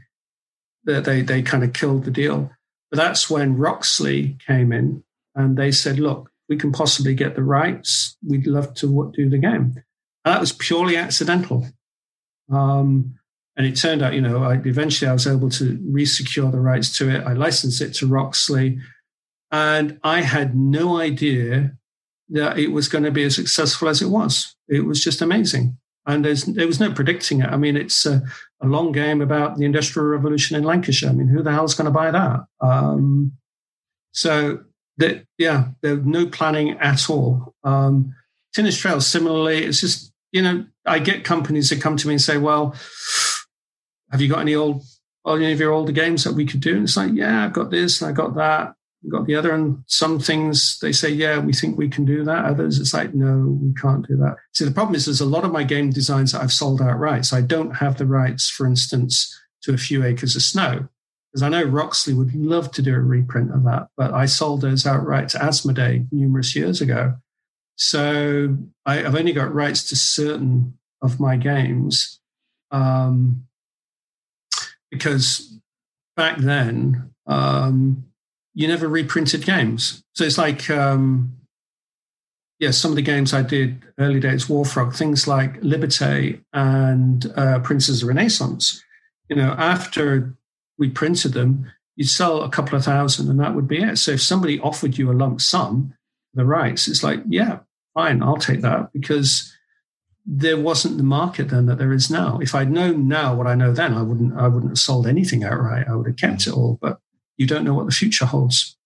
[0.86, 2.52] they they, they kind of killed the deal.
[2.91, 5.03] But that's when Roxley came in
[5.36, 8.18] and they said, "Look, we can possibly get the rights.
[8.26, 9.84] We'd love to do the game."
[10.26, 11.68] And that was purely accidental.
[12.52, 13.16] Um,
[13.56, 16.98] and it turned out, you know, I, eventually I was able to resecure the rights
[16.98, 17.26] to it.
[17.26, 18.80] I licensed it to Roxley,
[19.52, 21.74] and I had no idea
[22.30, 24.56] that it was going to be as successful as it was.
[24.68, 27.49] It was just amazing, and there was no predicting it.
[27.49, 28.24] I mean, it's a,
[28.61, 31.10] a long game about the Industrial Revolution in Lancashire.
[31.10, 32.45] I mean, who the hell's going to buy that?
[32.61, 33.34] Um,
[34.11, 34.60] so
[35.38, 37.53] yeah, there's no planning at all.
[37.64, 38.15] Um,
[38.53, 42.22] Tinner's Trail, similarly, it's just you know I get companies that come to me and
[42.22, 42.76] say, well,
[44.11, 44.84] have you got any old
[45.27, 46.76] any of your older games that we could do?
[46.76, 48.73] And it's like, yeah, I've got this and I got that.
[49.04, 52.24] I've got the other, and some things they say, yeah, we think we can do
[52.26, 52.46] that.
[52.46, 54.36] Others, it's like, no, we can't do that.
[54.54, 57.26] See, the problem is there's a lot of my game designs that I've sold outright.
[57.26, 60.90] So I don't have the rights, for instance, to a few acres of snow.
[61.32, 64.62] Because I know Roxley would love to do a reprint of that, but I sold
[64.62, 67.16] those outright to Asmodee numerous years ago.
[67.76, 72.20] So I, I've only got rights to certain of my games.
[72.72, 73.48] Um,
[74.92, 75.58] because
[76.18, 78.06] back then, um,
[78.60, 80.03] you never reprinted games.
[80.15, 81.38] So it's like, um,
[82.60, 87.60] yeah, some of the games I did early days, Warfrog, things like Liberté and uh,
[87.60, 88.84] Princes of Renaissance.
[89.30, 90.36] You know, after
[90.77, 93.95] we printed them, you'd sell a couple of thousand and that would be it.
[93.98, 95.94] So if somebody offered you a lump sum,
[96.34, 97.60] the rights, it's like, yeah,
[97.94, 99.56] fine, I'll take that because
[100.26, 102.40] there wasn't the market then that there is now.
[102.41, 105.45] If I'd known now what I know then, I wouldn't I wouldn't have sold anything
[105.45, 105.88] outright.
[105.88, 106.77] I would have kept it all.
[106.81, 106.99] But
[107.40, 108.78] you don't know what the future holds.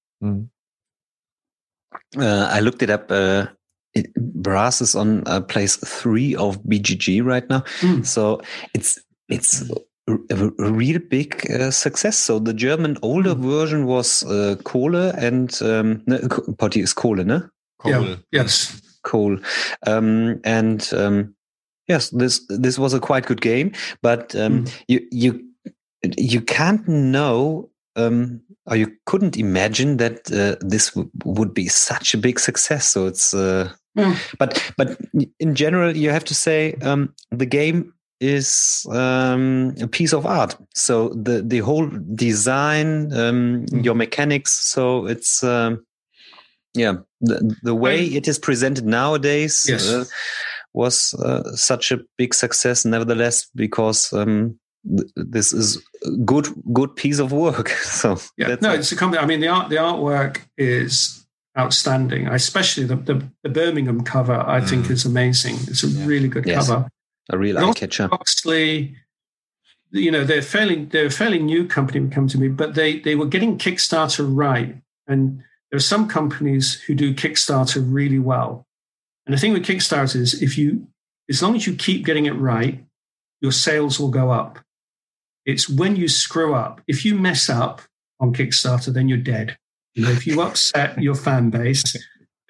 [2.18, 3.12] Uh, I looked it up.
[3.12, 3.48] Uh,
[3.94, 8.06] it, Brass is on uh, place three of BGG right now, Mm.
[8.06, 8.42] so
[8.74, 9.00] it's
[9.30, 9.70] it's
[10.08, 12.18] a, a real big uh, success.
[12.18, 13.42] So the German older Mm.
[13.42, 17.42] version was uh, Kohle and um, ne, Ko- Potti is Kohle, ne?
[17.86, 18.16] Yeah.
[18.32, 18.82] Yes.
[19.04, 19.38] Cool.
[19.86, 21.36] Um, and um,
[21.88, 23.72] yes, this this was a quite good game,
[24.02, 24.72] but um, Mm.
[24.88, 25.42] you you
[26.18, 30.96] you can't know um, or you couldn't imagine that uh, this
[31.26, 32.86] would be such a big success.
[32.88, 34.16] So it's uh, Yeah.
[34.40, 34.98] but but
[35.40, 40.56] in general, you have to say um, the game is um, a piece of art.
[40.74, 43.84] So the the whole design, um, Mm.
[43.86, 44.52] your mechanics.
[44.52, 45.86] So it's um,
[46.74, 49.90] yeah the the way it is presented nowadays Yes.
[49.90, 50.06] uh,
[50.74, 52.86] was uh, such a big success.
[52.86, 57.70] Nevertheless, because um, this is a good good piece of work.
[57.84, 59.22] so Yeah, that's no, it's a company.
[59.22, 61.26] I mean, the art, the artwork is
[61.58, 62.28] outstanding.
[62.28, 64.92] Especially the the, the Birmingham cover, I think, Mm.
[64.92, 65.56] is amazing.
[65.68, 66.06] It's a Yeah.
[66.06, 66.68] really good Yes.
[66.68, 66.88] cover.
[67.32, 68.10] a real eye catcher.
[68.12, 68.98] Roxley,
[69.92, 73.00] you know, they're fairly they're a fairly new company would come to me, but they
[73.00, 74.82] they were getting Kickstarter right.
[75.08, 75.40] And
[75.72, 78.68] there are some companies who do Kickstarter really well.
[79.26, 80.88] And the thing with Kickstarter is if you
[81.30, 82.84] as long as you keep getting it right,
[83.40, 84.60] your sales will go up.
[85.46, 86.82] It's when you screw up.
[86.88, 87.82] If you mess up
[88.20, 89.58] on Kickstarter, then you're dead.
[89.96, 91.96] You know, if you upset your fan base,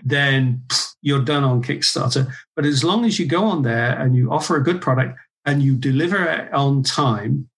[0.04, 0.64] then
[1.02, 2.32] you're done on Kickstarter.
[2.56, 5.62] But as long as you go on there and you offer a good product and
[5.62, 7.50] you deliver it on time,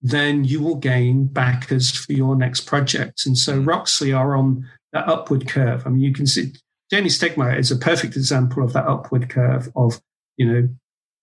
[0.00, 3.26] then you will gain backers for your next project.
[3.26, 3.64] And so hmm.
[3.64, 5.86] Roxley are on that upward curve.
[5.86, 6.52] I mean, you can see
[6.92, 10.00] Jamey Stegmaier is a perfect example of that upward curve of,
[10.36, 10.68] you know,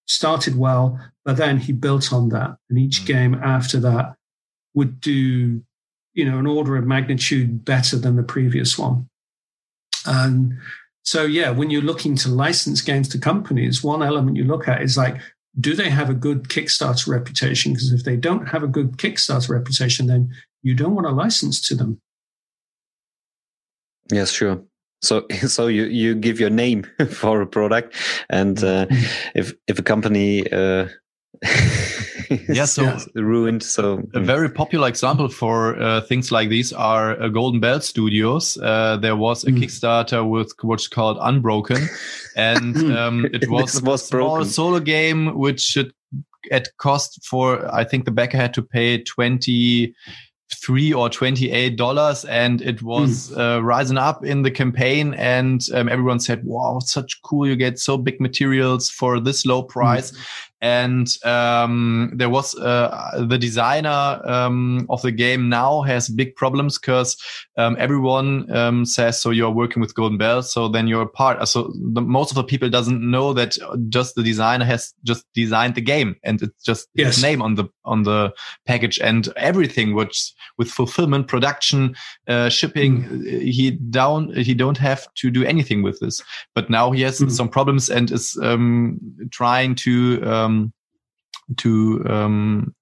[0.07, 2.57] started well, but then he built on that.
[2.69, 3.07] And each mm.
[3.07, 4.15] game after that
[4.73, 5.63] would do,
[6.13, 9.09] you know, an order of magnitude better than the previous one.
[10.05, 10.57] And
[11.03, 14.81] so, yeah, when you're looking to license games to companies, one element you look at
[14.81, 15.17] is like,
[15.59, 17.73] do they have a good Kickstarter reputation?
[17.73, 20.33] Because if they don't have a good Kickstarter reputation, then
[20.63, 22.01] you don't want to license to them.
[24.11, 24.63] Yes, sure.
[25.05, 27.95] So, so you, you give your name for a product,
[28.29, 29.37] and uh, mm-hmm.
[29.39, 30.87] if if a company uh,
[32.49, 33.63] yeah, so ruined.
[33.63, 34.25] So a mm.
[34.25, 38.57] very popular example for uh, things like these are uh, Golden Bell Studios.
[38.57, 39.59] Uh, there was a mm.
[39.59, 41.87] Kickstarter with what's called Unbroken,
[42.35, 44.49] and um, it was, was a small broken.
[44.49, 45.93] solo game which should
[46.51, 49.93] at cost for I think the backer had to pay twenty
[50.53, 53.37] three or twenty eight dollars, and it was mm.
[53.37, 55.13] uh, rising up in the campaign.
[55.15, 57.47] And um, everyone said, "Wow, such cool!
[57.47, 60.25] You get so big materials for this low price." Mm
[60.61, 66.79] and um, there was uh, the designer um, of the game now has big problems
[66.79, 67.17] because
[67.57, 71.73] um, everyone um, says so you're working with golden bell so then you're part so
[71.93, 73.57] the, most of the people doesn't know that
[73.89, 77.15] just the designer has just designed the game and it's just yes.
[77.15, 78.33] his name on the on the
[78.65, 81.93] package and everything which with fulfillment production
[82.27, 83.41] uh, shipping mm.
[83.41, 86.23] he down he don't have to do anything with this
[86.53, 87.29] but now he has mm.
[87.29, 88.99] some problems and is um,
[89.31, 90.73] trying to um,
[91.57, 92.75] to um,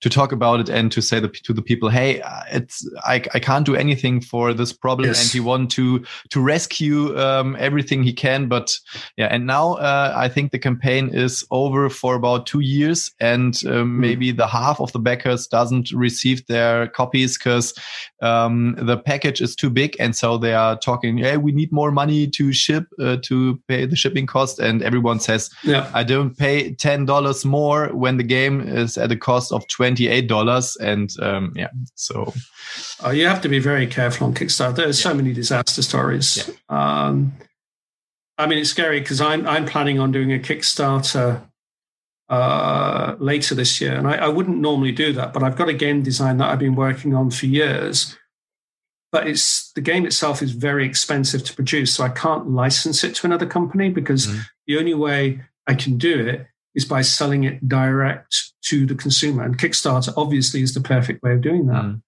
[0.00, 3.38] to talk about it and to say the, to the people, hey, it's I, I
[3.38, 5.22] can't do anything for this problem, yes.
[5.22, 8.48] and he want to to rescue um, everything he can.
[8.48, 8.78] But
[9.16, 13.58] yeah, and now uh, I think the campaign is over for about two years, and
[13.66, 13.98] um, mm.
[13.98, 17.72] maybe the half of the backers doesn't receive their copies because
[18.20, 21.90] um, the package is too big, and so they are talking, hey, we need more
[21.90, 25.90] money to ship uh, to pay the shipping cost, and everyone says, yeah.
[25.94, 29.85] I don't pay ten dollars more when the game is at a cost of twenty
[29.86, 32.32] $28 and um, yeah so
[33.04, 35.10] uh, you have to be very careful on kickstarter there's yeah.
[35.10, 37.06] so many disaster stories yeah.
[37.06, 37.32] um,
[38.38, 41.42] i mean it's scary because I'm, I'm planning on doing a kickstarter
[42.28, 45.74] uh, later this year and I, I wouldn't normally do that but i've got a
[45.74, 48.16] game design that i've been working on for years
[49.12, 53.14] but it's the game itself is very expensive to produce so i can't license it
[53.14, 54.40] to another company because mm-hmm.
[54.66, 59.42] the only way i can do it is by selling it direct to the consumer.
[59.42, 61.82] And Kickstarter obviously is the perfect way of doing that.
[61.84, 62.02] Mm.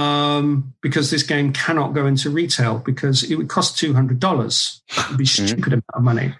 [0.00, 4.82] Um, because this game cannot go into retail because it would cost two hundred dollars.
[4.96, 5.46] It would be mm.
[5.46, 6.34] stupid amount of money.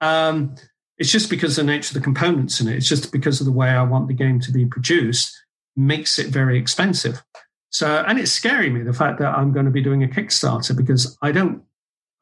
[0.00, 0.56] Um,
[0.98, 2.76] it's just because of the nature of the components in it.
[2.76, 5.38] It's just because of the way I want the game to be produced
[5.76, 7.22] makes it very expensive.
[7.70, 10.76] So, and it's scary me the fact that I'm going to be doing a Kickstarter
[10.76, 11.62] because I don't.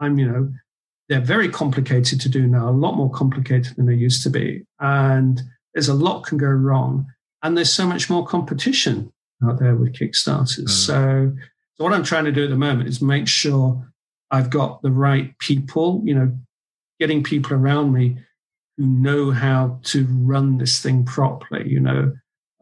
[0.01, 0.53] I'm you know
[1.13, 4.65] they're very complicated to do now, a lot more complicated than they used to be.
[4.81, 5.43] And
[5.75, 7.05] there's a lot can go wrong.
[7.43, 9.13] And there's so much more competition
[9.47, 10.59] out there with Kickstarters.
[10.59, 10.71] Mm.
[10.71, 11.33] So,
[11.75, 13.93] so what I'm trying to do at the moment is make sure
[14.31, 16.35] I've got the right people, you know,
[16.99, 18.17] getting people around me
[18.79, 21.69] who know how to run this thing properly.
[21.69, 22.13] You know,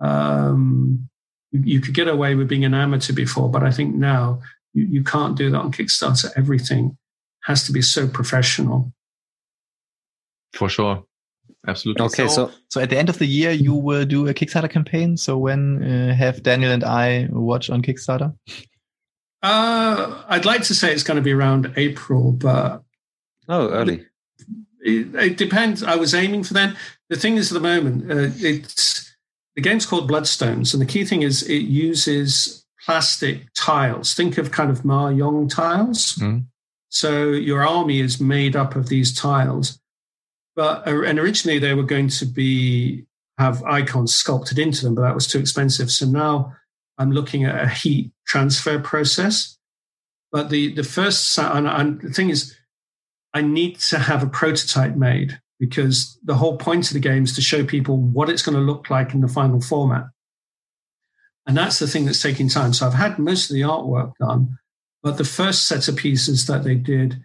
[0.01, 1.09] um,
[1.53, 4.41] you, you, could get away with being an amateur before, but I think now
[4.73, 6.33] you, you can't do that on Kickstarter.
[6.37, 6.97] Everything
[7.45, 8.93] has to be so professional.
[10.53, 11.05] For sure.
[11.67, 12.07] Absolutely.
[12.07, 14.71] Okay, so, so, so at the end of the year, you will do a Kickstarter
[14.71, 15.17] campaign.
[15.17, 18.35] So when uh, have Daniel and I watch on Kickstarter?
[19.43, 22.83] Uh, I'd like to say it's going to be around April, but
[23.49, 24.07] oh, early.
[24.81, 25.83] It, it depends.
[25.83, 26.77] I was aiming for then.
[27.11, 29.15] The thing is, at the moment, uh, it's
[29.55, 34.15] the game's called Bloodstones, and the key thing is it uses plastic tiles.
[34.15, 36.17] Think of kind of mahjong tiles.
[36.17, 36.47] Mm.
[36.91, 39.81] So your army is made up of these tiles.
[40.55, 43.07] But uh, and originally they were going to be
[43.39, 45.91] have icons sculpted into them, but that was too expensive.
[45.91, 46.55] So now
[46.99, 49.57] I'm looking at a heat transfer process.
[50.31, 52.57] But the the first and, and the thing is,
[53.33, 57.35] I need to have a prototype made because the whole point of the game is
[57.37, 60.07] to show people what it's going to look like in the final format.
[61.47, 62.73] And that's the thing that's taking time.
[62.73, 64.59] So I've had most of the artwork done,
[65.03, 67.23] but the first set of pieces that they did,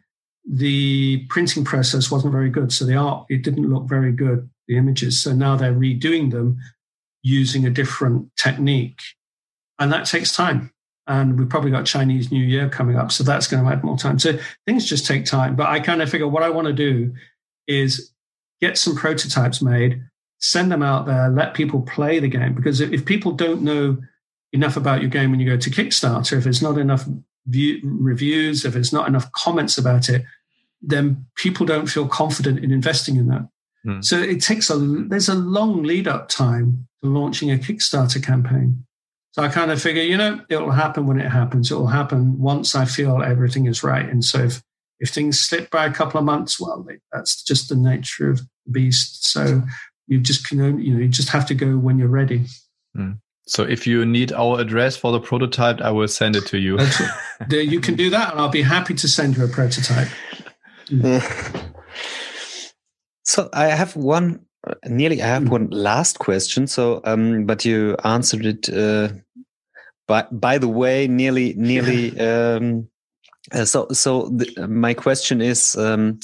[0.48, 2.72] the printing process wasn't very good.
[2.72, 5.22] So the art, it didn't look very good, the images.
[5.22, 6.60] So now they're redoing them
[7.24, 9.02] using a different technique.
[9.80, 10.72] And that takes time.
[11.08, 13.12] And we've probably got Chinese New Year coming up.
[13.12, 14.20] So that's going to add more time.
[14.20, 15.56] So things just take time.
[15.56, 17.14] But I kind of figure what I want to do
[17.68, 18.12] is
[18.62, 20.02] get some prototypes made,
[20.40, 22.54] send them out there, let people play the game.
[22.54, 23.98] Because if people don't know
[24.54, 27.06] enough about your game when you go to Kickstarter, if there's not enough
[27.48, 30.24] view, reviews, if there's not enough comments about it,
[30.82, 33.48] then people don't feel confident in investing in that.
[33.86, 34.04] Mm.
[34.04, 38.86] So it takes a there's a long lead up time to launching a Kickstarter campaign.
[39.32, 41.70] So I kind of figure, you know, it'll happen when it happens.
[41.70, 44.08] It'll happen once I feel everything is right.
[44.08, 44.64] And so if
[45.00, 48.72] if things slip by a couple of months, well, that's just the nature of the
[48.72, 49.26] beast.
[49.28, 49.64] So
[50.08, 52.46] you just can, you know, you just have to go when you're ready.
[52.98, 53.20] Mm.
[53.48, 56.80] So if you need our address for the prototype, I will send it to you.
[57.50, 60.08] you can do that, and I'll be happy to send you a prototype.
[63.24, 64.46] so I have one,
[64.86, 65.22] nearly.
[65.22, 65.50] I have hmm.
[65.50, 66.66] one last question.
[66.66, 68.70] So, um, but you answered it.
[68.70, 69.10] Uh,
[70.08, 72.20] by by the way, nearly, nearly.
[72.20, 72.90] Um,
[73.52, 76.20] uh, so, so the, my question is um,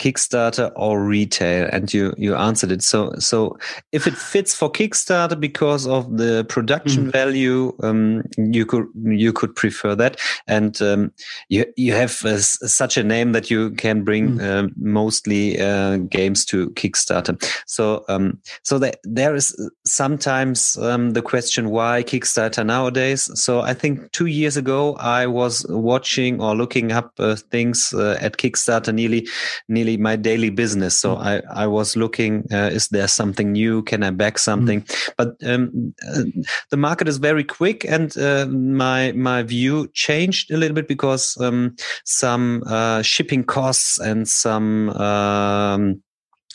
[0.00, 2.82] Kickstarter or retail, and you you answered it.
[2.82, 3.56] So, so
[3.92, 7.12] if it fits for Kickstarter because of the production mm.
[7.12, 11.12] value, um, you could you could prefer that, and um,
[11.48, 14.42] you you have uh, such a name that you can bring mm.
[14.42, 17.40] uh, mostly uh, games to Kickstarter.
[17.66, 23.30] So, um, so that there is sometimes um, the question why Kickstarter nowadays.
[23.40, 28.18] So, I think two years ago I was watching or looking up uh, things uh,
[28.20, 29.28] at Kickstarter nearly
[29.68, 30.98] nearly my daily business.
[30.98, 31.20] So mm.
[31.20, 33.82] I I was looking, uh, is there something new?
[33.82, 34.82] Can I back something?
[34.82, 35.10] Mm.
[35.16, 36.22] But um, uh,
[36.70, 41.36] the market is very quick, and uh, my my view changed a little bit because
[41.40, 46.02] um, some uh, shipping costs and some um,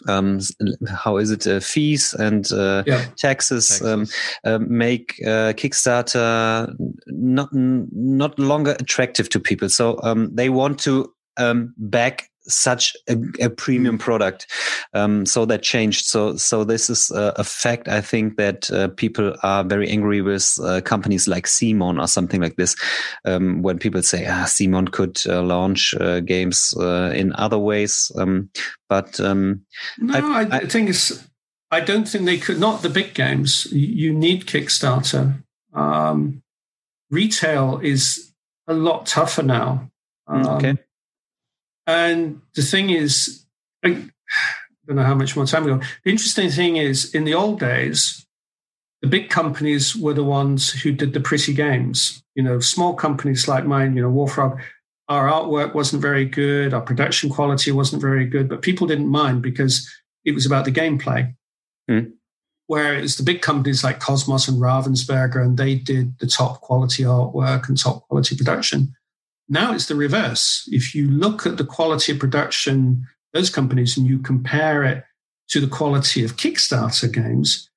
[0.08, 0.40] um,
[0.88, 3.06] how is it uh, fees and uh, yeah.
[3.18, 4.08] taxes, um,
[4.44, 6.74] uh, make uh, Kickstarter
[7.08, 9.70] not not longer attractive to people.
[9.70, 14.02] So um, they want to um, back such a, a premium mm.
[14.02, 14.48] product.
[14.94, 16.06] Um, so that changed.
[16.06, 17.88] So so this is a, a fact.
[17.88, 22.42] I think that uh, people are very angry with uh, companies like CMON or something
[22.42, 22.76] like this.
[23.26, 28.12] Um, when people say, ah, CMON could uh, launch uh, games uh, in other ways,
[28.18, 28.50] um,
[28.90, 29.62] but um,
[29.98, 31.28] no, I, I, I think it's.
[31.74, 32.60] I don't think they could.
[32.60, 33.66] Not the big games.
[33.72, 35.42] You need Kickstarter.
[35.74, 36.44] Um,
[37.10, 38.34] retail is
[38.68, 39.90] a lot tougher now.
[40.30, 40.80] okay um,
[41.88, 43.46] and the thing is,
[43.84, 43.90] I
[44.88, 45.84] don't know how much more time we got.
[46.04, 48.26] The interesting thing is, in the old days,
[49.02, 52.24] the big companies were the ones who did the pretty games.
[52.36, 54.62] You know, small companies like mine, you know, Warfrog,
[55.10, 59.42] our artwork wasn't very good, our production quality wasn't very good, but people didn't mind
[59.42, 59.90] because
[60.24, 61.36] it was about the gameplay.
[61.90, 62.14] Mm.
[62.68, 67.68] Whereas the big companies like Kosmos and Ravensburger, and they did the top quality artwork
[67.68, 68.96] and top quality production.
[69.52, 70.68] Now it's the reverse.
[70.72, 75.04] If you look at the quality of production, those companies, and you compare it
[75.50, 77.70] to the quality of Kickstarter games,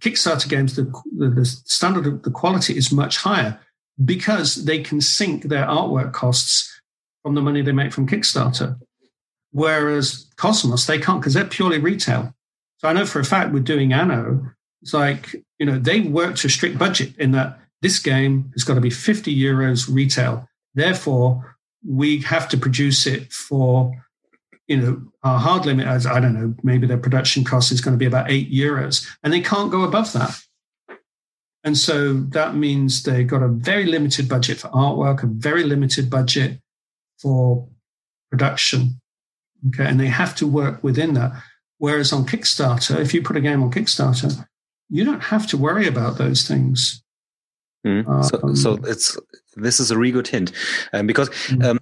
[0.00, 3.60] Kickstarter games, the, the, the standard of the quality is much higher
[4.02, 6.80] because they can sink their artwork costs
[7.22, 8.78] from the money they make from Kickstarter.
[9.52, 12.34] Whereas Kosmos, they can't because they're purely retail.
[12.78, 14.50] So I know for a fact we're doing Anno,
[14.80, 18.64] it's like, you know, they work to a strict budget in that this game has
[18.64, 20.48] got to be 50 euros retail.
[20.76, 23.90] Therefore, we have to produce it for,
[24.68, 27.94] you know, our hard limit as I don't know, maybe their production cost is going
[27.94, 30.38] to be about eight euros, and they can't go above that.
[31.64, 36.08] And so that means they've got a very limited budget for artwork, a very limited
[36.08, 36.60] budget
[37.18, 37.68] for
[38.30, 39.00] production.
[39.68, 39.84] Okay.
[39.84, 41.32] And they have to work within that.
[41.78, 44.46] Whereas on Kickstarter, if you put a game on Kickstarter,
[44.88, 47.02] you don't have to worry about those things.
[47.86, 48.24] Mm.
[48.24, 49.16] So, um, so it's
[49.54, 50.52] this is a really good hint
[50.92, 51.64] um, because mm.
[51.64, 51.78] um,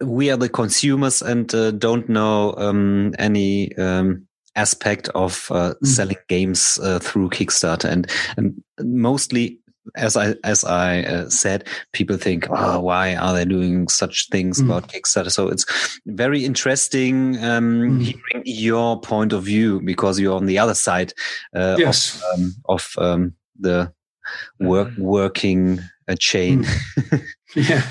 [0.00, 4.26] we are the consumers and uh, don't know um, any um,
[4.56, 5.86] aspect of uh, mm.
[5.86, 9.58] selling games uh, through Kickstarter, and and mostly.
[9.96, 14.62] As I as I uh, said, people think, "Oh, why are they doing such things
[14.62, 14.66] mm.
[14.66, 15.66] about Kickstarter?" So it's
[16.06, 18.00] very interesting um, mm.
[18.00, 21.12] hearing your point of view because you're on the other side
[21.52, 22.22] uh, yes.
[22.68, 23.92] of, of the
[24.60, 25.02] work mm-hmm.
[25.02, 26.64] working a chain.
[26.64, 27.22] Mm.
[27.54, 27.82] yeah.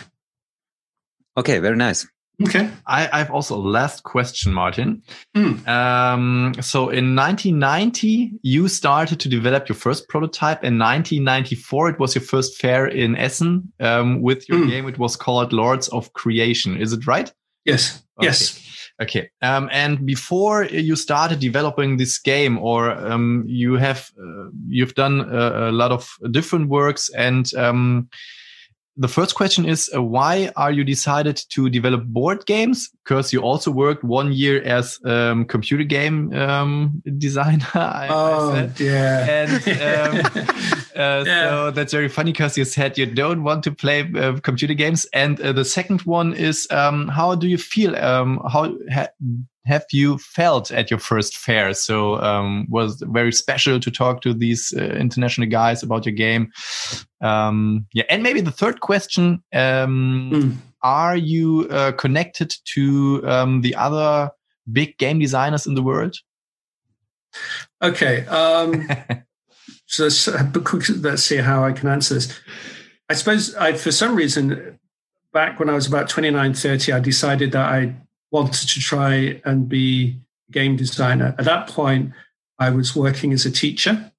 [1.38, 2.08] okay, very nice.
[2.44, 2.70] Okay.
[2.88, 5.04] I, I have also a last question, Martin.
[5.36, 5.68] Mm.
[5.68, 10.64] Um, so in 1990, you started to develop your first prototype.
[10.64, 14.70] In 1994, it was your first fair in Essen um, with your Mm.
[14.70, 14.88] game.
[14.88, 16.78] It was called Lords of Creation.
[16.78, 17.32] Is it right?
[17.66, 18.02] Yes.
[18.18, 18.28] Okay.
[18.28, 18.71] Yes.
[19.02, 19.30] Okay.
[19.42, 25.22] Um, and before you started developing this game, or um, you have uh, you've done
[25.22, 28.10] a, a lot of different works, and um,
[28.98, 32.90] the first question is uh, why are you decided to develop board games?
[33.04, 37.66] Because you also worked one year as um, computer game um, designer.
[37.74, 38.80] I, I Oh, said.
[38.80, 39.46] yeah.
[39.46, 40.46] And um,
[40.96, 41.50] uh, Yeah.
[41.50, 45.06] so that's very funny because you said you don't want to play uh, computer games.
[45.14, 47.96] And uh, the second one is um, how do you feel?
[47.96, 49.08] Um, how ha
[49.66, 51.74] have you felt at your first fair?
[51.74, 56.52] So um, was very special to talk to these uh, international guys about your game.
[57.22, 60.56] Um, yeah, and maybe the third question: um, Mm.
[60.84, 64.32] Are you uh, connected to um, the other
[64.72, 66.16] big game designers in the world?
[67.84, 68.26] Okay.
[68.26, 68.88] Um,
[69.92, 70.26] so let's,
[70.90, 72.40] let's see how I can answer this.
[73.10, 74.80] I suppose I, for some reason,
[75.34, 77.94] back when I was about 29, 30, I decided that I
[78.32, 81.36] wanted to try and be a game designer.
[81.38, 82.14] At that point,
[82.58, 84.14] I was working as a teacher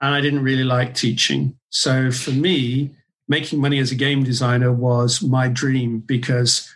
[0.00, 1.56] and I didn't really like teaching.
[1.70, 2.90] So for me,
[3.28, 6.74] making money as a game designer was my dream because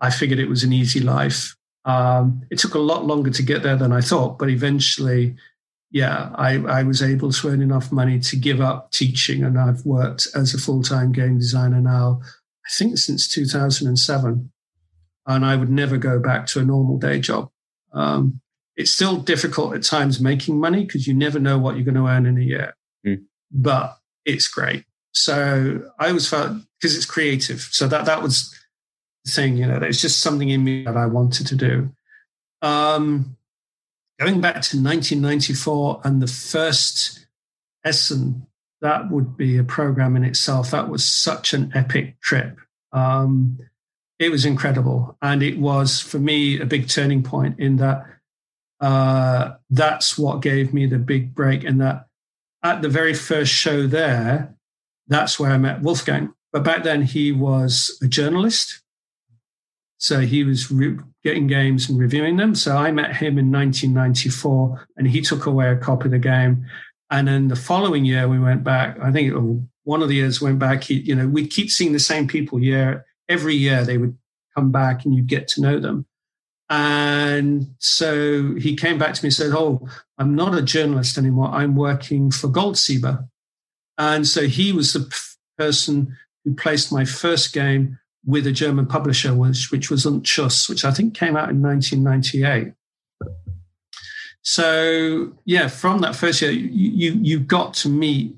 [0.00, 1.56] I figured it was an easy life.
[1.84, 5.34] Um, it took a lot longer to get there than I thought, but eventually,
[5.90, 9.84] yeah, I, I was able to earn enough money to give up teaching, and I've
[9.84, 14.52] worked as a full time game designer now, I think since 2007.
[15.26, 17.50] And I would never go back to a normal day job.
[17.92, 18.40] Um,
[18.76, 22.06] it's still difficult at times making money because you never know what you're going to
[22.06, 22.74] earn in a year,
[23.06, 23.24] Mm.
[23.50, 24.84] but it's great.
[25.12, 27.60] So I always felt because it's creative.
[27.72, 28.54] So that that was
[29.24, 31.90] the thing, you know, it's just something in me that I wanted to do.
[32.62, 33.36] Um,
[34.20, 37.26] going back to 1994 and the first
[37.84, 38.46] Essen,
[38.82, 40.70] that would be a program in itself.
[40.70, 42.58] That was such an epic trip.
[42.92, 43.58] Um,
[44.18, 45.16] it was incredible.
[45.22, 48.04] And it was, for me, a big turning point in that
[48.80, 51.64] uh, that's what gave me the big break.
[51.64, 52.06] And that
[52.62, 54.54] at the very first show there,
[55.08, 56.34] that's where I met Wolfgang.
[56.52, 58.79] But back then, he was a journalist.
[60.00, 62.54] So he was re- getting games and reviewing them.
[62.54, 66.64] So I met him in 1994 and he took away a copy of the game.
[67.10, 68.98] And then the following year, we went back.
[68.98, 69.34] I think
[69.84, 70.84] one of the years went back.
[70.84, 73.84] He, you know, we'd keep seeing the same people year every year.
[73.84, 74.16] They would
[74.54, 76.06] come back and you'd get to know them.
[76.70, 79.86] And so he came back to me and said, "Oh,
[80.16, 81.48] I'm not a journalist anymore.
[81.48, 83.28] I'm working for Goldsieber."
[83.98, 85.12] And so he was the
[85.58, 90.68] person who placed my first game with a German publisher, which, which was Und Tschüss,
[90.68, 92.74] which I think came out in 1998.
[94.42, 98.34] So yeah, from that first year, you, you you got to meet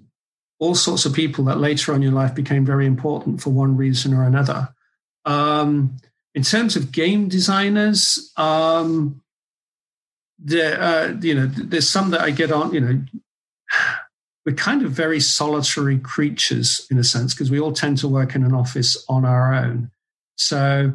[0.59, 3.77] all sorts of people that later on in your life became very important for one
[3.77, 4.75] reason or another.
[5.25, 5.97] Um,
[6.35, 9.23] in terms of game designers, um,
[10.39, 12.75] there, uh, you know, there's some that I get on.
[12.75, 13.03] You know,
[14.45, 18.35] we're kind of very solitary creatures in a sense because we all tend to work
[18.35, 19.91] in an office on our own.
[20.37, 20.93] So,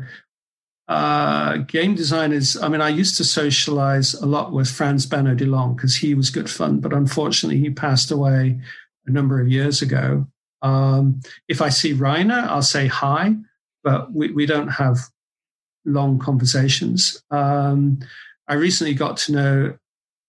[0.87, 2.61] uh, game designers.
[2.61, 6.49] I mean, I used to socialize a lot with Franz-Benno Delonge because he was good
[6.49, 8.59] fun, but unfortunately, he passed away
[9.05, 10.27] a number of years ago.
[10.61, 13.35] Um, if I see Reiner, I'll say hi,
[13.83, 14.99] but we, we don't have
[15.85, 17.21] long conversations.
[17.31, 17.99] Um,
[18.47, 19.77] I recently got to know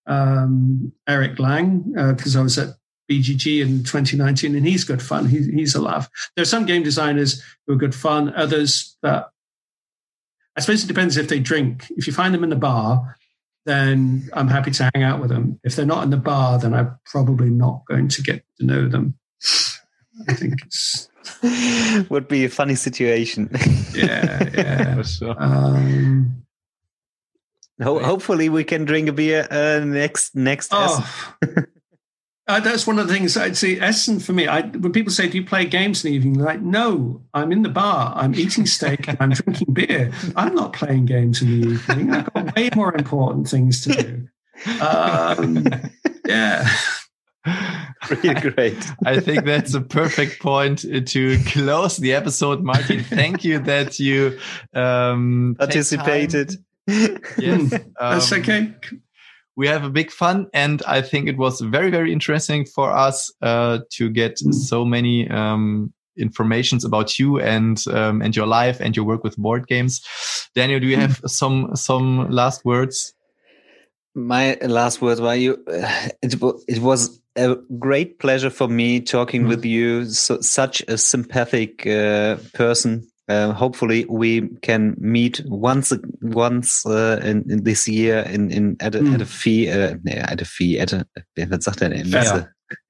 [0.07, 2.75] um, Eric Lang because uh, I was at
[3.09, 5.27] BGG in 2019, and he's good fun.
[5.27, 6.09] He, he's a laugh.
[6.35, 9.29] There are some game designers who are good fun, others that
[10.55, 11.85] I suppose it depends if they drink.
[11.91, 13.17] If you find them in the bar,
[13.65, 15.59] then I'm happy to hang out with them.
[15.63, 18.87] If they're not in the bar, then I'm probably not going to get to know
[18.89, 19.17] them.
[20.27, 21.09] I think it's
[22.09, 23.49] would be a funny situation.
[23.93, 24.95] yeah, yeah.
[24.97, 25.35] For sure.
[25.37, 26.43] Um,
[27.81, 30.71] Ho- hopefully, we can drink a beer uh, next next.
[30.73, 31.09] oh,
[32.49, 33.79] uh, that's one of the things I'd say.
[33.79, 36.61] Essen for me, I, when people say, "Do you play games in the evening?" Like,
[36.61, 38.11] no, I'm in the bar.
[38.15, 39.07] I'm eating steak.
[39.07, 40.11] and I'm drinking beer.
[40.35, 42.11] I'm not playing games in the evening.
[42.11, 44.27] I've got way more important things to do.
[44.81, 45.67] Um,
[46.25, 46.67] yeah.
[48.09, 48.91] Really great.
[49.05, 53.03] I think that's a perfect point to close the episode, Martin.
[53.03, 54.39] Thank you that you
[54.73, 56.49] um, Participated.
[56.49, 57.19] time.
[57.37, 58.73] Yes, That's um, okay.
[59.59, 63.31] We have a big fun and i think it was very very interesting for us
[63.41, 68.95] uh, to get so many um, informations about you and um, and your life and
[68.95, 70.01] your work with board games.
[70.53, 73.13] Daniel, do you have some some last words?
[74.15, 75.63] My last words were you.
[76.21, 76.35] It,
[76.67, 79.47] it was a great pleasure for me talking mm.
[79.47, 80.05] with you.
[80.05, 83.08] So, such a sympathetic uh, person.
[83.29, 88.95] Uh, hopefully, we can meet once once uh, in, in, this year in, in at
[88.95, 89.13] a, mm.
[89.13, 92.09] at a fee uh, at a fee at a was sagt er denn?
[92.09, 92.47] Messe.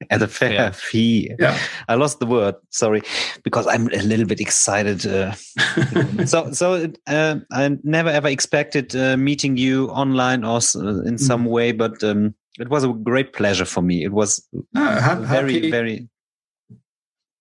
[0.09, 0.71] At a fair yeah.
[0.71, 1.31] fee.
[1.39, 1.57] Yeah.
[1.87, 2.55] I lost the word.
[2.69, 3.01] Sorry,
[3.43, 5.05] because I'm a little bit excited.
[5.05, 5.33] Uh,
[6.25, 11.45] so, so uh, I never ever expected uh, meeting you online or uh, in some
[11.45, 11.49] mm.
[11.49, 14.03] way, but um, it was a great pleasure for me.
[14.03, 16.09] It was very, happy, very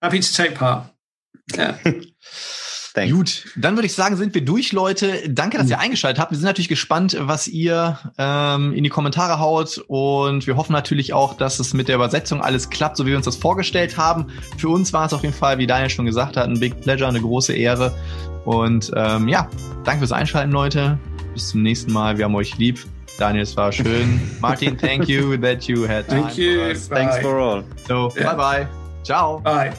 [0.03, 0.87] happy to take part.
[1.55, 1.79] Yeah.
[2.99, 3.15] Thanks.
[3.15, 5.29] Gut, dann würde ich sagen, sind wir durch, Leute.
[5.29, 6.33] Danke, dass ihr eingeschaltet habt.
[6.33, 9.85] Wir sind natürlich gespannt, was ihr ähm, in die Kommentare haut.
[9.87, 13.17] Und wir hoffen natürlich auch, dass es mit der Übersetzung alles klappt, so wie wir
[13.17, 14.27] uns das vorgestellt haben.
[14.57, 17.09] Für uns war es auf jeden Fall, wie Daniel schon gesagt hat, ein Big Pleasure,
[17.09, 17.95] eine große Ehre.
[18.45, 19.49] Und ähm, ja,
[19.85, 20.99] danke fürs Einschalten, Leute.
[21.35, 22.19] Bis zum nächsten Mal.
[22.19, 22.85] Wir haben euch lieb.
[23.19, 24.21] Daniel, es war schön.
[24.41, 26.55] Martin, thank you that you had time thank you.
[26.55, 26.89] for us.
[26.89, 27.65] Thanks for all.
[27.87, 28.33] So, yeah.
[28.33, 28.67] bye bye.
[29.05, 29.39] Ciao.
[29.41, 29.73] Bye.